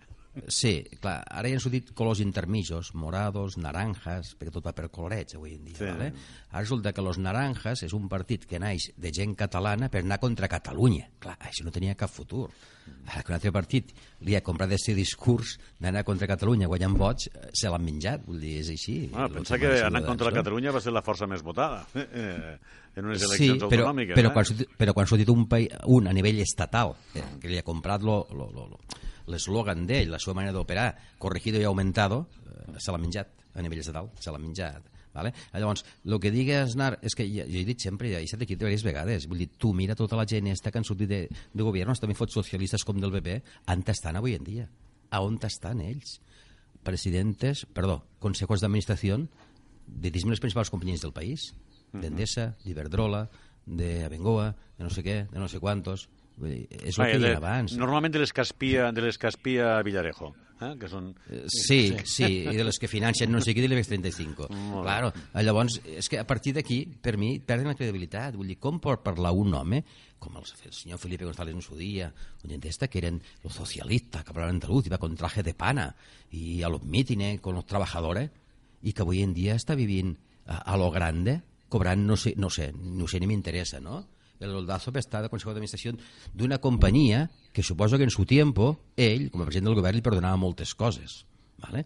Sí, 0.48 0.84
clar, 1.02 1.24
ara 1.30 1.48
ja 1.50 1.56
han 1.56 1.64
sortit 1.64 1.94
colors 1.96 2.20
intermijos, 2.20 2.94
morados, 2.94 3.58
naranjas, 3.58 4.34
perquè 4.38 4.52
tot 4.52 4.66
va 4.68 4.74
per 4.76 4.90
colorets 4.92 5.36
avui 5.38 5.54
en 5.56 5.64
dia, 5.66 5.78
Sí. 5.78 5.86
¿vale? 5.86 6.14
Ara 6.52 6.62
resulta 6.62 6.92
que 6.94 7.02
los 7.02 7.18
naranjas 7.18 7.84
és 7.84 7.94
un 7.94 8.10
partit 8.10 8.46
que 8.46 8.60
naix 8.60 8.92
de 8.98 9.12
gent 9.14 9.36
catalana 9.36 9.90
per 9.90 10.02
anar 10.04 10.20
contra 10.20 10.48
Catalunya. 10.48 11.10
Clar, 11.20 11.38
això 11.40 11.64
no 11.64 11.72
tenia 11.72 11.96
cap 11.96 12.10
futur. 12.10 12.50
Ara 13.08 13.24
que 13.24 13.32
un 13.32 13.36
altre 13.36 13.52
partit 13.52 13.94
li 14.22 14.36
ha 14.36 14.42
comprat 14.46 14.70
aquest 14.70 14.92
discurs 14.96 15.56
d'anar 15.80 16.04
contra 16.06 16.28
Catalunya 16.28 16.68
guanyant 16.68 16.96
vots, 16.98 17.28
eh, 17.34 17.50
se 17.54 17.68
l'han 17.70 17.84
menjat, 17.84 18.26
vull 18.26 18.40
dir, 18.40 18.60
és 18.60 18.70
així. 18.70 19.08
Bueno, 19.12 19.26
El 19.28 19.34
pensa 19.34 19.58
tema 19.58 19.74
que 19.74 19.82
anar 19.84 20.04
contra 20.06 20.30
no? 20.30 20.36
Catalunya 20.36 20.72
va 20.72 20.82
ser 20.82 20.92
la 20.94 21.02
força 21.02 21.26
més 21.28 21.42
votada 21.42 21.86
eh, 21.96 22.58
en 22.96 23.06
unes 23.06 23.20
Sí, 23.22 23.26
eleccions 23.26 23.64
però, 23.72 23.88
autonòmiques. 23.88 24.16
però, 24.16 24.30
eh? 24.30 24.34
quan, 24.34 24.46
però 24.78 24.94
quan 24.94 25.04
ha 25.06 25.08
sortit 25.10 25.30
un, 25.30 25.48
país, 25.48 25.70
un 25.86 26.08
a 26.08 26.14
nivell 26.14 26.40
estatal, 26.40 26.94
eh, 27.16 27.24
que 27.42 27.48
li 27.50 27.58
ha 27.58 27.64
comprat 27.64 28.02
lo- 28.04 28.28
lo- 28.32 28.52
lo- 28.52 28.68
lo- 28.70 28.80
l'eslògan 29.32 29.86
d'ell, 29.90 30.12
la 30.14 30.20
seva 30.22 30.36
manera 30.40 30.56
d'operar, 30.56 30.90
corregido 31.22 31.62
i 31.62 31.66
aumentado, 31.68 32.26
eh, 32.46 32.76
se 32.80 32.92
l'ha 32.92 33.02
menjat 33.02 33.32
a 33.56 33.64
nivell 33.64 33.82
estatal, 33.82 34.12
se 34.20 34.32
l'ha 34.32 34.42
menjat. 34.42 34.92
Vale? 35.16 35.32
Llavors, 35.54 35.86
el 36.04 36.18
que 36.20 36.32
digui 36.32 36.52
Aznar, 36.58 36.98
és 37.02 37.16
que 37.16 37.24
ja, 37.24 37.46
jo 37.48 37.62
he 37.62 37.64
dit 37.64 37.80
sempre, 37.80 38.10
ja 38.12 38.20
he 38.20 38.28
estat 38.28 38.42
aquí 38.44 38.58
diverses 38.60 38.84
vegades, 38.84 39.30
vull 39.32 39.40
dir, 39.40 39.48
tu 39.56 39.72
mira 39.72 39.96
tota 39.96 40.20
la 40.20 40.26
gent 40.28 40.50
esta 40.52 40.74
que 40.74 40.82
han 40.82 40.88
sortit 40.88 41.08
de, 41.08 41.22
de 41.32 41.64
govern, 41.64 41.96
també 41.96 42.18
fots 42.20 42.36
socialistes 42.36 42.84
com 42.84 43.00
del 43.00 43.16
PP, 43.16 43.38
on 43.72 43.86
estan 43.88 44.20
avui 44.20 44.36
en 44.36 44.44
dia? 44.44 44.68
A 45.16 45.24
on 45.24 45.40
estan 45.48 45.80
ells? 45.80 46.20
Presidentes, 46.84 47.64
perdó, 47.74 48.02
consejos 48.20 48.60
d'administració 48.60 49.24
de 49.24 50.10
diguéssim, 50.10 50.34
les 50.34 50.42
principals 50.42 50.72
companyies 50.74 51.02
del 51.02 51.14
país, 51.14 51.54
d'Endesa, 51.94 52.56
d'Iberdrola, 52.66 53.26
de 53.66 54.04
Abengoa, 54.06 54.52
de 54.78 54.84
no 54.84 54.92
sé 54.94 55.04
què, 55.06 55.18
de 55.32 55.40
no 55.40 55.48
sé 55.50 55.62
quantos. 55.64 56.08
És 56.42 56.98
el 57.00 57.06
que 57.06 57.20
de- 57.20 57.28
deia 57.30 57.38
abans. 57.38 57.78
Normalment 57.80 58.12
de 58.14 58.20
les 58.20 58.34
que 58.34 58.42
espia, 58.44 58.92
de 58.92 59.02
les 59.02 59.18
que 59.18 59.28
espia 59.32 59.82
Villarejo, 59.84 60.34
eh? 60.60 60.74
que 60.80 60.90
són... 60.92 61.14
Eh, 61.32 61.44
Sí, 61.48 61.96
sí, 62.04 62.28
i 62.52 62.56
de 62.58 62.64
les 62.68 62.80
que 62.80 62.90
financen 62.92 63.32
no 63.32 63.40
sé 63.40 63.54
què 63.56 63.62
de 63.64 63.70
l'IBEX 63.72 63.88
35. 63.88 64.50
Claro, 64.84 65.14
llavors, 65.34 65.80
és 65.86 66.10
que 66.12 66.20
a 66.20 66.26
partir 66.28 66.52
d'aquí, 66.58 66.82
per 67.02 67.16
mi, 67.18 67.38
perden 67.40 67.68
la 67.72 67.76
credibilitat. 67.80 68.36
Vull 68.36 68.52
dir, 68.52 68.58
com 68.60 68.82
pot 68.84 69.00
parlar 69.06 69.32
un 69.32 69.54
home, 69.56 69.84
com 70.20 70.36
el, 70.40 70.44
el 70.66 70.74
senyor 70.74 71.00
Felipe 71.00 71.24
González 71.26 71.56
en 71.56 71.62
su 71.62 71.78
día, 71.78 72.12
o 72.44 72.48
gent 72.50 72.66
esta, 72.66 72.88
que 72.90 73.00
eren 73.00 73.22
los 73.44 73.54
socialistas, 73.54 74.24
que 74.26 74.32
hablaban 74.32 74.56
andaluz, 74.56 74.86
iba 74.88 74.98
con 74.98 75.16
traje 75.16 75.44
de 75.44 75.54
pana, 75.54 75.96
y 76.32 76.64
a 76.64 76.70
los 76.70 76.84
mítines 76.84 77.40
con 77.42 77.56
los 77.56 77.66
trabajadores, 77.66 78.30
i 78.86 78.92
que 78.94 79.02
avui 79.02 79.24
en 79.26 79.32
dia 79.34 79.56
està 79.58 79.74
vivint 79.74 80.12
a, 80.46 80.60
a 80.62 80.76
lo 80.78 80.92
grande, 80.94 81.40
cobrant, 81.74 82.04
no 82.06 82.14
sé, 82.22 82.36
no 82.38 82.52
sé, 82.54 82.70
no 82.76 83.08
sé 83.10 83.18
ni 83.20 83.26
m'interessa, 83.26 83.80
¿no? 83.82 84.04
El 84.40 84.52
Oldazo 84.56 84.92
està 84.92 85.22
de 85.24 85.30
Consejo 85.30 85.52
d'Administració 85.54 85.94
d'una 86.34 86.58
companyia 86.60 87.30
que 87.54 87.64
suposo 87.64 87.98
que 87.98 88.04
en 88.04 88.12
su 88.12 88.26
tiempo 88.26 88.80
ell, 88.98 89.30
com 89.32 89.42
a 89.42 89.46
president 89.46 89.70
del 89.72 89.76
govern, 89.80 89.96
li 89.96 90.02
perdonava 90.04 90.36
moltes 90.38 90.76
coses. 90.76 91.26
¿vale? 91.58 91.86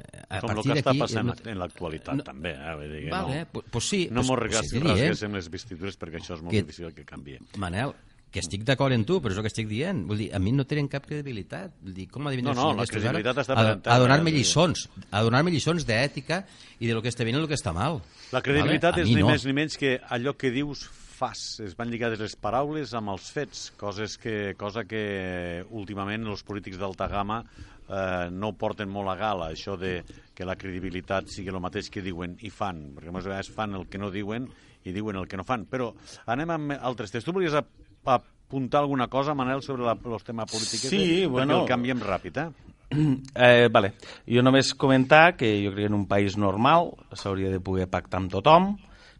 Eh, 0.00 0.22
A 0.30 0.40
Com 0.40 0.50
el 0.56 0.62
que 0.64 0.78
està 0.80 0.94
passant 0.98 1.28
eh, 1.28 1.50
en 1.52 1.58
l'actualitat, 1.60 2.14
no- 2.16 2.24
també. 2.24 2.54
Eh? 2.56 2.74
Vull 2.78 2.92
dir 2.94 3.10
Vale, 3.12 3.40
no, 3.44 3.48
pues, 3.52 3.66
pues 3.70 3.84
sí. 3.88 4.08
no 4.10 4.22
pues, 4.22 4.26
mos 4.28 4.38
pues 4.38 4.40
regas- 4.48 4.64
estic 4.64 4.82
dient, 4.82 4.96
rasguéssim 4.96 5.34
les 5.36 5.50
vestidures 5.50 5.98
perquè 6.00 6.16
això 6.22 6.34
és 6.38 6.42
molt 6.42 6.50
Que- 6.54 6.62
difícil 6.62 6.94
que 6.94 7.04
canvi. 7.04 7.36
Manel, 7.58 7.92
que 8.30 8.40
estic 8.42 8.62
d'acord 8.66 8.94
en 8.94 9.04
tu, 9.06 9.18
però 9.22 9.34
és 9.34 9.40
el 9.40 9.46
que 9.46 9.50
estic 9.50 9.68
dient. 9.70 10.04
Vull 10.06 10.22
dir, 10.22 10.28
a 10.34 10.40
mi 10.42 10.52
no 10.54 10.64
tenen 10.68 10.88
cap 10.90 11.06
credibilitat. 11.08 11.74
Vull 11.82 11.96
dir, 11.96 12.06
com 12.12 12.30
venir 12.30 12.44
No, 12.46 12.54
no, 12.54 12.70
la 12.72 12.84
Mestres 12.84 13.02
ara 13.02 13.18
credibilitat 13.18 13.42
està 13.42 13.58
a, 13.58 13.74
a 13.96 13.98
donar-me 14.02 14.30
eh, 14.30 14.38
lliçons, 14.38 14.86
a 15.10 15.22
donar-me 15.26 15.52
lliçons 15.54 15.86
d'ètica 15.88 16.44
i 16.78 16.86
de 16.86 16.94
lo 16.94 17.02
que 17.02 17.10
està 17.10 17.26
bé 17.26 17.34
i 17.34 17.38
lo 17.38 17.50
que 17.50 17.58
està 17.58 17.74
mal. 17.76 18.00
La 18.30 18.42
credibilitat 18.44 18.94
Vale? 18.94 19.04
A 19.04 19.08
és 19.08 19.14
ni 19.14 19.24
no. 19.24 19.32
més 19.32 19.46
ni 19.46 19.54
menys 19.56 19.78
que 19.80 19.96
allò 20.14 20.36
que 20.38 20.52
dius 20.54 20.86
fas. 21.20 21.42
Es 21.60 21.74
van 21.76 21.90
lligades 21.92 22.22
les 22.22 22.36
paraules 22.40 22.94
amb 22.96 23.12
els 23.12 23.26
fets, 23.34 23.66
coses 23.80 24.16
que, 24.20 24.54
cosa 24.60 24.86
que 24.88 25.66
últimament 25.76 26.24
els 26.30 26.46
polítics 26.46 26.80
d'alta 26.80 27.10
gamma 27.12 27.42
eh, 27.42 28.30
no 28.32 28.54
porten 28.56 28.88
molt 28.88 29.12
a 29.12 29.18
gala, 29.20 29.50
això 29.52 29.76
de 29.80 29.98
que 30.34 30.48
la 30.48 30.56
credibilitat 30.56 31.28
sigui 31.28 31.52
el 31.52 31.60
mateix 31.60 31.90
que 31.92 32.04
diuen 32.04 32.38
i 32.46 32.52
fan, 32.54 32.86
perquè 32.96 33.12
moltes 33.12 33.28
vegades 33.28 33.52
fan 33.52 33.76
el 33.76 33.88
que 33.90 34.00
no 34.00 34.08
diuen 34.14 34.48
i 34.88 34.94
diuen 34.96 35.18
el 35.20 35.28
que 35.28 35.36
no 35.36 35.44
fan. 35.44 35.66
Però 35.68 35.90
anem 36.32 36.56
amb 36.56 36.76
altres 36.78 37.12
tests. 37.12 37.28
Tu 37.28 37.36
volies 37.36 37.58
apuntar 38.04 38.80
alguna 38.80 39.08
cosa, 39.08 39.34
Manel, 39.34 39.62
sobre 39.62 39.84
la, 39.84 39.92
el 39.92 40.24
tema 40.24 40.46
polític? 40.46 40.80
Sí, 40.80 41.26
bueno. 41.26 41.62
El 41.62 41.68
canviem 41.68 42.00
ràpid, 42.00 42.42
eh? 42.42 42.50
Eh, 43.34 43.68
vale. 43.70 43.92
Jo 44.26 44.42
només 44.42 44.72
comentar 44.74 45.36
que 45.38 45.52
jo 45.62 45.70
crec 45.70 45.86
que 45.86 45.90
en 45.92 45.94
un 45.94 46.08
país 46.10 46.36
normal 46.36 46.90
s'hauria 47.14 47.50
de 47.52 47.60
poder 47.62 47.86
pactar 47.86 48.18
amb 48.18 48.32
tothom, 48.32 48.72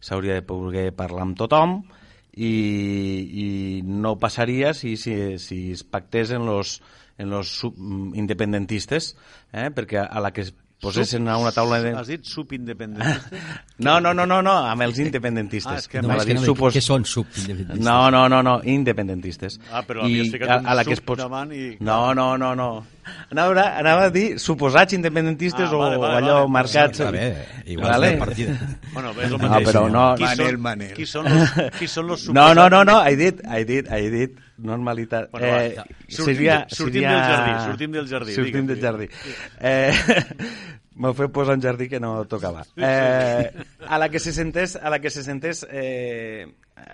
s'hauria 0.02 0.34
de 0.40 0.42
poder 0.42 0.88
parlar 0.96 1.28
amb 1.28 1.38
tothom 1.38 1.76
i, 2.34 2.50
i 2.50 3.46
no 3.86 4.16
passaria 4.18 4.74
si, 4.74 4.96
si, 4.96 5.38
si 5.38 5.60
es 5.76 5.84
pactés 5.84 6.32
en 6.34 6.46
los, 6.46 6.80
en 7.18 7.30
los 7.30 7.60
mm, 7.64 8.14
independentistes, 8.18 9.14
eh? 9.52 9.70
perquè 9.70 10.02
a 10.02 10.20
la 10.24 10.32
que 10.32 10.48
es 10.48 10.54
posessin 10.80 11.28
a 11.28 11.36
una 11.40 11.52
taula 11.52 11.78
de... 11.84 11.92
Has 11.96 12.08
dit 12.08 12.24
subindependentista? 12.24 13.36
No, 13.80 13.94
no, 13.98 14.12
no, 14.12 14.26
no, 14.28 14.42
no 14.44 14.52
amb 14.68 14.82
els 14.84 14.98
independentistes. 15.00 15.86
Ah, 15.86 15.88
que 15.90 16.02
No, 16.02 16.10
a 16.12 16.18
que 16.20 16.26
dir 16.28 16.34
no, 16.36 16.42
supos- 16.44 16.74
què 16.76 16.82
són 16.84 17.06
subindependentistes? 17.08 17.84
No, 17.86 18.10
no, 18.12 18.26
no, 18.28 18.42
no, 18.44 18.58
independentistes. 18.68 19.56
Ah, 19.72 19.80
però 19.88 20.04
havies 20.04 20.28
ficat 20.34 20.60
un 20.66 20.94
sub 21.00 21.16
davant 21.16 21.52
i- 21.56 21.76
No, 21.80 22.12
no, 22.14 22.36
no, 22.36 22.54
no. 22.54 22.68
Anava, 23.30 23.64
anava 23.78 24.04
a 24.08 24.10
dir 24.10 24.38
suposats 24.42 24.92
independentistes 24.96 25.68
Ah, 25.68 25.74
o, 25.74 25.78
vale, 25.78 25.96
vale, 25.96 26.14
o 26.14 26.18
allò 26.18 26.34
vale. 26.40 26.50
marcats... 26.56 26.98
Està 27.00 27.10
bé, 27.14 27.26
igual 27.66 27.90
Vale? 27.92 28.12
partida. 28.18 28.56
Bueno, 28.92 29.12
és 29.20 29.26
el 29.30 29.36
No, 29.36 29.38
mateix. 29.38 29.68
però 29.68 29.82
no- 29.90 30.06
Qui 30.18 30.24
Manel, 30.24 30.46
són, 30.50 30.60
Manel. 30.60 30.94
Qui 30.96 31.06
són 31.06 31.28
los, 31.30 31.52
qui 31.78 31.86
són 31.88 32.06
los 32.08 32.28
No, 32.28 32.48
no, 32.54 32.68
no, 32.68 32.82
no, 32.84 32.98
suposats- 33.00 33.08
he 33.08 33.16
dit, 33.16 33.40
he 33.46 33.64
dit, 33.64 33.86
he 33.90 34.10
dit 34.10 34.38
normalitat. 34.58 35.30
Bueno, 35.30 35.46
eh, 35.46 35.74
va, 35.78 35.84
sortim 36.08 36.42
de- 36.44 36.64
sortim 36.74 37.02
del 37.06 37.22
jardí, 37.22 37.52
sortim 37.70 37.92
del 37.92 38.08
jardí, 38.08 38.34
Sortim 38.34 38.52
digue'm, 38.52 38.66
del 38.66 38.80
jardí. 38.80 39.08
Eh, 39.60 39.92
M'ho 41.00 41.14
fet 41.16 41.32
posar 41.32 41.54
un 41.56 41.62
jardí 41.64 41.86
que 41.88 41.98
no 42.02 42.26
tocava. 42.28 42.66
Eh, 42.76 43.64
a 43.88 43.98
la 43.98 44.10
que 44.12 44.20
se 44.20 44.34
sentés, 44.36 44.74
a 44.76 44.90
la 44.92 44.98
que 45.00 45.08
se 45.08 45.22
sentés 45.24 45.62
eh, 45.70 46.44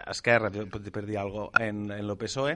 Esquerra, 0.07 0.51
per, 0.51 1.05
dir 1.07 1.19
alguna 1.19 1.49
cosa, 1.49 1.65
en, 1.65 1.91
en 1.91 2.07
lo 2.07 2.15
PSOE, 2.17 2.53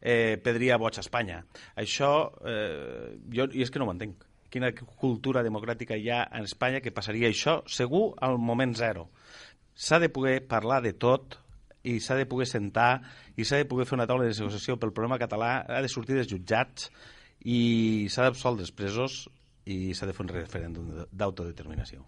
eh, 0.00 0.36
pedria 0.44 0.76
vots 0.76 1.00
a 1.00 1.04
Espanya. 1.06 1.40
Això, 1.80 2.10
eh, 2.44 3.16
jo, 3.32 3.48
i 3.48 3.64
és 3.64 3.72
que 3.72 3.80
no 3.80 3.88
ho 3.88 3.94
entenc. 3.94 4.26
Quina 4.52 4.74
cultura 5.00 5.44
democràtica 5.46 5.96
hi 5.96 6.10
ha 6.12 6.26
en 6.36 6.44
Espanya 6.44 6.82
que 6.84 6.92
passaria 6.92 7.30
això 7.32 7.60
segur 7.64 8.10
al 8.20 8.36
moment 8.36 8.76
zero. 8.76 9.08
S'ha 9.72 10.02
de 10.02 10.12
poder 10.12 10.42
parlar 10.50 10.82
de 10.84 10.92
tot 10.92 11.38
i 11.88 11.96
s'ha 12.04 12.18
de 12.18 12.28
poder 12.28 12.50
sentar 12.50 13.00
i 13.40 13.48
s'ha 13.48 13.62
de 13.62 13.68
poder 13.70 13.88
fer 13.88 13.96
una 13.96 14.08
taula 14.10 14.28
de 14.28 14.36
negociació 14.36 14.76
pel 14.76 14.92
problema 14.92 15.20
català, 15.22 15.62
ha 15.64 15.80
de 15.80 15.88
sortir 15.88 16.18
dels 16.18 16.28
jutjats 16.28 16.90
i 17.40 18.08
s'ha 18.12 18.26
d'absoldre 18.28 18.68
els 18.68 18.74
presos 18.76 19.22
i 19.70 19.94
s'ha 19.94 20.08
de 20.08 20.14
fer 20.16 20.24
un 20.26 20.32
referèndum 20.34 20.88
d'autodeterminació. 21.10 22.02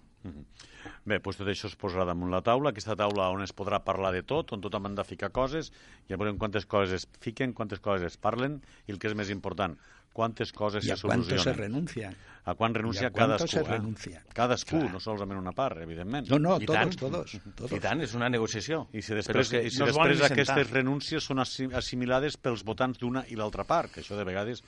Bé, 1.02 1.16
doncs 1.18 1.38
tot 1.40 1.48
això 1.50 1.66
es 1.66 1.74
posarà 1.78 2.04
damunt 2.06 2.30
la 2.30 2.42
taula, 2.46 2.70
aquesta 2.70 2.94
taula 2.98 3.28
on 3.34 3.42
es 3.42 3.50
podrà 3.58 3.80
parlar 3.82 4.12
de 4.14 4.22
tot, 4.22 4.52
on 4.54 4.60
tothom 4.62 4.86
han 4.86 4.94
de 4.98 5.04
ficar 5.06 5.32
coses, 5.34 5.72
ja 6.10 6.18
veurem 6.18 6.38
quantes 6.38 6.66
coses 6.66 6.94
es 7.00 7.08
fiquen, 7.22 7.52
quantes 7.58 7.82
coses 7.82 8.06
es 8.12 8.18
parlen, 8.22 8.60
i 8.86 8.94
el 8.94 9.00
que 9.02 9.10
és 9.10 9.16
més 9.18 9.30
important, 9.34 9.74
quantes 10.14 10.52
coses 10.52 10.84
¿Y 10.86 10.90
a 10.92 10.96
se 10.96 11.06
cuánto 11.08 11.24
se 11.24 11.30
solucionen. 11.38 11.58
renuncia? 11.58 12.12
A 12.44 12.54
quan 12.54 12.74
renuncia 12.74 13.04
I 13.04 13.06
a 13.06 13.12
cadascú. 13.12 13.48
se 13.48 13.60
eh? 13.60 13.64
renuncia? 13.64 14.22
Cadascú, 14.34 14.78
Clar. 14.78 14.92
no 14.92 15.00
solament 15.00 15.40
una 15.40 15.52
part, 15.56 15.78
evidentment. 15.80 16.28
No, 16.30 16.38
no, 16.38 16.56
I 16.60 16.66
todos, 16.66 16.78
tant. 16.78 16.96
todos, 17.00 17.36
todos. 17.56 17.72
I 17.72 17.80
tant, 17.80 18.02
és 18.04 18.14
una 18.14 18.28
negociació. 18.28 18.84
I 18.92 19.00
si 19.02 19.14
després, 19.16 19.52
i 19.58 19.70
si 19.70 19.78
no 19.80 19.86
després 19.88 20.22
aquestes 20.28 20.70
renúncies 20.70 21.24
són 21.24 21.38
assi- 21.42 21.70
assimilades 21.74 22.36
pels 22.36 22.62
votants 22.62 22.98
d'una 23.00 23.24
i 23.32 23.36
l'altra 23.40 23.64
part, 23.64 23.90
que 23.94 24.02
això 24.04 24.14
de 24.18 24.24
vegades 24.28 24.62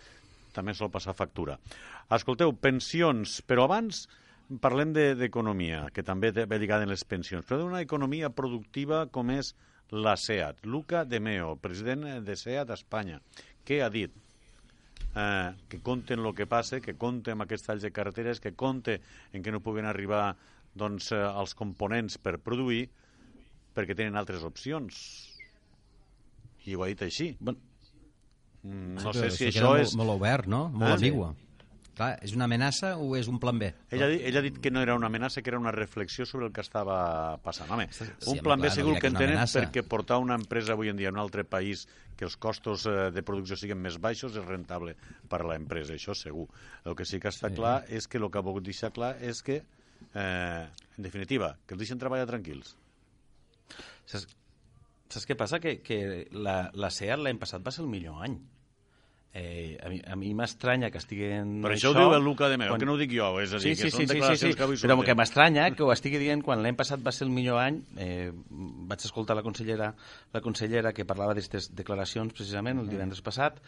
també 0.54 0.74
sol 0.74 0.92
passar 0.94 1.16
factura. 1.18 1.58
Escolteu, 2.14 2.54
pensions, 2.56 3.40
però 3.46 3.66
abans 3.68 4.06
parlem 4.60 4.92
de- 4.92 5.14
d'economia, 5.18 5.88
que 5.92 6.02
també 6.04 6.30
ve 6.32 6.58
lligada 6.58 6.84
en 6.84 6.92
les 6.92 7.04
pensions, 7.04 7.44
però 7.46 7.58
d'una 7.62 7.80
economia 7.82 8.30
productiva 8.30 9.06
com 9.10 9.30
és 9.30 9.55
la 9.90 10.16
SEAT. 10.16 10.64
Luca 10.66 11.05
De 11.05 11.20
Meo, 11.20 11.57
president 11.57 12.24
de 12.24 12.36
SEAT 12.36 12.70
a 12.70 12.74
Espanya, 12.74 13.20
què 13.64 13.82
ha 13.82 13.90
dit? 13.90 14.12
eh, 15.14 15.52
que 15.68 15.80
compten 15.80 16.20
el 16.24 16.34
que 16.34 16.46
passa, 16.46 16.80
que 16.82 16.96
compte 16.98 17.30
amb 17.34 17.44
aquests 17.44 17.68
talls 17.68 17.84
de 17.84 17.92
carreteres, 17.94 18.40
que 18.40 18.55
compte 18.59 19.00
en 19.32 19.42
que 19.42 19.52
no 19.55 19.62
puguen 19.62 19.86
arribar 19.86 20.36
doncs, 20.74 21.12
eh, 21.12 21.20
els 21.22 21.55
components 21.55 22.18
per 22.18 22.38
produir, 22.42 22.88
perquè 23.74 23.94
tenen 23.94 24.16
altres 24.18 24.42
opcions. 24.42 24.98
I 26.66 26.74
ho 26.74 26.82
ha 26.82 26.90
dit 26.90 27.02
així. 27.07 27.36
Bueno, 27.38 27.61
Mm, 28.64 28.96
Sí, 28.98 29.04
No 29.04 29.10
però 29.12 29.20
sé 29.20 29.30
si 29.30 29.44
això 29.52 29.74
és... 29.78 29.94
Molt, 29.94 30.06
molt 30.08 30.20
obert, 30.20 30.46
no? 30.46 30.68
Molt 30.70 30.82
Ah, 30.94 30.98
sí. 30.98 31.08
ambigu. 31.10 31.34
Clar, 31.94 32.18
és 32.26 32.32
una 32.34 32.46
amenaça 32.48 32.96
o 32.98 33.14
és 33.14 33.28
un 33.30 33.36
plan 33.38 33.56
B? 33.56 33.68
Ella, 33.92 34.06
ha 34.06 34.08
dit- 34.08 34.22
ella 34.26 34.40
ha 34.40 34.42
dit 34.42 34.56
que 34.58 34.70
no 34.72 34.80
era 34.82 34.96
una 34.96 35.06
amenaça, 35.06 35.42
que 35.42 35.50
era 35.50 35.60
una 35.60 35.70
reflexió 35.70 36.26
sobre 36.26 36.46
el 36.46 36.52
que 36.52 36.60
estava 36.60 37.36
passant. 37.38 37.70
Home, 37.70 37.86
Sí, 37.92 38.02
un 38.26 38.38
plan 38.40 38.58
B 38.58 38.66
clar, 38.66 38.70
no 38.70 38.74
segur 38.74 38.88
diria 38.94 38.94
que 38.96 39.00
que 39.02 39.06
és 39.06 39.12
en 39.12 39.16
una 39.16 39.18
tenen 39.20 39.36
amenaça. 39.36 39.60
perquè 39.62 39.82
portar 39.86 40.18
una 40.18 40.34
empresa 40.34 40.72
avui 40.72 40.88
en 40.88 40.96
dia 40.96 41.08
a 41.08 41.12
un 41.12 41.18
altre 41.18 41.44
país 41.44 41.86
que 42.16 42.24
els 42.24 42.36
costos 42.36 42.86
eh, 42.86 43.12
de 43.12 43.22
producció 43.22 43.54
siguin 43.56 43.78
més 43.78 44.00
baixos 44.00 44.34
és 44.34 44.44
rentable 44.44 44.96
per 45.28 45.42
a 45.42 45.46
l'empresa, 45.46 45.92
això 45.94 46.14
segur. 46.16 46.48
El 46.84 46.96
que 46.96 47.04
sí 47.04 47.20
que 47.20 47.28
està 47.28 47.48
Sí. 47.50 47.54
clar 47.54 47.84
és 47.88 48.08
que 48.08 48.18
el 48.18 48.28
que 48.28 48.38
ha 48.38 48.42
volgut 48.42 48.64
deixar 48.64 48.90
clar 48.90 49.16
és 49.22 49.40
que, 49.42 49.62
eh, 50.14 50.66
en 50.96 51.02
definitiva, 51.02 51.58
que 51.64 51.74
els 51.74 51.78
deixen 51.78 51.98
treballar 51.98 52.26
tranquils. 52.26 52.76
Saps, 54.04 54.26
saps 55.14 55.28
què 55.30 55.38
passa? 55.38 55.60
Que, 55.62 55.78
que 55.84 55.98
la, 56.34 56.58
la 56.74 56.90
SEAT 56.92 57.22
l'any 57.22 57.40
passat 57.40 57.64
va 57.64 57.72
ser 57.74 57.84
el 57.84 57.90
millor 57.92 58.22
any. 58.26 58.36
Eh, 59.36 59.76
a 60.06 60.14
mi, 60.14 60.28
m'estranya 60.38 60.92
que 60.94 61.00
estiguen... 61.02 61.56
Però 61.64 61.74
això, 61.74 61.90
ho 61.90 61.94
diu 61.96 62.12
el 62.14 62.22
Luca 62.22 62.46
de 62.46 62.54
Meo, 62.54 62.76
que 62.78 62.86
no 62.86 62.94
ho 62.94 63.00
dic 63.00 63.10
jo, 63.16 63.32
és 63.42 63.50
a 63.50 63.58
dir, 63.58 63.72
sí, 63.74 63.82
que 63.82 63.88
sí, 63.88 63.90
són 63.90 63.98
sí, 63.98 64.06
sí, 64.06 64.12
declaracions 64.12 64.42
sí, 64.44 64.52
sí. 64.52 64.58
que 64.60 64.62
avui 64.62 64.78
Però 64.78 64.94
surten. 64.94 65.08
que 65.08 65.16
m'estranya 65.18 65.64
que 65.74 65.82
ho 65.82 65.90
estigui 65.90 66.20
dient 66.22 66.44
quan 66.46 66.62
l'any 66.62 66.78
passat 66.78 67.02
va 67.02 67.10
ser 67.10 67.26
el 67.26 67.32
millor 67.34 67.58
any. 67.58 67.80
Eh, 67.98 68.30
vaig 68.92 69.08
escoltar 69.08 69.34
la 69.34 69.42
consellera, 69.42 69.90
la 70.36 70.44
consellera 70.44 70.94
que 70.94 71.08
parlava 71.10 71.34
d'aquestes 71.34 71.72
declaracions 71.74 72.30
precisament 72.36 72.84
el 72.84 72.92
divendres 72.92 73.24
passat 73.26 73.58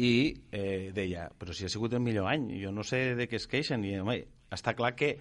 i 0.00 0.10
eh, 0.56 0.88
deia, 0.96 1.28
però 1.36 1.52
si 1.52 1.68
ha 1.68 1.72
sigut 1.76 1.92
el 1.92 2.00
millor 2.06 2.32
any, 2.32 2.48
jo 2.62 2.72
no 2.72 2.80
sé 2.80 3.10
de 3.20 3.28
què 3.28 3.36
es 3.36 3.48
queixen. 3.50 3.84
I, 3.84 3.98
home, 4.00 4.22
està 4.56 4.72
clar 4.78 4.94
que 4.96 5.18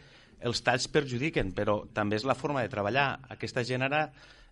els 0.48 0.64
talls 0.64 0.88
perjudiquen, 0.88 1.52
però 1.52 1.82
també 1.92 2.16
és 2.16 2.24
la 2.24 2.40
forma 2.40 2.64
de 2.64 2.72
treballar. 2.72 3.18
Aquesta 3.36 3.68
gent 3.68 3.84
ara 3.84 4.06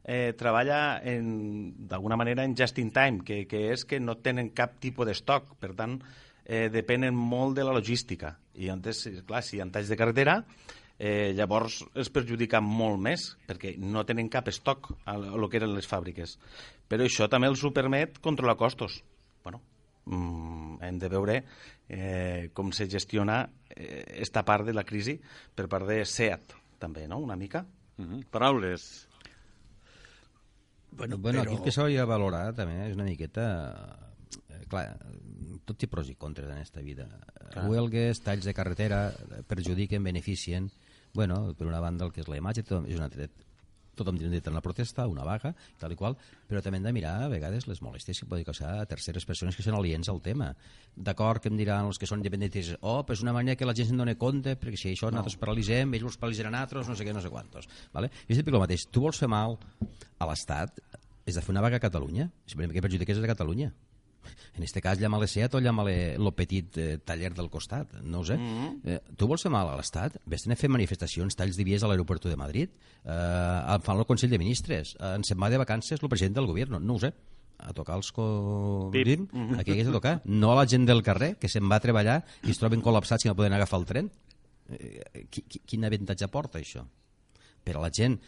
eh, 0.08 0.34
treballa 0.40 1.02
d'alguna 1.04 2.16
manera 2.16 2.46
en 2.48 2.56
just 2.56 2.80
in 2.80 2.94
time, 2.96 3.22
que, 3.28 3.44
que 3.46 3.68
és 3.74 3.84
que 3.86 4.00
no 4.00 4.18
tenen 4.24 4.54
cap 4.56 4.80
tipus 4.80 5.06
d'estoc, 5.10 5.58
per 5.60 5.74
tant, 5.76 6.00
eh, 6.48 6.70
depenen 6.72 7.14
molt 7.14 7.58
de 7.60 7.68
la 7.68 7.76
logística. 7.76 8.38
I 8.56 8.72
antes, 8.72 9.06
eh, 9.06 9.20
clar, 9.28 9.44
si 9.44 9.58
hi 9.58 9.62
ha 9.62 9.68
talls 9.70 9.92
de 9.92 10.00
carretera, 10.00 10.40
eh, 10.98 11.34
llavors 11.36 11.82
es 11.94 12.10
perjudica 12.10 12.62
molt 12.64 13.02
més, 13.04 13.30
perquè 13.48 13.76
no 13.78 14.06
tenen 14.08 14.32
cap 14.32 14.48
estoc 14.48 14.94
a 15.06 15.18
lo 15.18 15.50
que 15.50 15.60
eren 15.60 15.76
les 15.76 15.90
fàbriques. 15.90 16.38
Però 16.88 17.04
això 17.04 17.28
també 17.30 17.52
els 17.52 17.64
ho 17.64 17.74
permet 17.76 18.22
controlar 18.24 18.58
costos. 18.58 19.04
Bueno, 19.44 19.62
mm, 20.06 20.80
hem 20.88 21.00
de 21.00 21.10
veure 21.12 21.44
eh, 21.90 22.50
com 22.54 22.72
se 22.72 22.88
gestiona 22.88 23.44
eh, 23.70 24.24
part 24.46 24.66
de 24.66 24.74
la 24.74 24.84
crisi 24.84 25.20
per 25.54 25.68
part 25.68 25.86
de 25.88 26.04
SEAT, 26.06 26.56
també, 26.80 27.08
no?, 27.08 27.20
una 27.20 27.36
mica. 27.36 27.66
Mhm. 27.98 28.24
Paraules. 28.32 29.08
Bueno, 30.92 31.18
bueno, 31.18 31.42
però... 31.44 31.52
aquí 31.52 31.60
el 31.60 31.64
que 31.66 31.74
s'hauria 31.76 32.04
de 32.04 32.10
valorar 32.10 32.44
també 32.58 32.80
és 32.88 32.96
una 32.98 33.08
miqueta... 33.08 33.48
Eh, 34.50 34.64
clar, 34.72 34.86
tot 35.68 35.78
té 35.80 35.90
pros 35.92 36.10
i 36.10 36.16
contres 36.16 36.50
en 36.50 36.58
aquesta 36.58 36.84
vida. 36.86 37.08
Clar. 37.52 37.68
Huelgues, 37.68 38.22
talls 38.26 38.48
de 38.48 38.56
carretera, 38.58 39.08
perjudiquen, 39.48 40.04
beneficien... 40.04 40.72
Bueno, 41.18 41.56
per 41.58 41.66
una 41.66 41.80
banda 41.82 42.06
el 42.06 42.12
que 42.14 42.22
és 42.22 42.28
la 42.30 42.38
imatge, 42.38 42.62
és 42.68 42.98
una 43.00 43.08
tret, 43.10 43.32
tothom 43.98 44.20
té 44.20 44.30
dret 44.30 44.48
a 44.48 44.54
una 44.54 44.62
protesta, 44.64 45.08
una 45.10 45.26
vaga, 45.28 45.54
tal 45.82 45.94
i 45.94 45.98
qual, 46.00 46.18
però 46.48 46.62
també 46.64 46.80
hem 46.82 46.88
de 46.88 46.94
mirar 46.96 47.16
a 47.26 47.32
vegades 47.32 47.68
les 47.70 47.82
molèsties 47.84 48.22
que 48.22 48.30
poden 48.30 48.46
causar 48.48 48.76
a 48.82 48.86
terceres 48.90 49.26
persones 49.26 49.58
que 49.58 49.66
són 49.66 49.78
aliens 49.80 50.10
al 50.14 50.22
tema. 50.24 50.52
D'acord 50.96 51.44
que 51.44 51.52
em 51.52 51.58
diran 51.60 51.90
els 51.90 52.00
que 52.02 52.10
són 52.10 52.22
independentistes, 52.22 52.80
oh, 52.82 53.02
però 53.08 53.18
és 53.18 53.26
una 53.26 53.36
manera 53.36 53.58
que 53.58 53.68
la 53.68 53.76
gent 53.78 53.92
se'n 53.92 54.04
doni 54.04 54.16
compte, 54.20 54.56
perquè 54.60 54.80
si 54.80 54.94
això 54.94 55.12
no. 55.12 55.18
nosaltres 55.18 55.42
paralitzem, 55.42 55.98
ells 55.98 56.12
els 56.12 56.22
paralitzaran 56.22 56.58
altres, 56.62 56.90
no 56.90 56.96
sé 56.98 57.08
què, 57.08 57.16
no 57.16 57.24
sé 57.26 57.34
quantos. 57.34 57.70
Vale? 57.94 58.12
Jo 58.28 58.38
estic 58.38 58.54
el 58.54 58.64
mateix, 58.64 58.88
tu 58.92 59.04
vols 59.06 59.20
fer 59.20 59.30
mal 59.32 59.58
a 60.18 60.30
l'Estat, 60.30 60.82
és 61.28 61.36
de 61.36 61.44
fer 61.44 61.52
una 61.52 61.66
vaga 61.66 61.82
a 61.82 61.84
Catalunya, 61.84 62.30
simplement 62.48 62.74
que 62.74 62.84
perjudiques 62.86 63.20
a 63.20 63.30
Catalunya. 63.36 63.74
En 64.58 64.64
este 64.64 64.82
cas, 64.82 65.00
llama-le 65.00 65.28
Seat 65.28 65.56
o 65.56 65.60
llama-le 65.60 66.18
lo 66.18 66.34
petit 66.36 66.78
eh, 66.78 66.98
taller 67.04 67.34
del 67.34 67.50
costat, 67.50 68.00
no 68.04 68.20
ho 68.20 68.26
sé. 68.26 68.38
Mm 68.38 68.58
-hmm. 68.58 68.80
eh, 68.84 69.02
tu 69.16 69.28
vols 69.28 69.42
fer 69.42 69.52
mal 69.52 69.70
a 69.70 69.78
l'Estat? 69.78 70.20
Vés 70.26 70.48
a 70.48 70.56
fer 70.56 70.70
manifestacions, 70.70 71.36
talls 71.36 71.56
de 71.56 71.64
vies 71.64 71.84
a 71.84 71.88
l'aeroport 71.88 72.24
de 72.26 72.36
Madrid, 72.36 72.70
eh, 73.06 73.80
fan 73.84 73.98
el 73.98 74.06
Consell 74.06 74.30
de 74.30 74.38
Ministres, 74.38 74.96
eh, 75.00 75.16
en 75.16 75.24
setmana 75.24 75.52
de 75.52 75.58
vacances 75.58 76.02
el 76.02 76.10
president 76.10 76.36
del 76.36 76.48
govern, 76.48 76.86
no 76.86 76.96
ho 76.96 77.00
sé 77.00 77.14
a 77.58 77.74
tocar 77.74 77.98
els 77.98 78.12
codim, 78.14 79.28
a 79.58 79.64
qui 79.64 79.74
hagués 79.74 79.88
de 79.88 79.94
tocar, 79.96 80.22
no 80.26 80.52
a 80.52 80.56
la 80.60 80.68
gent 80.70 80.86
del 80.86 81.02
carrer, 81.04 81.36
que 81.42 81.50
se'n 81.50 81.66
va 81.70 81.80
a 81.80 81.84
treballar 81.84 82.24
i 82.46 82.54
es 82.54 82.60
troben 82.62 82.84
col·lapsats 82.86 83.26
i 83.26 83.32
no 83.32 83.36
poden 83.36 83.54
agafar 83.58 83.80
el 83.82 83.88
tren. 83.90 84.12
Eh, 84.70 85.26
qui, 85.32 85.42
qui, 85.48 85.62
quin 85.66 85.88
avantatge 85.88 86.28
porta 86.28 86.60
això? 86.60 86.84
Per 87.64 87.76
a 87.76 87.82
la 87.82 87.92
gent 87.94 88.20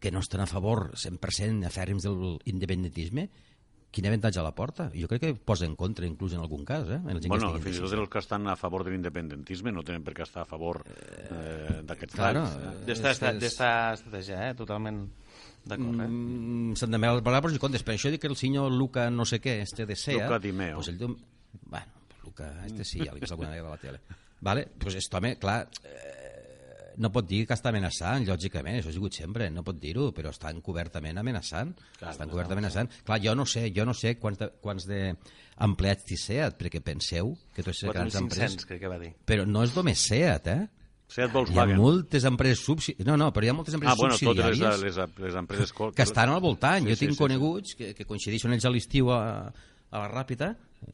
que 0.00 0.12
no 0.14 0.22
estan 0.22 0.40
a 0.40 0.46
favor 0.46 0.92
100% 0.94 1.66
afèrrims 1.66 2.06
de 2.06 2.12
l'independentisme, 2.14 3.28
quin 3.90 4.06
avantatge 4.06 4.42
la 4.44 4.52
porta? 4.54 4.90
Jo 4.94 5.08
crec 5.08 5.22
que 5.22 5.30
posa 5.34 5.64
en 5.64 5.74
contra, 5.76 6.06
inclús 6.06 6.34
en 6.36 6.40
algun 6.44 6.64
cas, 6.68 6.84
eh? 6.88 6.98
En 7.00 7.14
la 7.16 7.20
gent 7.22 7.28
Bueno, 7.32 7.54
que 7.54 7.62
fins 7.64 7.78
i 7.78 7.80
tot 7.80 7.94
els 7.96 8.10
que 8.12 8.18
estan 8.20 8.46
a 8.48 8.56
favor 8.56 8.84
de 8.84 8.92
l'independentisme 8.92 9.72
no 9.72 9.82
tenen 9.82 10.04
per 10.04 10.12
què 10.14 10.26
estar 10.26 10.42
a 10.44 10.48
favor 10.48 10.82
eh, 10.86 11.80
d'aquests 11.88 12.14
Claro, 12.14 12.42
talls. 12.44 12.58
eh? 12.82 12.84
D'esta 12.90 13.10
És 13.32 13.56
estratègia, 14.00 14.50
eh? 14.50 14.54
totalment 14.54 15.06
d'acord. 15.64 16.00
Eh? 16.04 16.06
Mm, 16.08 16.76
S'han 16.76 16.90
de 16.92 16.98
mirar 17.00 17.22
parlar 17.24 17.40
pros 17.42 17.56
i 17.56 17.62
contres. 17.62 17.82
Per 17.82 17.94
això 17.96 18.12
dic 18.12 18.20
que 18.22 18.28
el 18.30 18.36
senyor 18.36 18.70
Luca 18.72 19.08
no 19.10 19.24
sé 19.24 19.40
què, 19.40 19.60
este 19.64 19.86
de 19.88 19.96
SEA... 19.96 20.24
Luca 20.28 20.38
Di 20.38 20.52
Meo. 20.52 20.76
Pues 20.82 20.88
ell. 20.88 20.98
Bueno, 21.64 21.86
Luca, 22.24 22.52
este 22.66 22.84
sí, 22.84 23.00
ja 23.04 23.12
l'he 23.14 23.20
vist 23.20 23.32
alguna 23.32 23.50
vegada 23.50 23.68
a 23.72 23.76
la 23.76 23.82
tele. 23.82 24.00
Vale? 24.40 24.68
Pues 24.78 24.94
este 24.94 25.16
home, 25.16 25.36
clar, 25.38 25.68
eh, 25.82 26.27
no 26.98 27.10
pot 27.14 27.26
dir 27.28 27.44
que 27.46 27.54
està 27.54 27.70
amenaçant, 27.72 28.26
lògicament, 28.28 28.80
això 28.80 28.90
ha 28.90 28.96
sigut 28.96 29.16
sempre, 29.16 29.48
no 29.54 29.62
pot 29.66 29.78
dir-ho, 29.80 30.10
però 30.16 30.32
està 30.34 30.50
encobertament 30.54 31.20
amenaçant. 31.20 31.74
Clar, 31.98 32.14
està 32.14 32.26
encobertament 32.26 32.64
amenaçant. 32.64 32.90
Clar, 33.06 33.20
jo 33.22 33.34
no 33.38 33.46
sé, 33.46 33.68
jo 33.74 33.86
no 33.86 33.94
sé 33.94 34.16
quants, 34.18 34.40
de, 34.40 34.50
quants 34.64 34.88
de 34.88 35.02
empleats 35.64 36.06
té 36.08 36.18
SEAT, 36.18 36.58
perquè 36.58 36.82
penseu 36.84 37.36
que 37.54 37.62
grans 37.62 37.84
4.500, 37.84 38.18
empreses... 38.22 38.66
crec 38.66 38.82
que 38.82 38.90
va 38.90 38.98
dir. 38.98 39.12
Però 39.28 39.46
no 39.46 39.62
és 39.66 39.74
només 39.76 40.04
SEAT, 40.10 40.50
eh? 40.54 40.66
Seat 41.08 41.24
Hi 41.24 41.30
ha 41.30 41.34
Volkswagen. 41.38 41.78
moltes 41.80 42.24
empreses 42.28 42.60
subsidiàries... 42.66 43.06
No, 43.08 43.16
no, 43.16 43.30
però 43.32 43.46
hi 43.46 43.48
ha 43.48 43.54
moltes 43.56 43.74
Ah, 43.74 43.78
empreses 43.78 44.00
bueno, 44.02 44.18
totes 44.18 44.44
les, 44.44 44.58
subsidiàries 44.58 44.98
les, 44.98 45.22
les 45.24 45.38
empreses... 45.40 45.72
que 45.96 46.04
estan 46.04 46.34
al 46.34 46.42
voltant. 46.44 46.84
Sí, 46.84 46.90
jo 46.90 46.96
sí, 46.98 47.06
tinc 47.06 47.14
sí, 47.14 47.16
sí. 47.16 47.22
coneguts 47.22 47.78
que, 47.78 47.94
que 47.96 48.04
coincideixen 48.04 48.52
ells 48.52 48.66
a 48.68 48.72
l'estiu 48.74 49.08
a, 49.14 49.20
a 49.48 50.02
la 50.02 50.10
Ràpita, 50.12 50.50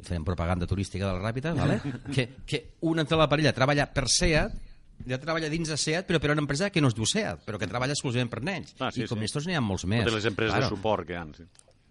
fem 0.07 0.23
propaganda 0.25 0.69
turística 0.71 1.09
de 1.09 1.17
la 1.17 1.25
Ràpita, 1.25 1.55
vale? 1.59 1.81
que, 2.15 2.29
que 2.47 2.63
una 2.87 3.03
de 3.03 3.19
la 3.19 3.27
parella 3.29 3.53
treballa 3.57 3.89
per 3.91 4.07
SEAT, 4.09 4.55
ja 5.07 5.19
treballa 5.21 5.49
dins 5.53 5.69
de 5.69 5.77
SEAT, 5.77 6.07
però 6.09 6.21
per 6.21 6.31
una 6.33 6.41
empresa 6.45 6.71
que 6.71 6.81
no 6.81 6.89
es 6.89 6.95
diu 6.97 7.07
SEAT, 7.07 7.45
però 7.47 7.59
que 7.61 7.67
treballa 7.71 7.93
exclusivament 7.97 8.31
per 8.33 8.43
nens. 8.43 8.75
Ah, 8.81 8.91
sí, 8.91 9.03
I 9.05 9.09
com 9.11 9.19
sí. 9.19 9.25
estos 9.31 9.47
n'hi 9.47 9.55
ha 9.59 9.61
molts 9.65 9.85
més. 9.85 10.05
Totes 10.05 10.21
les 10.23 10.31
empreses 10.33 10.55
Claro. 10.55 10.71
de 10.71 10.77
suport 10.77 11.07
que 11.07 11.13
hi 11.15 11.17
ha. 11.17 11.27
Sí. 11.37 11.45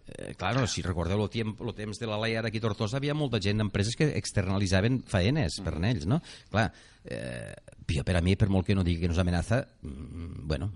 Eh, 0.05 0.33
claro, 0.35 0.65
si 0.67 0.81
recordeu 0.83 1.21
el 1.23 1.29
temps, 1.31 1.61
el 1.63 1.73
temps 1.73 1.99
de 1.99 2.07
la 2.07 2.17
lei 2.19 2.35
ara 2.35 2.49
aquí 2.49 2.57
a 2.59 2.61
Tortosa, 2.65 2.97
havia 2.97 3.13
molta 3.15 3.39
gent 3.39 3.57
d'empreses 3.61 3.95
que 3.95 4.09
externalitzaven 4.17 5.01
faenes 5.07 5.61
per 5.63 5.75
Mm. 5.77 5.81
nens, 5.81 6.05
no? 6.05 6.21
Clar, 6.51 6.71
eh, 7.05 7.53
jo 7.87 8.03
per 8.03 8.17
a 8.17 8.21
mi, 8.21 8.35
per 8.35 8.49
molt 8.49 8.65
que 8.67 8.75
no 8.75 8.83
digui 8.83 8.99
que 9.01 9.07
no 9.07 9.13
és 9.13 9.19
amenaça, 9.19 9.65
mm, 9.81 10.47
bueno, 10.47 10.71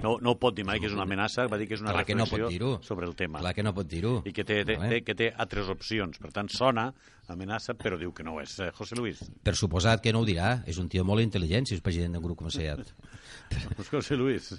No, 0.00 0.16
no 0.20 0.30
ho 0.30 0.38
pot 0.38 0.54
dir 0.54 0.62
mai 0.64 0.78
que 0.78 0.86
és 0.86 0.92
una 0.94 1.02
amenaça, 1.02 1.48
va 1.50 1.58
dir 1.58 1.66
que 1.66 1.74
és 1.74 1.80
una 1.80 1.90
clar 1.90 2.04
que 2.06 2.14
no 2.14 2.22
reflexió 2.24 2.80
sobre 2.84 3.04
el 3.04 3.16
tema. 3.16 3.40
Clar 3.40 3.52
que 3.52 3.64
no 3.64 3.74
pot 3.74 3.88
dir-ho. 3.88 4.22
I 4.24 4.30
que 4.32 4.44
té, 4.44 4.64
té, 4.64 4.76
Vale? 4.76 4.88
té, 4.88 5.02
que 5.02 5.14
té 5.18 5.32
altres 5.36 5.66
opcions. 5.68 6.18
Per 6.22 6.30
tant, 6.30 6.46
sona 6.48 6.94
amenaça, 7.26 7.74
però 7.74 7.98
diu 7.98 8.12
que 8.14 8.22
no 8.22 8.40
és. 8.40 8.60
Eh, 8.60 8.70
José 8.78 8.94
Luis. 8.94 9.18
Per 9.42 9.56
suposat 9.56 10.00
que 10.00 10.12
no 10.12 10.20
ho 10.20 10.24
dirà, 10.24 10.62
és 10.68 10.78
un 10.78 10.88
tio 10.88 11.02
molt 11.04 11.20
intel·ligent 11.20 11.66
si 11.66 11.74
és 11.74 11.80
president 11.80 12.12
d'un 12.14 12.22
grup 12.22 12.38
com 12.38 12.48
SEAT. 12.48 12.92
José 13.90 14.14
Luis. 14.16 14.52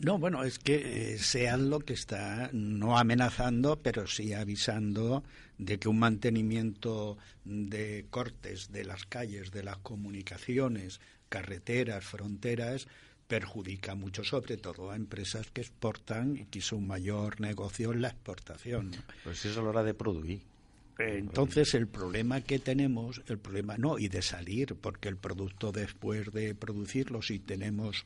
No, 0.00 0.18
bueno, 0.18 0.44
es 0.44 0.58
que 0.58 1.14
eh, 1.14 1.18
SEAT 1.18 1.60
lo 1.60 1.80
que 1.80 1.92
está 1.94 2.50
no 2.52 2.98
amenazando, 2.98 3.80
pero 3.80 4.06
sí 4.06 4.32
avisando 4.32 5.22
de 5.58 5.78
que 5.78 5.88
un 5.88 5.98
mantenimiento 5.98 7.16
de 7.44 8.06
cortes 8.10 8.72
de 8.72 8.84
las 8.84 9.06
calles, 9.06 9.50
de 9.52 9.62
las 9.62 9.78
comunicaciones, 9.78 11.00
carreteras, 11.28 12.04
fronteras, 12.04 12.88
perjudica 13.26 13.94
mucho, 13.94 14.24
sobre 14.24 14.56
todo 14.56 14.90
a 14.90 14.96
empresas 14.96 15.50
que 15.50 15.62
exportan 15.62 16.36
y 16.36 16.44
que 16.46 16.60
su 16.60 16.80
mayor 16.80 17.40
negocio 17.40 17.92
es 17.92 17.98
la 18.00 18.08
exportación. 18.08 18.92
si 19.32 19.48
és 19.48 19.56
a 19.56 19.62
l'hora 19.62 19.82
de 19.82 19.94
produir. 19.94 20.42
Eh, 20.98 21.16
Entonces 21.18 21.74
el 21.74 21.88
problema 21.88 22.42
que 22.42 22.58
tenemos, 22.58 23.22
el 23.26 23.38
problema 23.38 23.76
no, 23.78 23.98
y 23.98 24.08
de 24.08 24.22
salir, 24.22 24.76
porque 24.76 25.08
el 25.08 25.16
producto 25.16 25.72
después 25.72 26.30
de 26.32 26.54
producirlo, 26.54 27.22
si 27.22 27.38
tenemos 27.38 28.04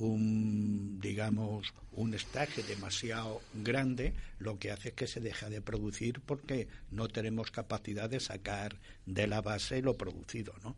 un, 0.00 0.98
digamos, 1.00 1.72
un 1.92 2.14
estaje 2.14 2.62
demasiado 2.62 3.40
grande, 3.54 4.14
lo 4.38 4.58
que 4.58 4.70
hace 4.70 4.88
es 4.90 4.94
que 4.94 5.06
se 5.06 5.20
deja 5.20 5.48
de 5.50 5.60
producir 5.60 6.20
porque 6.20 6.68
no 6.90 7.08
tenemos 7.08 7.50
capacidad 7.50 8.08
de 8.08 8.20
sacar 8.20 8.76
de 9.06 9.26
la 9.26 9.42
base 9.42 9.82
lo 9.82 9.96
producido, 9.96 10.54
¿no? 10.62 10.76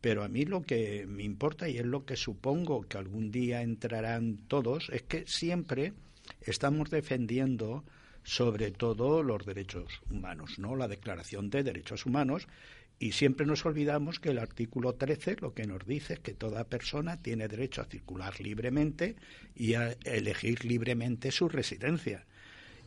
Pero 0.00 0.24
a 0.24 0.28
mí 0.28 0.44
lo 0.46 0.62
que 0.62 1.04
me 1.06 1.24
importa 1.24 1.68
y 1.68 1.76
es 1.76 1.84
lo 1.84 2.06
que 2.06 2.16
supongo 2.16 2.82
que 2.82 2.96
algún 2.96 3.30
día 3.30 3.60
entrarán 3.62 4.38
todos 4.48 4.88
es 4.90 5.02
que 5.02 5.26
siempre 5.26 5.92
estamos 6.40 6.90
defendiendo 6.90 7.84
sobre 8.22 8.70
todo 8.70 9.22
los 9.22 9.44
derechos 9.44 10.00
humanos, 10.10 10.58
¿no? 10.58 10.76
La 10.76 10.88
Declaración 10.88 11.50
de 11.50 11.62
Derechos 11.62 12.06
Humanos 12.06 12.46
y 13.02 13.12
siempre 13.12 13.46
nos 13.46 13.64
olvidamos 13.64 14.20
que 14.20 14.28
el 14.28 14.38
artículo 14.38 14.94
13 14.94 15.36
lo 15.40 15.54
que 15.54 15.66
nos 15.66 15.86
dice 15.86 16.12
es 16.12 16.18
que 16.20 16.34
toda 16.34 16.64
persona 16.64 17.16
tiene 17.16 17.48
derecho 17.48 17.80
a 17.80 17.86
circular 17.86 18.38
libremente 18.40 19.16
y 19.56 19.72
a 19.72 19.96
elegir 20.04 20.66
libremente 20.66 21.32
su 21.32 21.48
residencia. 21.48 22.26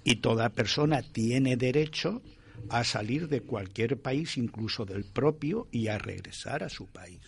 Y 0.04 0.18
toda 0.18 0.50
persona 0.50 1.02
tiene 1.02 1.58
derecho 1.58 2.22
a 2.70 2.84
salir 2.84 3.28
de 3.28 3.42
cualquier 3.42 3.98
país, 3.98 4.38
incluso 4.38 4.86
del 4.86 5.04
propio, 5.04 5.68
y 5.72 5.88
a 5.88 5.98
regresar 5.98 6.62
a 6.62 6.70
su 6.70 6.86
país. 6.86 7.22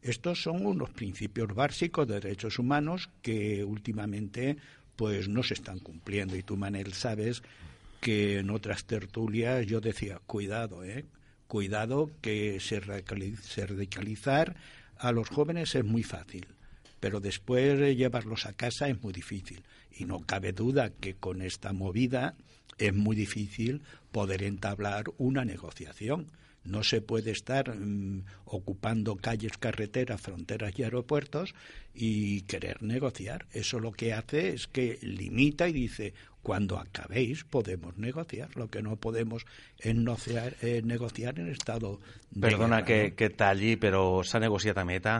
Estos 0.00 0.42
son 0.42 0.64
unos 0.64 0.88
principios 0.88 1.54
básicos 1.54 2.08
de 2.08 2.18
derechos 2.18 2.58
humanos 2.58 3.10
que 3.20 3.62
últimamente 3.62 4.56
pues 4.96 5.28
no 5.28 5.42
se 5.42 5.52
están 5.52 5.80
cumpliendo. 5.80 6.34
Y 6.34 6.42
tú, 6.42 6.56
Manel, 6.56 6.94
sabes 6.94 7.42
que 8.00 8.38
en 8.38 8.48
otras 8.48 8.86
tertulias 8.86 9.66
yo 9.66 9.82
decía, 9.82 10.18
cuidado, 10.26 10.82
¿eh? 10.82 11.04
Cuidado 11.52 12.10
que 12.22 12.60
se, 12.60 12.80
radicalizar 12.80 14.56
a 14.96 15.12
los 15.12 15.28
jóvenes 15.28 15.74
es 15.74 15.84
muy 15.84 16.02
fácil, 16.02 16.46
pero 16.98 17.20
después 17.20 17.78
llevarlos 17.94 18.46
a 18.46 18.54
casa 18.54 18.88
es 18.88 19.02
muy 19.02 19.12
difícil. 19.12 19.62
Y 19.90 20.06
no 20.06 20.20
cabe 20.20 20.52
duda 20.54 20.88
que 20.98 21.12
con 21.12 21.42
esta 21.42 21.74
movida 21.74 22.36
es 22.78 22.94
muy 22.94 23.14
difícil 23.14 23.82
poder 24.12 24.42
entablar 24.44 25.04
una 25.18 25.44
negociación. 25.44 26.28
No 26.64 26.82
se 26.84 27.02
puede 27.02 27.32
estar 27.32 27.76
mm, 27.76 28.24
ocupando 28.46 29.16
calles, 29.16 29.58
carreteras, 29.58 30.22
fronteras 30.22 30.72
y 30.78 30.84
aeropuertos 30.84 31.54
y 31.94 32.42
querer 32.42 32.82
negociar. 32.82 33.44
Eso 33.52 33.78
lo 33.78 33.92
que 33.92 34.14
hace 34.14 34.54
es 34.54 34.68
que 34.68 34.98
limita 35.02 35.68
y 35.68 35.74
dice, 35.74 36.14
cuando 36.42 36.78
acabéis 36.78 37.44
podemos 37.44 37.96
negociar. 37.96 38.48
Lo 38.56 38.68
que 38.68 38.82
no 38.82 38.96
podemos 38.96 39.46
es 39.78 39.94
negociar, 39.94 40.56
eh, 40.60 40.82
negociar 40.84 41.38
en 41.38 41.48
estado 41.48 42.00
de 42.30 42.40
Perdona 42.40 42.82
guerra, 42.82 42.86
que, 42.86 43.08
no? 43.10 43.16
que 43.16 43.30
talli, 43.30 43.76
però 43.76 44.22
s'ha 44.26 44.42
negociat 44.42 44.78
a 44.78 44.84
Meta 44.84 45.16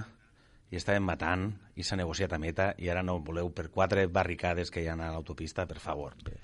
i 0.72 0.78
estàvem 0.80 1.04
matant 1.04 1.50
i 1.76 1.84
s'ha 1.84 1.96
negociat 2.00 2.32
a 2.32 2.38
Meta 2.40 2.70
i 2.80 2.88
ara 2.88 3.02
no 3.04 3.18
voleu 3.24 3.50
per 3.52 3.68
quatre 3.72 4.06
barricades 4.08 4.72
que 4.72 4.82
hi 4.82 4.88
ha 4.88 4.96
a 4.96 5.10
l'autopista, 5.12 5.66
per 5.68 5.78
favor. 5.78 6.16
Però, 6.24 6.36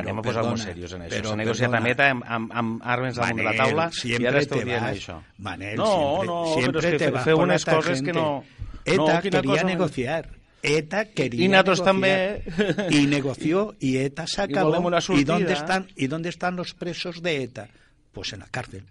Anem 0.00 0.22
a 0.22 0.24
posar-nos 0.26 0.62
serios 0.62 0.94
en 0.94 1.06
això. 1.08 1.22
S'ha 1.26 1.38
negociat 1.38 1.70
perdona, 1.70 1.82
a 1.82 1.88
Meta 1.88 2.10
amb, 2.14 2.26
amb, 2.26 2.52
amb 2.62 2.86
armes 2.94 3.18
damunt 3.18 3.42
de 3.42 3.48
la 3.48 3.56
taula 3.58 3.88
i 4.06 4.26
ara 4.26 4.42
esteu 4.42 4.62
dient 4.62 4.86
vas, 4.86 4.96
això. 4.96 5.18
Manel, 5.38 5.76
no, 5.78 5.90
siempre, 5.90 6.26
no, 6.30 6.38
siempre 6.54 6.78
però 6.78 6.86
és 6.86 6.94
que 6.94 7.10
te 7.10 7.26
feu 7.26 7.42
unes 7.42 7.66
coses 7.68 7.98
gente. 7.98 8.12
que 8.12 8.18
no... 8.18 8.44
ETA 8.82 8.96
no, 8.96 9.20
quería 9.22 9.42
cosa... 9.42 9.66
negociar. 9.66 10.41
ETA 10.62 11.06
quería 11.06 11.44
y 11.44 11.48
Natos 11.48 11.80
negociar 11.84 12.42
también. 12.44 13.02
y 13.02 13.06
negoció 13.06 13.76
y 13.80 13.98
ETA 13.98 14.26
se 14.26 14.42
acabó. 14.42 14.90
Y, 15.10 15.20
¿Y 15.20 15.24
dónde 15.24 15.52
están 15.52 15.88
y 15.96 16.06
dónde 16.06 16.28
están 16.28 16.56
los 16.56 16.74
presos 16.74 17.20
de 17.22 17.42
ETA? 17.42 17.68
Pues 18.12 18.32
en 18.32 18.40
la 18.40 18.46
cárcel. 18.46 18.84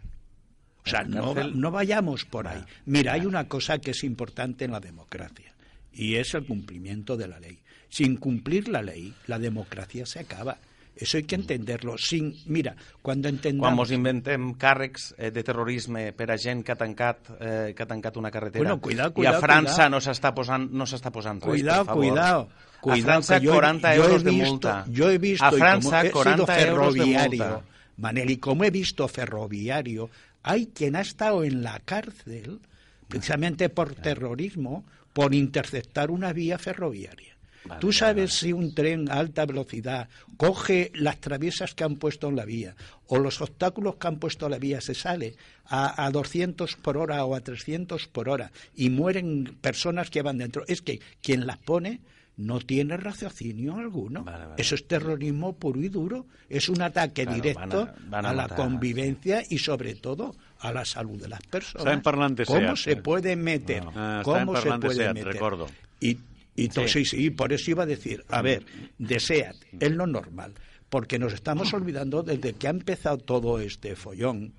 O 0.85 0.89
sea, 0.89 1.03
no, 1.03 1.33
no 1.35 1.71
vayamos 1.71 2.25
por 2.25 2.47
ahí. 2.47 2.63
Mira, 2.85 3.13
hay 3.13 3.25
una 3.25 3.47
cosa 3.47 3.77
que 3.79 3.91
es 3.91 4.03
importante 4.03 4.65
en 4.65 4.71
la 4.71 4.79
democracia 4.79 5.53
y 5.93 6.15
es 6.15 6.33
el 6.33 6.45
cumplimiento 6.45 7.17
de 7.17 7.27
la 7.27 7.39
ley. 7.39 7.59
Sin 7.89 8.17
cumplir 8.17 8.67
la 8.67 8.81
ley, 8.81 9.13
la 9.27 9.37
democracia 9.37 10.05
se 10.05 10.19
acaba. 10.19 10.57
Eso 11.01 11.17
hay 11.17 11.23
que 11.23 11.35
entenderlo. 11.35 11.97
Sin, 11.97 12.35
mira, 12.45 12.75
cuando 13.01 13.27
entendamos... 13.27 13.65
Quan 13.67 13.75
mos 13.75 13.91
inventem 13.91 14.53
càrrecs 14.53 15.15
eh, 15.17 15.31
de 15.33 15.41
terrorisme 15.43 16.11
per 16.13 16.29
a 16.31 16.37
gent 16.37 16.61
que 16.63 16.71
ha 16.71 16.77
tancat, 16.77 17.17
eh, 17.41 17.73
que 17.75 17.81
ha 17.83 17.87
tancat 17.89 18.17
una 18.21 18.29
carretera 18.29 18.61
Bueno, 18.61 18.79
cuidado, 18.79 19.09
i 19.09 19.13
cuidado, 19.13 19.37
a 19.37 19.41
França 19.41 19.73
cuidado. 19.89 19.89
no 19.89 19.99
s'està 20.05 20.31
posant, 20.37 20.69
no 20.71 20.85
s'està 20.85 21.09
posant 21.11 21.41
res, 21.41 21.49
Cuidado, 21.49 21.85
per 21.85 21.93
favor. 21.95 22.05
cuidado. 22.05 22.49
Cuidado, 22.81 23.01
a 23.01 23.05
França, 23.21 23.39
yo 23.41 23.51
he- 23.51 23.55
40 23.55 23.95
yo 23.95 24.01
he 24.01 24.05
euros 24.05 24.23
de 24.23 24.31
visto- 24.31 24.45
multa. 24.51 24.85
Yo 24.89 25.09
he 25.09 25.17
visto, 25.17 25.45
a 25.45 25.49
y 25.49 25.51
como 25.51 25.63
França, 25.65 25.97
he 25.99 26.01
sido 26.03 26.13
40 26.13 26.61
euros 26.61 26.93
de 26.93 26.99
ferroviario, 27.01 27.43
multa. 27.45 27.61
Manel, 27.97 28.29
y 28.29 28.37
como 28.37 28.63
he 28.63 28.69
visto 28.71 29.07
ferroviario, 29.07 30.09
hay 30.43 30.67
quien 30.67 30.95
ha 30.95 31.01
estado 31.01 31.43
en 31.43 31.63
la 31.63 31.79
cárcel 31.85 32.59
precisamente 33.07 33.69
por 33.69 33.93
terrorismo, 33.95 34.85
por 35.13 35.33
interceptar 35.35 36.09
una 36.11 36.31
vía 36.31 36.57
ferroviaria. 36.57 37.35
Vale, 37.65 37.79
Tú 37.79 37.87
vale, 37.87 37.97
sabes 37.99 38.33
si 38.33 38.51
un 38.53 38.73
tren 38.73 39.09
a 39.09 39.15
alta 39.15 39.45
velocidad 39.45 40.09
coge 40.37 40.91
las 40.95 41.19
traviesas 41.19 41.75
que 41.75 41.83
han 41.83 41.95
puesto 41.97 42.27
en 42.29 42.35
la 42.35 42.45
vía 42.45 42.75
o 43.07 43.19
los 43.19 43.39
obstáculos 43.41 43.95
que 43.97 44.07
han 44.07 44.17
puesto 44.17 44.45
en 44.45 44.51
la 44.51 44.57
vía, 44.57 44.81
se 44.81 44.95
sale 44.95 45.35
a, 45.65 46.05
a 46.05 46.09
200 46.11 46.75
por 46.77 46.97
hora 46.97 47.23
o 47.25 47.35
a 47.35 47.41
300 47.41 48.07
por 48.07 48.29
hora 48.29 48.51
y 48.75 48.89
mueren 48.89 49.57
personas 49.61 50.09
que 50.09 50.21
van 50.21 50.37
dentro. 50.39 50.63
Es 50.67 50.81
que 50.81 50.99
quien 51.21 51.45
las 51.45 51.57
pone 51.59 51.99
no 52.37 52.59
tiene 52.59 52.97
raciocinio 52.97 53.75
alguno. 53.77 54.23
Vale, 54.23 54.45
vale. 54.45 54.55
Eso 54.61 54.73
es 54.73 54.87
terrorismo 54.87 55.53
puro 55.53 55.81
y 55.81 55.89
duro. 55.89 56.25
Es 56.49 56.69
un 56.69 56.81
ataque 56.81 57.23
Claro, 57.23 57.35
directo 57.41 57.85
van 57.85 57.89
a- 57.89 57.95
van 58.09 58.25
a 58.25 58.29
a, 58.29 58.33
la 58.33 58.41
matar. 58.43 58.57
convivencia 58.57 59.43
y 59.47 59.59
sobre 59.59 59.93
todo 59.95 60.33
a 60.59 60.71
la 60.71 60.83
salud 60.85 61.21
de 61.21 61.27
las 61.27 61.41
personas. 61.41 62.01
De 62.35 62.45
¿Cómo 62.45 62.59
SEAT. 62.75 62.77
se 62.77 62.95
puede 62.95 63.35
meter? 63.35 63.83
No. 63.83 63.91
Ah, 63.95 64.21
¿Cómo 64.23 64.55
se 64.59 64.71
puede 64.79 64.95
SEAT, 64.95 65.13
meter? 65.13 65.33
recordo. 65.33 65.67
Y, 65.99 66.17
y 66.55 66.69
Sí. 66.69 67.29
por 67.31 67.53
eso 67.53 67.71
iba 67.71 67.83
a 67.83 67.87
decir, 67.87 68.23
a 68.29 68.41
ver, 68.41 68.65
de 68.97 69.19
SEAT, 69.19 69.55
es 69.79 69.91
lo 69.91 70.05
normal, 70.07 70.53
porque 70.89 71.17
nos 71.19 71.33
estamos 71.33 71.73
olvidando 71.73 72.23
desde 72.23 72.53
que 72.53 72.67
ha 72.67 72.71
empezado 72.71 73.17
todo 73.17 73.59
este 73.59 73.95
follón, 73.95 74.53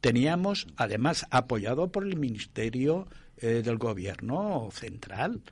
teníamos, 0.00 0.66
además, 0.76 1.26
apoyado 1.30 1.92
por 1.92 2.06
el 2.06 2.16
Ministerio 2.16 3.06
eh, 3.36 3.62
del 3.64 3.76
Gobierno 3.76 4.70
Central, 4.72 5.42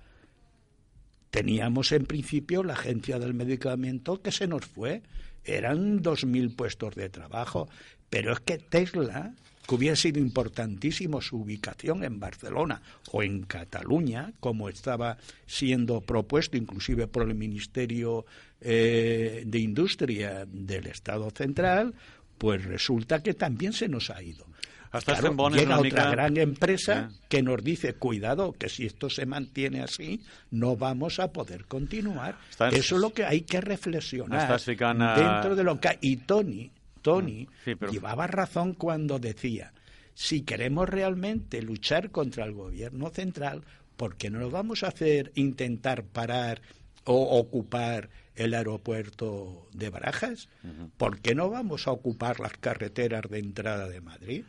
teníamos 1.30 1.92
en 1.92 2.06
principio 2.06 2.62
la 2.64 2.72
agencia 2.74 3.18
del 3.18 3.34
medicamento 3.34 4.22
que 4.22 4.32
se 4.32 4.46
nos 4.46 4.64
fue. 4.64 5.02
Eran 5.44 6.02
2.000 6.02 6.54
puestos 6.56 6.94
de 6.94 7.08
trabajo. 7.10 7.68
Pero 8.10 8.32
es 8.32 8.40
que 8.40 8.58
Tesla, 8.58 9.34
que 9.68 9.74
hubiera 9.74 9.96
sido 9.96 10.18
importantísimo 10.18 11.20
su 11.20 11.36
ubicación 11.36 12.02
en 12.02 12.18
Barcelona 12.18 12.80
o 13.12 13.22
en 13.22 13.42
Cataluña, 13.42 14.32
como 14.40 14.70
estaba 14.70 15.18
siendo 15.46 16.00
propuesto 16.00 16.56
inclusive 16.56 17.06
por 17.06 17.28
el 17.28 17.34
Ministerio 17.34 18.24
eh, 18.62 19.42
de 19.46 19.58
Industria 19.58 20.46
del 20.46 20.86
Estado 20.86 21.30
central, 21.30 21.92
pues 22.38 22.64
resulta 22.64 23.22
que 23.22 23.34
también 23.34 23.72
se 23.74 23.88
nos 23.88 24.08
ha 24.10 24.22
ido. 24.22 24.46
Hasta 24.90 25.12
Claro, 25.18 25.34
bones 25.34 25.60
llega 25.60 25.78
otra 25.78 26.10
gran 26.12 26.38
empresa 26.38 27.10
Eh. 27.12 27.16
que 27.28 27.42
nos 27.42 27.62
dice, 27.62 27.92
cuidado, 27.92 28.52
que 28.54 28.70
si 28.70 28.86
esto 28.86 29.10
se 29.10 29.26
mantiene 29.26 29.82
así, 29.82 30.22
no 30.50 30.76
vamos 30.76 31.18
a 31.20 31.30
poder 31.30 31.66
continuar. 31.66 32.38
Eso 32.72 32.94
es 32.94 33.00
lo 33.02 33.12
que 33.12 33.26
hay 33.26 33.42
que 33.42 33.60
reflexionar 33.60 34.40
Estás 34.40 34.64
ficant 34.64 35.02
a- 35.02 35.14
dentro 35.14 35.54
de 35.54 35.62
lo 35.62 35.78
que... 35.78 35.98
Y 36.00 36.16
Tony, 36.16 36.70
Tony 37.02 37.48
Sí, 37.64 37.74
pero- 37.74 37.92
llevaba 37.92 38.26
razón 38.26 38.74
cuando 38.74 39.18
decía, 39.18 39.72
si 40.14 40.42
queremos 40.42 40.88
realmente 40.88 41.62
luchar 41.62 42.10
contra 42.10 42.44
el 42.44 42.52
gobierno 42.52 43.10
central, 43.10 43.62
¿por 43.96 44.16
qué 44.16 44.30
no 44.30 44.38
lo 44.38 44.50
vamos 44.50 44.82
a 44.82 44.88
hacer 44.88 45.32
intentar 45.34 46.04
parar 46.04 46.60
o 47.04 47.38
ocupar 47.38 48.10
el 48.34 48.54
aeropuerto 48.54 49.68
de 49.72 49.90
Barajas? 49.90 50.48
¿Por 50.96 51.20
qué 51.20 51.34
no 51.34 51.50
vamos 51.50 51.86
a 51.86 51.92
ocupar 51.92 52.40
las 52.40 52.52
carreteras 52.52 53.22
de 53.30 53.38
entrada 53.38 53.88
de 53.88 54.00
Madrid? 54.00 54.44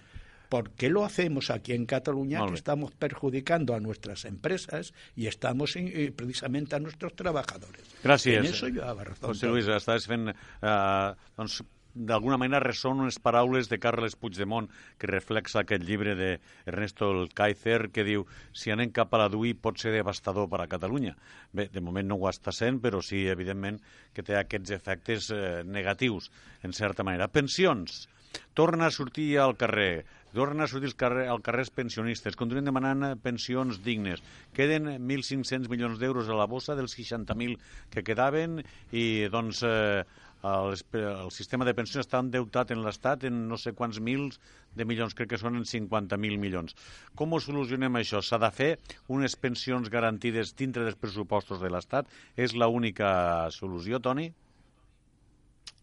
¿Por 0.50 0.72
qué 0.72 0.90
lo 0.90 1.06
hacemos 1.06 1.52
aquí 1.52 1.74
en 1.74 1.86
Cataluña 1.86 2.46
que 2.48 2.56
estamos 2.56 2.92
perjudicando 2.96 3.76
a 3.76 3.80
nuestras 3.80 4.26
empresas 4.26 4.94
y 5.16 5.28
estamos 5.28 5.76
eh, 5.76 6.12
precisamente 6.16 6.76
a 6.76 6.80
nuestros 6.80 7.16
trabajadores? 7.16 7.84
Gràcies. 8.04 8.40
En 8.40 8.46
eso 8.46 8.68
razón. 8.68 9.30
José. 9.30 9.48
Luis, 9.48 9.68
estàs 9.68 10.08
fent... 10.10 10.34
Eh, 10.34 11.12
doncs, 11.38 11.62
d'alguna 12.00 12.38
manera 12.40 12.64
ressonen 12.64 13.04
unes 13.06 13.20
paraules 13.20 13.68
de 13.70 13.80
Carles 13.84 14.16
Puigdemont 14.16 14.70
que 14.98 15.10
reflexa 15.12 15.64
aquest 15.64 15.84
llibre 15.84 16.16
de 16.16 16.30
Ernesto 16.66 17.10
El 17.12 17.34
Kaiser 17.36 17.90
que 17.92 18.06
diu 18.08 18.26
si 18.56 18.72
anem 18.72 18.94
cap 18.96 19.14
a 19.14 19.24
la 19.24 19.30
DUI 19.32 19.56
pot 19.60 19.82
ser 19.82 19.92
devastador 19.96 20.48
per 20.52 20.62
a 20.64 20.70
Catalunya. 20.72 21.16
Bé, 21.52 21.68
de 21.74 21.84
moment 21.84 22.08
no 22.08 22.20
ho 22.20 22.30
està 22.32 22.54
sent, 22.56 22.80
però 22.80 23.04
sí, 23.04 23.26
evidentment, 23.28 23.82
que 24.16 24.24
té 24.24 24.38
aquests 24.40 24.72
efectes 24.78 25.34
eh, 25.36 25.60
negatius, 25.66 26.32
en 26.64 26.74
certa 26.74 27.04
manera. 27.04 27.28
Pensions. 27.28 28.08
Torna 28.54 28.88
a 28.88 28.94
sortir 28.94 29.40
al 29.42 29.56
carrer, 29.58 30.06
torna 30.34 30.66
a 30.66 30.68
sortir 30.70 30.92
al 30.92 30.96
carrer, 31.02 31.28
al 31.34 31.42
carrer 31.42 31.64
els 31.66 31.74
pensionistes, 31.74 32.38
continuen 32.38 32.70
demanant 32.70 33.06
eh, 33.08 33.12
pensions 33.20 33.82
dignes. 33.84 34.22
Queden 34.54 34.92
1.500 34.96 35.68
milions 35.72 36.00
d'euros 36.00 36.30
a 36.30 36.38
la 36.38 36.48
bossa 36.48 36.78
dels 36.78 36.94
60.000 36.98 37.58
que 37.90 38.06
quedaven 38.06 38.60
i, 38.92 39.06
doncs, 39.34 39.64
eh, 39.66 40.06
el, 40.44 40.76
el 41.00 41.32
sistema 41.36 41.66
de 41.68 41.74
pensions 41.76 42.06
està 42.06 42.22
endeutat 42.24 42.72
en 42.72 42.84
l'Estat 42.86 43.26
en 43.28 43.42
no 43.50 43.58
sé 43.60 43.74
quants 43.76 44.00
mils 44.00 44.40
de 44.76 44.86
milions, 44.88 45.16
crec 45.18 45.34
que 45.34 45.40
són 45.42 45.60
en 45.60 45.66
50.000 45.68 46.40
milions. 46.40 46.76
Com 47.16 47.34
ho 47.34 47.40
solucionem 47.44 48.00
això? 48.00 48.22
S'ha 48.24 48.40
de 48.42 48.52
fer 48.56 48.70
unes 49.12 49.36
pensions 49.36 49.90
garantides 49.92 50.56
dintre 50.56 50.86
dels 50.86 51.00
pressupostos 51.00 51.60
de 51.60 51.72
l'Estat? 51.74 52.08
És 52.38 52.56
l'única 52.56 53.50
solució, 53.56 54.00
Toni? 54.00 54.30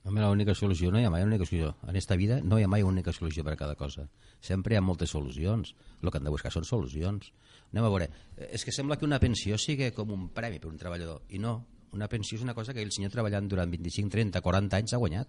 Home, 0.07 0.23
l'única 0.23 0.55
solució, 0.55 0.93
no 0.95 1.01
hi 1.01 1.05
ha 1.05 1.11
mai 1.11 1.25
única 1.27 1.45
solució. 1.45 1.73
En 1.91 1.97
esta 1.99 2.15
vida 2.15 2.39
no 2.39 2.61
hi 2.61 2.63
ha 2.63 2.71
mai 2.71 2.85
única 2.87 3.11
solució 3.13 3.43
per 3.43 3.57
a 3.57 3.59
cada 3.59 3.75
cosa. 3.75 4.05
Sempre 4.41 4.75
hi 4.75 4.79
ha 4.79 4.85
moltes 4.85 5.11
solucions. 5.11 5.73
El 5.99 6.13
que 6.13 6.21
han 6.21 6.29
de 6.29 6.31
buscar 6.31 6.53
són 6.55 6.65
solucions. 6.69 7.33
Anem 7.73 7.89
a 7.89 7.91
veure. 7.91 8.07
Eh, 8.37 8.53
És 8.55 8.63
que 8.65 8.71
sembla 8.71 8.97
que 9.01 9.05
una 9.05 9.19
pensió 9.19 9.59
sigui 9.59 9.91
com 9.97 10.13
un 10.15 10.29
premi 10.31 10.61
per 10.63 10.71
un 10.71 10.79
treballador. 10.79 11.25
I 11.35 11.43
no. 11.43 11.57
Una 11.93 12.09
pensió 12.09 12.37
és 12.37 12.43
una 12.43 12.55
cosa 12.55 12.75
que 12.75 12.83
el 12.83 12.93
senyor 12.93 13.11
treballant 13.13 13.49
durant 13.49 13.71
25, 13.71 14.11
30, 14.11 14.41
40 14.41 14.77
anys 14.77 14.93
ha 14.95 14.97
guanyat. 14.99 15.29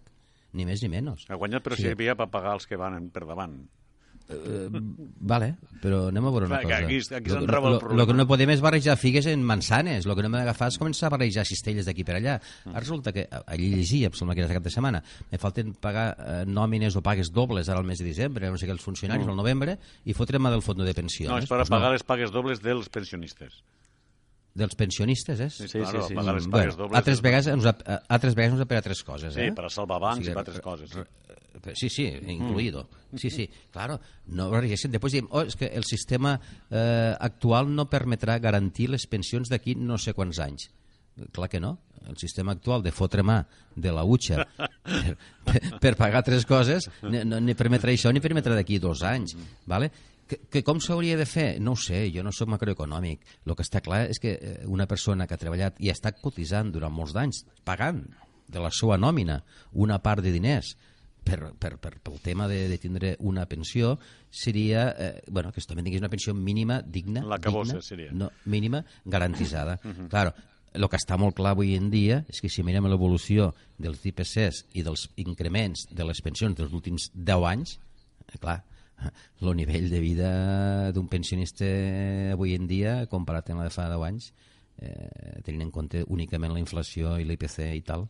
Ni 0.53 0.65
més 0.65 0.81
ni 0.81 0.89
menys. 0.89 1.25
Ha 1.29 1.35
guanyat, 1.35 1.63
però 1.63 1.75
Sí. 1.75 1.83
servia 1.83 2.15
per 2.15 2.29
pagar 2.29 2.53
els 2.53 2.65
que 2.65 2.75
van 2.77 3.09
per 3.09 3.25
davant. 3.27 3.67
Eh, 4.29 4.67
vale, 5.21 5.55
però 5.81 6.09
anem 6.09 6.25
a 6.25 6.29
veure 6.31 6.47
una 6.47 6.57
Clar, 6.59 6.63
cosa. 6.63 6.85
aquí- 6.85 7.15
aquí 7.15 7.29
Lo- 7.29 7.35
s'enraba 7.39 7.67
el 7.69 7.73
lo- 7.75 7.79
problema. 7.79 8.01
Lo 8.01 8.07
que 8.07 8.13
no 8.13 8.27
podem 8.27 8.49
és 8.49 8.59
barrejar 8.59 8.97
figues 8.97 9.25
en 9.25 9.41
mansanes. 9.41 10.05
Lo 10.05 10.15
que 10.17 10.21
no 10.21 10.25
hem 10.27 10.33
d'agafar 10.33 10.67
és 10.67 10.77
començar 10.79 11.05
a 11.07 11.09
barrejar 11.11 11.45
cistelles 11.45 11.85
d'aquí 11.85 12.03
per 12.03 12.15
allà. 12.17 12.41
Mm. 12.65 12.75
Resulta 12.75 13.13
que, 13.13 13.29
allí 13.45 13.69
llegia, 13.75 14.07
em 14.07 14.13
sembla 14.13 14.35
que 14.35 14.41
era 14.41 14.53
cap 14.53 14.63
de 14.63 14.69
setmana, 14.69 15.01
me 15.31 15.37
falten 15.37 15.73
pagar 15.75 16.17
eh, 16.19 16.45
nòmines 16.45 16.93
o 16.97 17.01
pagues 17.01 17.31
dobles 17.31 17.69
ara 17.69 17.79
al 17.79 17.85
mes 17.85 17.99
de 17.99 18.05
desembre, 18.05 18.49
no 18.51 18.57
sé 18.57 18.67
què, 18.67 18.71
els 18.71 18.81
funcionaris 18.83 19.25
al 19.27 19.35
novembre, 19.35 19.79
i 20.03 20.13
fotre-me 20.13 20.49
del 20.49 20.61
fons 20.61 20.83
de 20.83 20.93
pensions. 20.93 21.29
Mm. 21.29 21.33
No, 21.33 21.37
és 21.39 21.47
per 21.47 21.57
Pues 21.59 21.69
pagar 21.69 21.91
les 21.93 22.03
pagues 22.03 22.29
dobles 22.31 22.61
dels 22.61 22.89
pensionistes. 22.89 23.63
Dels 24.57 24.73
pensionistes, 24.75 25.39
és? 25.45 25.53
Sí, 25.53 25.67
Sí, 25.69 25.77
claro, 25.83 26.01
sí, 26.01 26.07
sí. 26.09 26.15
pagar 26.17 26.33
les 26.35 26.47
Mm, 26.47 26.51
pagues 26.51 26.73
bueno, 26.75 26.83
dobles. 26.83 26.97
altres 26.97 27.21
vegades, 27.21 27.47
ens 27.53 27.65
ha, 27.69 27.75
a- 27.85 28.01
altres 28.15 28.33
vegades 28.35 28.53
ens 28.57 28.61
ha 28.63 28.65
per 28.71 28.77
altres 28.79 29.03
coses, 29.05 29.33
Sí, 29.35 29.41
eh? 29.41 29.51
per 29.53 29.65
a 29.65 29.69
salvar 29.69 29.99
bancs 30.01 30.17
O 30.17 30.23
sigui, 30.23 30.31
i 30.31 30.33
per 30.33 30.39
altres 30.41 30.57
re- 30.57 30.63
coses. 30.63 30.89
Sí. 30.89 30.97
re- 30.97 31.75
Sí, 31.75 31.89
sí, 31.89 32.05
incluido. 32.27 32.87
Sí, 33.15 33.29
sí, 33.31 33.49
claro. 33.71 33.99
No. 34.27 34.49
Després 34.61 35.11
diem, 35.11 35.27
oh, 35.31 35.41
és 35.41 35.55
que 35.57 35.65
el 35.73 35.83
sistema 35.83 36.39
eh, 36.69 37.15
actual 37.19 37.67
no 37.75 37.89
permetrà 37.89 38.39
garantir 38.39 38.89
les 38.89 39.05
pensions 39.07 39.49
d'aquí 39.49 39.75
no 39.75 39.97
sé 39.97 40.13
quants 40.13 40.39
anys. 40.39 40.69
Clar 41.33 41.49
que 41.49 41.59
no. 41.59 41.79
El 42.07 42.15
sistema 42.17 42.53
actual 42.53 42.83
de 42.83 42.91
fotre 42.93 43.23
mà 43.23 43.41
de 43.75 43.91
la 43.91 44.03
utxa 44.05 44.45
per, 44.55 44.69
per, 45.45 45.79
per 45.81 45.95
pagar 45.97 46.23
tres 46.23 46.45
coses 46.45 46.89
ni, 47.03 47.23
no, 47.25 47.39
ni 47.41 47.53
permetrà 47.57 47.91
això 47.91 48.13
ni 48.13 48.21
permetrà 48.21 48.53
d'aquí 48.55 48.77
dos 48.79 49.01
anys. 49.03 49.35
Vale? 49.65 49.91
Que, 50.27 50.39
que 50.51 50.63
com 50.67 50.79
s'hauria 50.83 51.15
de 51.17 51.25
fer? 51.25 51.59
No 51.63 51.73
ho 51.77 51.79
sé, 51.79 52.05
jo 52.11 52.23
no 52.25 52.33
sóc 52.35 52.49
macroeconòmic. 52.51 53.21
El 53.45 53.55
que 53.55 53.63
està 53.63 53.79
clar 53.83 54.05
és 54.11 54.19
que 54.19 54.33
eh, 54.35 54.55
una 54.67 54.87
persona 54.87 55.27
que 55.27 55.37
ha 55.37 55.41
treballat 55.41 55.79
i 55.79 55.89
ha 55.89 55.95
estat 55.95 56.19
cotitzant 56.21 56.73
durant 56.73 56.91
molts 56.93 57.15
d'anys, 57.15 57.45
pagant 57.63 58.03
de 58.47 58.59
la 58.63 58.71
seva 58.71 58.97
nòmina 58.99 59.41
una 59.73 59.99
part 60.03 60.23
de 60.23 60.31
diners 60.35 60.73
per, 61.27 61.51
per, 61.59 61.73
per, 61.83 61.97
pel 62.03 62.19
tema 62.23 62.47
de, 62.47 62.61
de 62.71 62.77
tindre 62.79 63.15
una 63.19 63.45
pensió 63.47 63.97
seria, 64.31 64.89
eh, 64.97 65.23
bueno, 65.27 65.51
que 65.51 65.63
també 65.67 65.83
tingués 65.83 66.03
una 66.03 66.11
pensió 66.11 66.33
mínima 66.35 66.81
digna, 66.81 67.23
La 67.27 67.39
que 67.39 67.49
digna, 67.49 67.63
vossa 67.63 67.81
seria. 67.83 68.11
no, 68.11 68.31
mínima 68.45 68.83
garantitzada. 69.05 69.79
Claro, 70.11 70.33
el 70.77 70.87
que 70.91 70.99
està 70.99 71.17
molt 71.17 71.35
clar 71.35 71.55
avui 71.55 71.75
en 71.75 71.89
dia 71.91 72.21
és 72.29 72.39
que 72.43 72.51
si 72.51 72.63
mirem 72.63 72.87
l'evolució 72.87 73.49
dels 73.79 74.03
IPCs 74.05 74.65
i 74.77 74.83
dels 74.85 75.07
increments 75.17 75.87
de 75.91 76.05
les 76.07 76.21
pensions 76.23 76.55
dels 76.55 76.73
últims 76.75 77.09
10 77.15 77.47
anys, 77.51 77.77
eh, 78.27 78.37
clar, 78.39 78.61
el 79.41 79.55
nivell 79.55 79.89
de 79.91 79.99
vida 80.03 80.29
d'un 80.95 81.07
pensionista 81.11 81.67
avui 82.33 82.55
en 82.57 82.67
dia 82.69 82.99
comparat 83.11 83.51
amb 83.51 83.61
la 83.61 83.69
de 83.69 83.73
fa 83.73 83.89
10 83.91 84.05
anys 84.07 84.31
eh, 84.81 85.41
tenint 85.45 85.67
en 85.67 85.73
compte 85.73 86.03
únicament 86.07 86.53
la 86.53 86.63
inflació 86.63 87.17
i 87.21 87.27
l'IPC 87.27 87.59
i 87.75 87.83
tal 87.85 88.07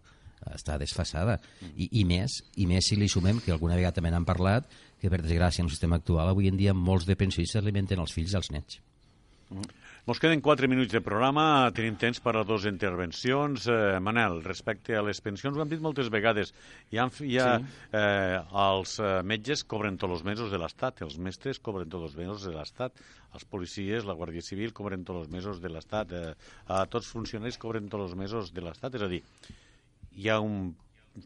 està 0.53 0.77
desfasada. 0.77 1.39
I, 1.75 1.89
i 1.99 2.03
més 2.05 2.41
i 2.61 2.67
més 2.69 2.85
si 2.85 2.95
li 2.95 3.09
sumem 3.09 3.41
que 3.43 3.51
alguna 3.55 3.75
vegada 3.75 3.97
també 3.97 4.11
n'han 4.13 4.27
parlat 4.27 4.67
que 5.01 5.09
per 5.09 5.21
desgràcia 5.23 5.63
en 5.63 5.69
el 5.69 5.73
sistema 5.73 5.97
actual 5.99 6.29
avui 6.29 6.49
en 6.49 6.59
dia 6.59 6.75
molts 6.77 7.07
de 7.09 7.17
pensionistes 7.17 7.61
alimenten 7.61 7.99
els 8.03 8.13
fills 8.13 8.35
els 8.37 8.51
nets 8.53 8.79
Mos 10.07 10.21
queden 10.23 10.39
4 10.39 10.69
minuts 10.71 10.93
de 10.95 11.01
programa, 11.03 11.67
tenim 11.75 11.97
temps 11.99 12.21
per 12.23 12.31
a 12.39 12.45
dues 12.47 12.63
intervencions. 12.69 13.65
Eh, 13.67 13.97
Manel, 13.99 14.37
respecte 14.45 14.95
a 14.95 15.01
les 15.03 15.19
pensions, 15.19 15.57
ho 15.57 15.59
hem 15.59 15.73
dit 15.73 15.83
moltes 15.83 16.07
vegades, 16.13 16.53
hi 16.95 17.01
ha, 17.03 17.09
hi 17.27 17.35
ha 17.43 17.47
sí. 17.57 17.73
eh, 17.99 18.37
els 18.61 18.93
eh, 19.03 19.09
metges 19.27 19.65
cobren 19.67 19.99
tots 19.99 20.15
els 20.15 20.23
mesos 20.29 20.55
de 20.55 20.61
l'Estat, 20.63 21.03
els 21.03 21.19
mestres 21.19 21.59
cobren 21.59 21.91
tots 21.91 22.07
els 22.07 22.15
mesos 22.21 22.47
de 22.47 22.55
l'Estat, 22.55 23.03
els 23.35 23.47
policies, 23.51 24.07
la 24.07 24.15
Guàrdia 24.15 24.47
Civil 24.47 24.71
cobren 24.79 25.03
tots 25.03 25.25
els 25.25 25.35
mesos 25.35 25.59
de 25.59 25.73
l'Estat, 25.75 26.15
eh, 26.15 26.33
a 26.71 26.79
tots 26.85 27.03
els 27.03 27.11
funcionaris 27.19 27.59
cobren 27.59 27.91
tots 27.91 28.07
els 28.07 28.17
mesos 28.23 28.55
de 28.55 28.63
l'Estat, 28.63 28.95
és 28.95 29.03
a 29.03 29.11
dir, 29.11 29.23
hi 30.15 30.31
ha 30.31 30.39
un 30.39 30.71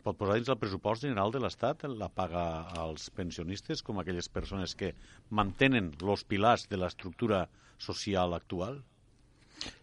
pot 0.01 0.17
posar 0.17 0.41
dins 0.41 0.49
el 0.49 0.57
pressupost 0.57 1.05
general 1.05 1.29
de 1.29 1.45
l'Estat 1.45 1.85
la 2.01 2.09
paga 2.09 2.49
als 2.81 3.11
pensionistes 3.13 3.85
com 3.85 4.01
aquelles 4.01 4.31
persones 4.31 4.73
que 4.73 4.95
mantenen 5.29 5.93
els 6.01 6.23
pilars 6.25 6.65
de 6.71 6.81
l'estructura 6.81 7.45
social 7.81 8.33
actual? 8.37 8.79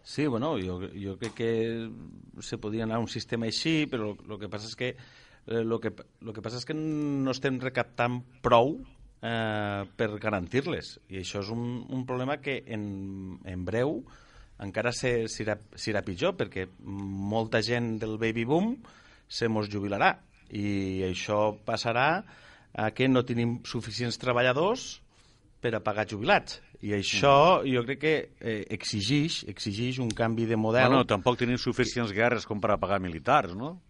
Sí, 0.02 0.26
bueno, 0.26 0.54
jo, 0.58 0.80
jo 0.96 1.16
crec 1.20 1.34
que 1.36 1.50
se 2.42 2.58
podia 2.58 2.84
anar 2.86 2.96
a 2.96 3.04
un 3.04 3.10
sistema 3.12 3.46
així, 3.46 3.84
però 3.90 4.14
el 4.16 4.38
que 4.40 4.48
passa 4.50 4.66
és 4.70 4.76
que 4.78 4.88
eh, 4.94 5.60
lo 5.62 5.78
que, 5.82 5.92
lo 6.24 6.32
que 6.34 6.42
passa 6.42 6.58
és 6.58 6.66
que 6.66 6.74
no 6.74 7.30
estem 7.34 7.60
recaptant 7.62 8.16
prou 8.42 8.78
eh, 9.22 9.82
per 9.98 10.08
garantir-les. 10.18 10.94
I 11.12 11.20
això 11.22 11.44
és 11.44 11.52
un, 11.54 11.84
un 11.94 12.06
problema 12.08 12.38
que 12.42 12.62
en, 12.66 13.38
en 13.44 13.66
breu 13.68 14.00
encara 14.64 14.90
se- 14.96 15.28
serà, 15.30 15.58
serà 15.78 16.02
pitjor, 16.02 16.34
perquè 16.40 16.66
molta 16.82 17.60
gent 17.62 17.98
del 18.02 18.16
baby 18.18 18.46
boom 18.48 18.72
se 19.28 19.46
mos 19.52 19.68
jubilarà. 19.70 20.16
I 20.50 21.04
això 21.10 21.52
passarà 21.66 22.08
a 22.78 22.88
que 22.96 23.06
no 23.12 23.22
tenim 23.28 23.58
suficients 23.68 24.18
treballadors 24.18 24.96
per 25.60 25.74
a 25.76 25.82
pagar 25.84 26.08
jubilats. 26.08 26.62
I 26.86 26.94
això 26.94 27.64
jo 27.66 27.82
crec 27.82 27.98
que 27.98 28.14
eh, 28.38 28.62
exigeix, 28.70 29.42
exigeix 29.50 29.98
un 29.98 30.12
canvi 30.14 30.46
de 30.46 30.56
model. 30.56 30.86
Bueno, 30.92 31.06
tampoc 31.10 31.40
tenim 31.40 31.58
suficients 31.58 32.12
guerres 32.14 32.46
com 32.46 32.60
per 32.62 32.70
a 32.74 32.78
pagar 32.78 33.00
militars, 33.02 33.56
no? 33.58 33.80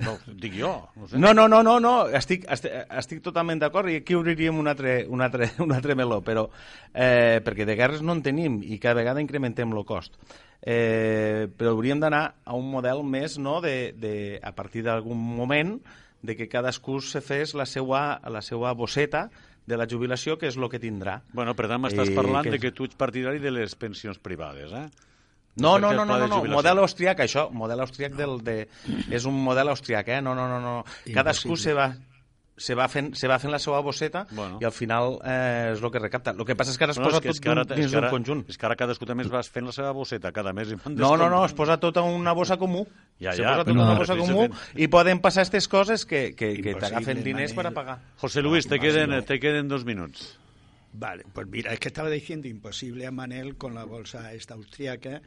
no 0.00 0.14
dic 0.42 0.54
jo, 0.56 0.70
no 0.96 1.08
sé. 1.08 1.18
No, 1.18 1.34
no, 1.34 1.48
no, 1.48 1.62
no, 1.62 1.78
no. 1.82 1.94
Estic, 2.08 2.46
estic, 2.50 2.72
estic 3.00 3.20
totalment 3.24 3.60
d'acord 3.60 3.90
i 3.90 3.98
aquí 4.00 4.16
obriríem 4.16 4.56
un 4.60 4.70
altre, 4.70 5.02
un 5.10 5.24
altre, 5.24 5.50
un 5.64 5.74
altre 5.76 5.96
meló, 5.98 6.20
però 6.24 6.46
eh, 6.92 7.42
perquè 7.44 7.66
de 7.68 7.76
guerres 7.78 8.04
no 8.06 8.16
en 8.16 8.22
tenim 8.24 8.62
i 8.62 8.78
cada 8.78 9.00
vegada 9.02 9.22
incrementem 9.24 9.74
el 9.74 9.84
cost. 9.88 10.16
Eh, 10.64 11.50
però 11.52 11.74
hauríem 11.74 12.00
d'anar 12.00 12.24
a 12.44 12.56
un 12.56 12.70
model 12.70 13.02
més, 13.04 13.36
no?, 13.42 13.58
de, 13.60 13.92
de, 14.00 14.14
a 14.40 14.54
partir 14.56 14.86
d'algun 14.86 15.18
moment, 15.18 15.76
de 16.24 16.38
que 16.38 16.48
cadascú 16.48 17.02
se 17.04 17.20
fes 17.20 17.52
la 17.52 17.66
seva, 17.68 18.22
la 18.32 18.40
seva 18.40 18.72
bosseta 18.72 19.26
de 19.66 19.76
la 19.76 19.86
jubilació, 19.90 20.36
que 20.38 20.46
és 20.48 20.56
el 20.56 20.68
que 20.68 20.78
tindrà. 20.80 21.22
Bueno, 21.32 21.54
per 21.56 21.68
tant, 21.68 21.80
m'estàs 21.82 22.10
Eh, 22.10 22.14
parlant 22.14 22.44
que- 22.44 22.50
de 22.50 22.58
que 22.60 22.70
tu 22.72 22.84
ets 22.84 22.94
partidari 22.96 23.38
de 23.38 23.50
les 23.50 23.74
pensions 23.74 24.18
privades, 24.18 24.72
eh? 24.72 24.88
No, 25.56 25.78
no, 25.78 25.92
no, 25.92 26.04
no, 26.04 26.18
no, 26.18 26.26
no, 26.26 26.42
model 26.56 26.78
austriac, 26.78 27.20
això, 27.20 27.48
model 27.50 27.80
austriac 27.80 28.12
del, 28.18 28.42
de, 28.42 28.68
és 29.10 29.24
un 29.24 29.34
model 29.44 29.68
austriac, 29.68 30.08
eh? 30.08 30.20
No, 30.20 30.34
no, 30.34 30.48
no, 30.48 30.58
no. 30.60 30.84
Cadascú 31.14 31.56
se 31.56 31.72
va, 31.72 31.94
se 32.56 32.74
va 32.78 32.86
fent, 32.88 33.12
se 33.18 33.26
va 33.26 33.38
fent 33.42 33.50
la 33.50 33.58
seva 33.58 33.80
bosseta 33.82 34.26
Bueno. 34.30 34.58
i 34.60 34.64
al 34.64 34.72
final 34.72 35.18
eh, 35.24 35.72
és 35.72 35.82
el 35.82 35.90
que 35.90 35.98
recapta. 35.98 36.30
El 36.38 36.44
que 36.46 36.54
passa 36.54 36.70
és 36.70 36.78
que 36.78 36.84
ara 36.84 36.92
es 36.94 36.98
No, 37.00 37.04
posa 37.08 37.18
és 37.18 37.22
que, 37.24 37.28
és 37.30 37.36
tot 37.40 37.44
que 37.44 37.50
ara, 37.50 37.64
dins 37.64 37.86
és 37.86 37.92
d'un 37.92 38.06
conjunt. 38.10 38.44
és 38.48 38.56
que 38.58 38.66
ara 38.66 38.76
cadascú 38.76 39.06
també 39.06 39.24
es 39.26 39.32
va 39.32 39.42
fent 39.42 39.66
la 39.66 39.72
seva 39.72 39.90
bosseta 39.92 40.30
cada 40.32 40.52
mes. 40.52 40.70
I 40.70 40.76
van 40.76 40.94
No, 40.94 41.16
no, 41.16 41.28
no, 41.28 41.44
es 41.44 41.52
posa 41.52 41.78
tot 41.82 41.96
en 41.96 42.04
una 42.04 42.32
bossa 42.32 42.56
comú. 42.56 42.86
Ja, 43.20 43.32
se 43.32 43.42
ja, 43.42 43.50
posa 43.56 43.64
tot 43.64 43.66
però 43.66 43.74
en 43.74 43.78
una 43.80 43.92
no, 43.94 43.98
bossa 43.98 44.16
comú 44.16 44.48
i 44.76 44.86
poden 44.88 45.20
passar 45.20 45.42
aquestes 45.42 45.66
coses 45.68 46.06
que, 46.06 46.34
que, 46.34 46.60
que 46.62 46.74
t'agafen 46.76 47.22
diners 47.24 47.52
per 47.52 47.66
a 47.66 47.70
Manel. 47.70 47.74
pagar. 47.74 47.98
José 48.18 48.42
Luis, 48.42 48.66
te 48.68 48.78
queden, 48.78 49.10
no. 49.10 49.22
te 49.22 49.40
queden 49.40 49.68
dos 49.68 49.84
minuts. 49.84 50.38
Vale, 50.92 51.24
pues 51.32 51.48
mira, 51.48 51.72
es 51.72 51.80
que 51.80 51.88
estaba 51.88 52.08
diciendo 52.08 52.46
imposible 52.46 53.04
a 53.06 53.10
Manel 53.10 53.56
con 53.56 53.74
la 53.74 53.82
bolsa 53.82 54.32
esta 54.32 54.54
austríaca 54.54 55.22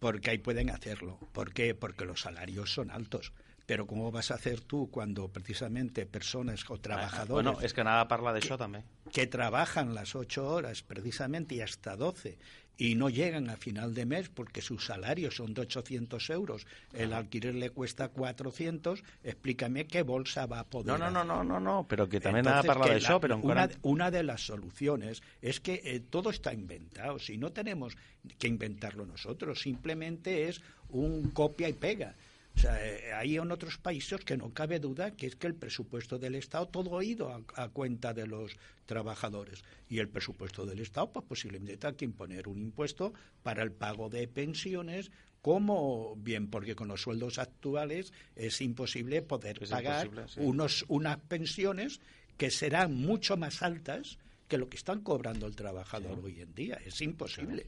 porque 0.00 0.30
ahí 0.30 0.38
pueden 0.38 0.68
hacerlo. 0.70 1.16
¿Por 1.32 1.52
qué? 1.52 1.76
Porque 1.76 2.04
los 2.04 2.22
salarios 2.22 2.74
son 2.74 2.90
altos. 2.90 3.32
Pero 3.72 3.86
¿cómo 3.86 4.12
vas 4.12 4.30
a 4.30 4.34
hacer 4.34 4.60
tú 4.60 4.90
cuando 4.90 5.28
precisamente 5.32 6.04
personas 6.04 6.60
o 6.68 6.76
trabajadores 6.76 7.32
Bueno, 7.32 7.56
és 7.64 7.72
que 7.72 7.80
anava 7.80 8.02
a 8.04 8.08
parlar 8.10 8.34
d'això 8.36 8.58
també. 8.60 8.82
que 9.10 9.24
trabajan 9.26 9.94
las 9.94 10.12
ocho 10.14 10.44
horas 10.46 10.82
precisamente 10.82 11.54
y 11.54 11.62
hasta 11.62 11.96
doce 11.96 12.36
y 12.76 12.96
no 12.96 13.08
llegan 13.08 13.48
a 13.48 13.56
final 13.56 13.94
de 13.94 14.04
mes 14.04 14.28
porque 14.28 14.60
sus 14.60 14.84
salarios 14.84 15.36
son 15.36 15.54
de 15.54 15.62
800 15.62 16.28
euros, 16.28 16.66
el 16.92 17.14
alquiler 17.14 17.54
le 17.54 17.70
cuesta 17.70 18.08
400, 18.08 19.02
explícame 19.24 19.86
qué 19.86 20.02
bolsa 20.02 20.44
va 20.44 20.60
a 20.60 20.64
poder 20.68 20.88
No, 20.92 20.98
no, 20.98 21.10
no, 21.10 21.24
no, 21.24 21.42
no, 21.42 21.58
no, 21.58 21.86
però 21.88 22.04
que 22.12 22.20
també 22.20 22.40
anava 22.44 22.60
a 22.60 22.60
Entonces, 22.60 22.68
parlar 22.68 22.88
que 22.88 22.94
d'això, 23.00 23.16
la- 23.16 23.20
però 23.24 23.40
una, 23.40 23.68
una 23.88 24.10
de 24.10 24.22
las 24.22 24.44
soluciones 24.44 25.22
es 25.40 25.60
que 25.60 25.80
eh, 25.82 26.00
todo 26.00 26.28
está 26.28 26.52
inventado. 26.52 27.18
Si 27.18 27.38
no 27.38 27.52
tenemos 27.52 27.96
que 28.38 28.48
inventarlo 28.48 29.06
nosotros, 29.06 29.62
simplemente 29.62 30.48
es 30.48 30.60
un 30.90 31.30
copia 31.30 31.70
y 31.70 31.72
pega. 31.72 32.14
O 32.54 32.58
sea, 32.58 32.86
eh, 32.86 33.12
hay 33.14 33.36
en 33.36 33.50
otros 33.50 33.78
países 33.78 34.20
que 34.24 34.36
no 34.36 34.52
cabe 34.52 34.78
duda 34.78 35.12
que 35.12 35.26
es 35.26 35.36
que 35.36 35.46
el 35.46 35.54
presupuesto 35.54 36.18
del 36.18 36.34
Estado 36.34 36.68
todo 36.68 36.98
ha 36.98 37.04
ido 37.04 37.30
a, 37.30 37.42
a 37.54 37.68
cuenta 37.68 38.12
de 38.12 38.26
los 38.26 38.56
trabajadores. 38.86 39.64
Y 39.88 39.98
el 39.98 40.08
presupuesto 40.08 40.66
del 40.66 40.80
Estado, 40.80 41.10
pues 41.12 41.24
posiblemente 41.26 41.76
tenga 41.76 41.96
que 41.96 42.04
imponer 42.04 42.48
un 42.48 42.58
impuesto 42.58 43.12
para 43.42 43.62
el 43.62 43.72
pago 43.72 44.08
de 44.10 44.28
pensiones, 44.28 45.10
como 45.40 46.14
bien, 46.16 46.48
porque 46.48 46.74
con 46.76 46.88
los 46.88 47.02
sueldos 47.02 47.38
actuales 47.38 48.12
es 48.36 48.60
imposible 48.60 49.22
poder 49.22 49.62
Es 49.62 49.70
pagar 49.70 50.06
imposible, 50.06 50.28
sí. 50.28 50.40
unos, 50.40 50.84
unas 50.88 51.18
pensiones 51.18 52.00
que 52.36 52.50
serán 52.50 52.94
mucho 52.94 53.36
más 53.36 53.62
altas 53.62 54.18
que 54.48 54.58
lo 54.58 54.68
que 54.68 54.76
están 54.76 55.00
cobrando 55.00 55.46
el 55.46 55.56
trabajador 55.56 56.20
hoy 56.22 56.40
en 56.40 56.54
día. 56.54 56.78
Es 56.84 57.00
imposible. 57.00 57.66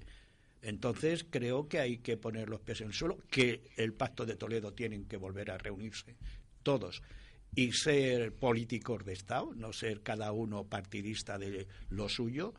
Entonces 0.65 1.27
creo 1.29 1.69
que 1.69 1.79
hay 1.79 1.99
que 1.99 2.17
poner 2.17 2.49
los 2.49 2.61
pies 2.61 2.81
en 2.81 2.89
el 2.89 2.95
suelo, 2.95 3.19
que 3.31 3.61
el 3.77 3.93
Pacto 3.93 4.25
de 4.25 4.37
Toledo 4.37 4.73
tienen 4.73 5.05
que 5.05 5.19
volver 5.19 5.51
a 5.51 5.59
reunirse 5.59 6.17
todos 6.63 7.03
y 7.55 7.73
ser 7.73 8.33
políticos 8.33 9.05
de 9.05 9.13
Estado, 9.13 9.53
no 9.55 9.73
ser 9.73 10.01
cada 10.01 10.33
uno 10.33 10.65
partidista 10.65 11.39
de 11.39 11.69
lo 11.91 12.09
suyo. 12.09 12.55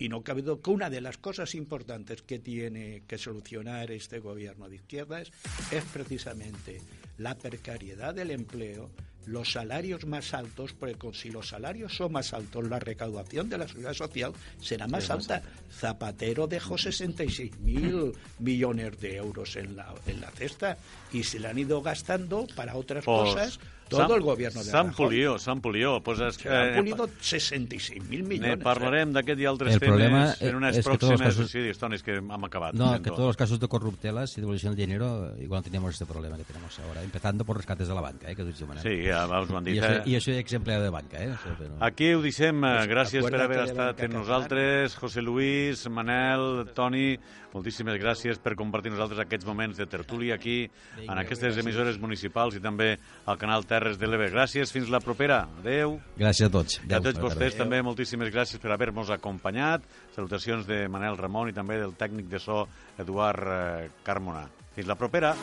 Y 0.00 0.08
no 0.08 0.22
cabe 0.22 0.42
duda 0.42 0.62
que 0.62 0.70
una 0.70 0.88
de 0.88 1.00
las 1.00 1.18
cosas 1.18 1.56
importantes 1.56 2.22
que 2.22 2.38
tiene 2.38 3.02
que 3.08 3.18
solucionar 3.18 3.90
este 3.90 4.20
gobierno 4.20 4.68
de 4.68 4.76
izquierdas 4.76 5.32
es 5.72 5.82
precisamente 5.92 6.80
la 7.16 7.36
precariedad 7.36 8.14
del 8.14 8.30
empleo, 8.30 8.92
los 9.26 9.52
salarios 9.52 10.06
más 10.06 10.32
altos, 10.32 10.72
porque 10.72 10.96
si 11.12 11.30
los 11.30 11.48
salarios 11.48 11.94
son 11.96 12.12
más 12.12 12.32
altos, 12.32 12.68
la 12.68 12.78
recaudación 12.78 13.48
de 13.48 13.58
la 13.58 13.68
seguridad 13.68 13.94
social 13.94 14.32
será 14.60 14.86
más 14.86 15.04
Es 15.04 15.10
más 15.10 15.30
alta. 15.30 15.42
Zapatero 15.70 16.46
dejó 16.46 16.78
66 16.78 17.58
mil 17.60 18.12
millones 18.38 18.98
de 19.00 19.16
euros 19.16 19.56
en 19.56 19.76
la, 19.76 19.94
en 20.06 20.20
la 20.20 20.30
cesta 20.30 20.78
y 21.12 21.24
se 21.24 21.38
le 21.38 21.48
han 21.48 21.58
ido 21.58 21.82
gastando 21.82 22.46
para 22.56 22.74
otras 22.76 23.04
Pues, 23.04 23.34
cosas 23.34 23.60
todo 23.88 24.14
el 24.16 24.22
gobierno 24.22 24.62
de 24.62 24.70
Sant 24.70 24.90
Rajoy. 24.90 25.06
Polió, 25.06 25.38
Sant 25.38 25.60
Polió. 25.60 26.00
Pues 26.02 26.20
es, 26.20 26.34
Se 26.36 26.48
han 26.48 26.74
pulido 26.76 27.08
66 27.20 28.04
mil 28.08 28.28
Ne 28.40 28.56
parlarem 28.58 29.12
d'aquest 29.12 29.40
i 29.40 29.46
altres 29.46 29.74
El 29.74 29.80
temes 29.80 29.88
problema 29.90 30.34
en 30.40 30.56
unes 30.56 30.76
és 30.78 30.84
que 30.84 30.92
tots 30.92 31.02
els 31.10 31.20
pròximes... 31.20 31.34
casos- 31.36 31.50
Sí, 31.50 31.58
Estonis, 31.68 32.02
que 32.02 32.16
hem 32.16 32.44
acabat. 32.44 32.74
No, 32.74 32.92
que 33.02 33.10
todos 33.10 33.26
los 33.26 33.36
casos 33.36 33.58
de 33.60 33.68
corruptelas 33.68 34.36
y 34.36 34.40
devolución 34.40 34.74
del 34.76 34.86
dinero, 34.86 35.34
igual 35.40 35.62
tenemos 35.62 35.92
este 35.92 36.06
problema 36.06 36.36
que 36.36 36.44
tenemos 36.44 36.78
ahora, 36.80 37.02
empezando 37.02 37.44
por 37.44 37.56
rescates 37.56 37.88
de 37.88 37.94
la 37.94 38.00
banca, 38.00 38.30
eh, 38.30 38.36
que 38.36 38.44
dicho 38.44 38.66
Manel. 38.66 38.82
Sí, 38.82 39.06
ja 39.06 39.26
us 39.40 39.50
ho 39.50 39.56
han 39.56 39.66
I 39.68 39.72
dit. 39.72 39.82
això, 39.82 39.96
eh? 39.98 40.02
I 40.06 40.14
això 40.16 40.32
és 40.32 40.52
empleado 40.52 40.84
de 40.84 40.90
banca, 40.90 41.22
eh? 41.22 41.30
Això, 41.32 41.56
però... 41.58 41.76
Aquí 41.80 42.12
ho 42.14 42.22
deixem. 42.22 42.64
eh, 42.64 42.74
Pues 42.78 42.88
gràcies 42.88 43.24
per 43.30 43.40
haver 43.40 43.58
de 43.58 43.64
estat 43.64 44.00
amb 44.04 44.14
nosaltres. 44.14 44.94
José 44.96 45.22
Luis, 45.22 45.88
Manel, 45.88 46.68
Toni, 46.74 47.18
moltíssimes 47.58 47.98
gràcies 48.00 48.38
per 48.42 48.54
compartir 48.58 48.92
nosaltres 48.94 49.20
aquests 49.24 49.46
moments 49.48 49.78
de 49.78 49.86
tertúlia 49.90 50.36
aquí, 50.38 50.60
en 51.04 51.18
aquestes 51.18 51.58
emissores 51.60 51.98
municipals 52.00 52.56
i 52.56 52.62
també 52.64 52.94
al 53.26 53.38
canal 53.40 53.66
Terres 53.68 53.98
de 54.00 54.08
l'Ebre. 54.08 54.30
Gràcies, 54.32 54.72
fins 54.74 54.90
la 54.92 55.02
propera. 55.04 55.42
Adeu. 55.60 55.98
Gràcies 56.18 56.48
a 56.48 56.52
tots. 56.54 56.78
I 56.84 56.94
a 56.94 57.02
tots 57.02 57.18
Adéu. 57.18 57.28
vostès 57.28 57.58
també 57.58 57.82
moltíssimes 57.82 58.32
gràcies 58.34 58.62
per 58.62 58.72
haver-nos 58.74 59.10
acompanyat. 59.14 59.84
Salutacions 60.16 60.68
de 60.68 60.86
Manel 60.88 61.18
Ramon 61.18 61.50
i 61.50 61.56
també 61.56 61.80
del 61.82 61.96
tècnic 61.98 62.30
de 62.30 62.40
so 62.42 62.64
Eduard 62.98 63.52
eh, 63.52 63.90
Carmona. 64.06 64.46
Fins 64.76 64.88
la 64.88 64.98
propera. 64.98 65.34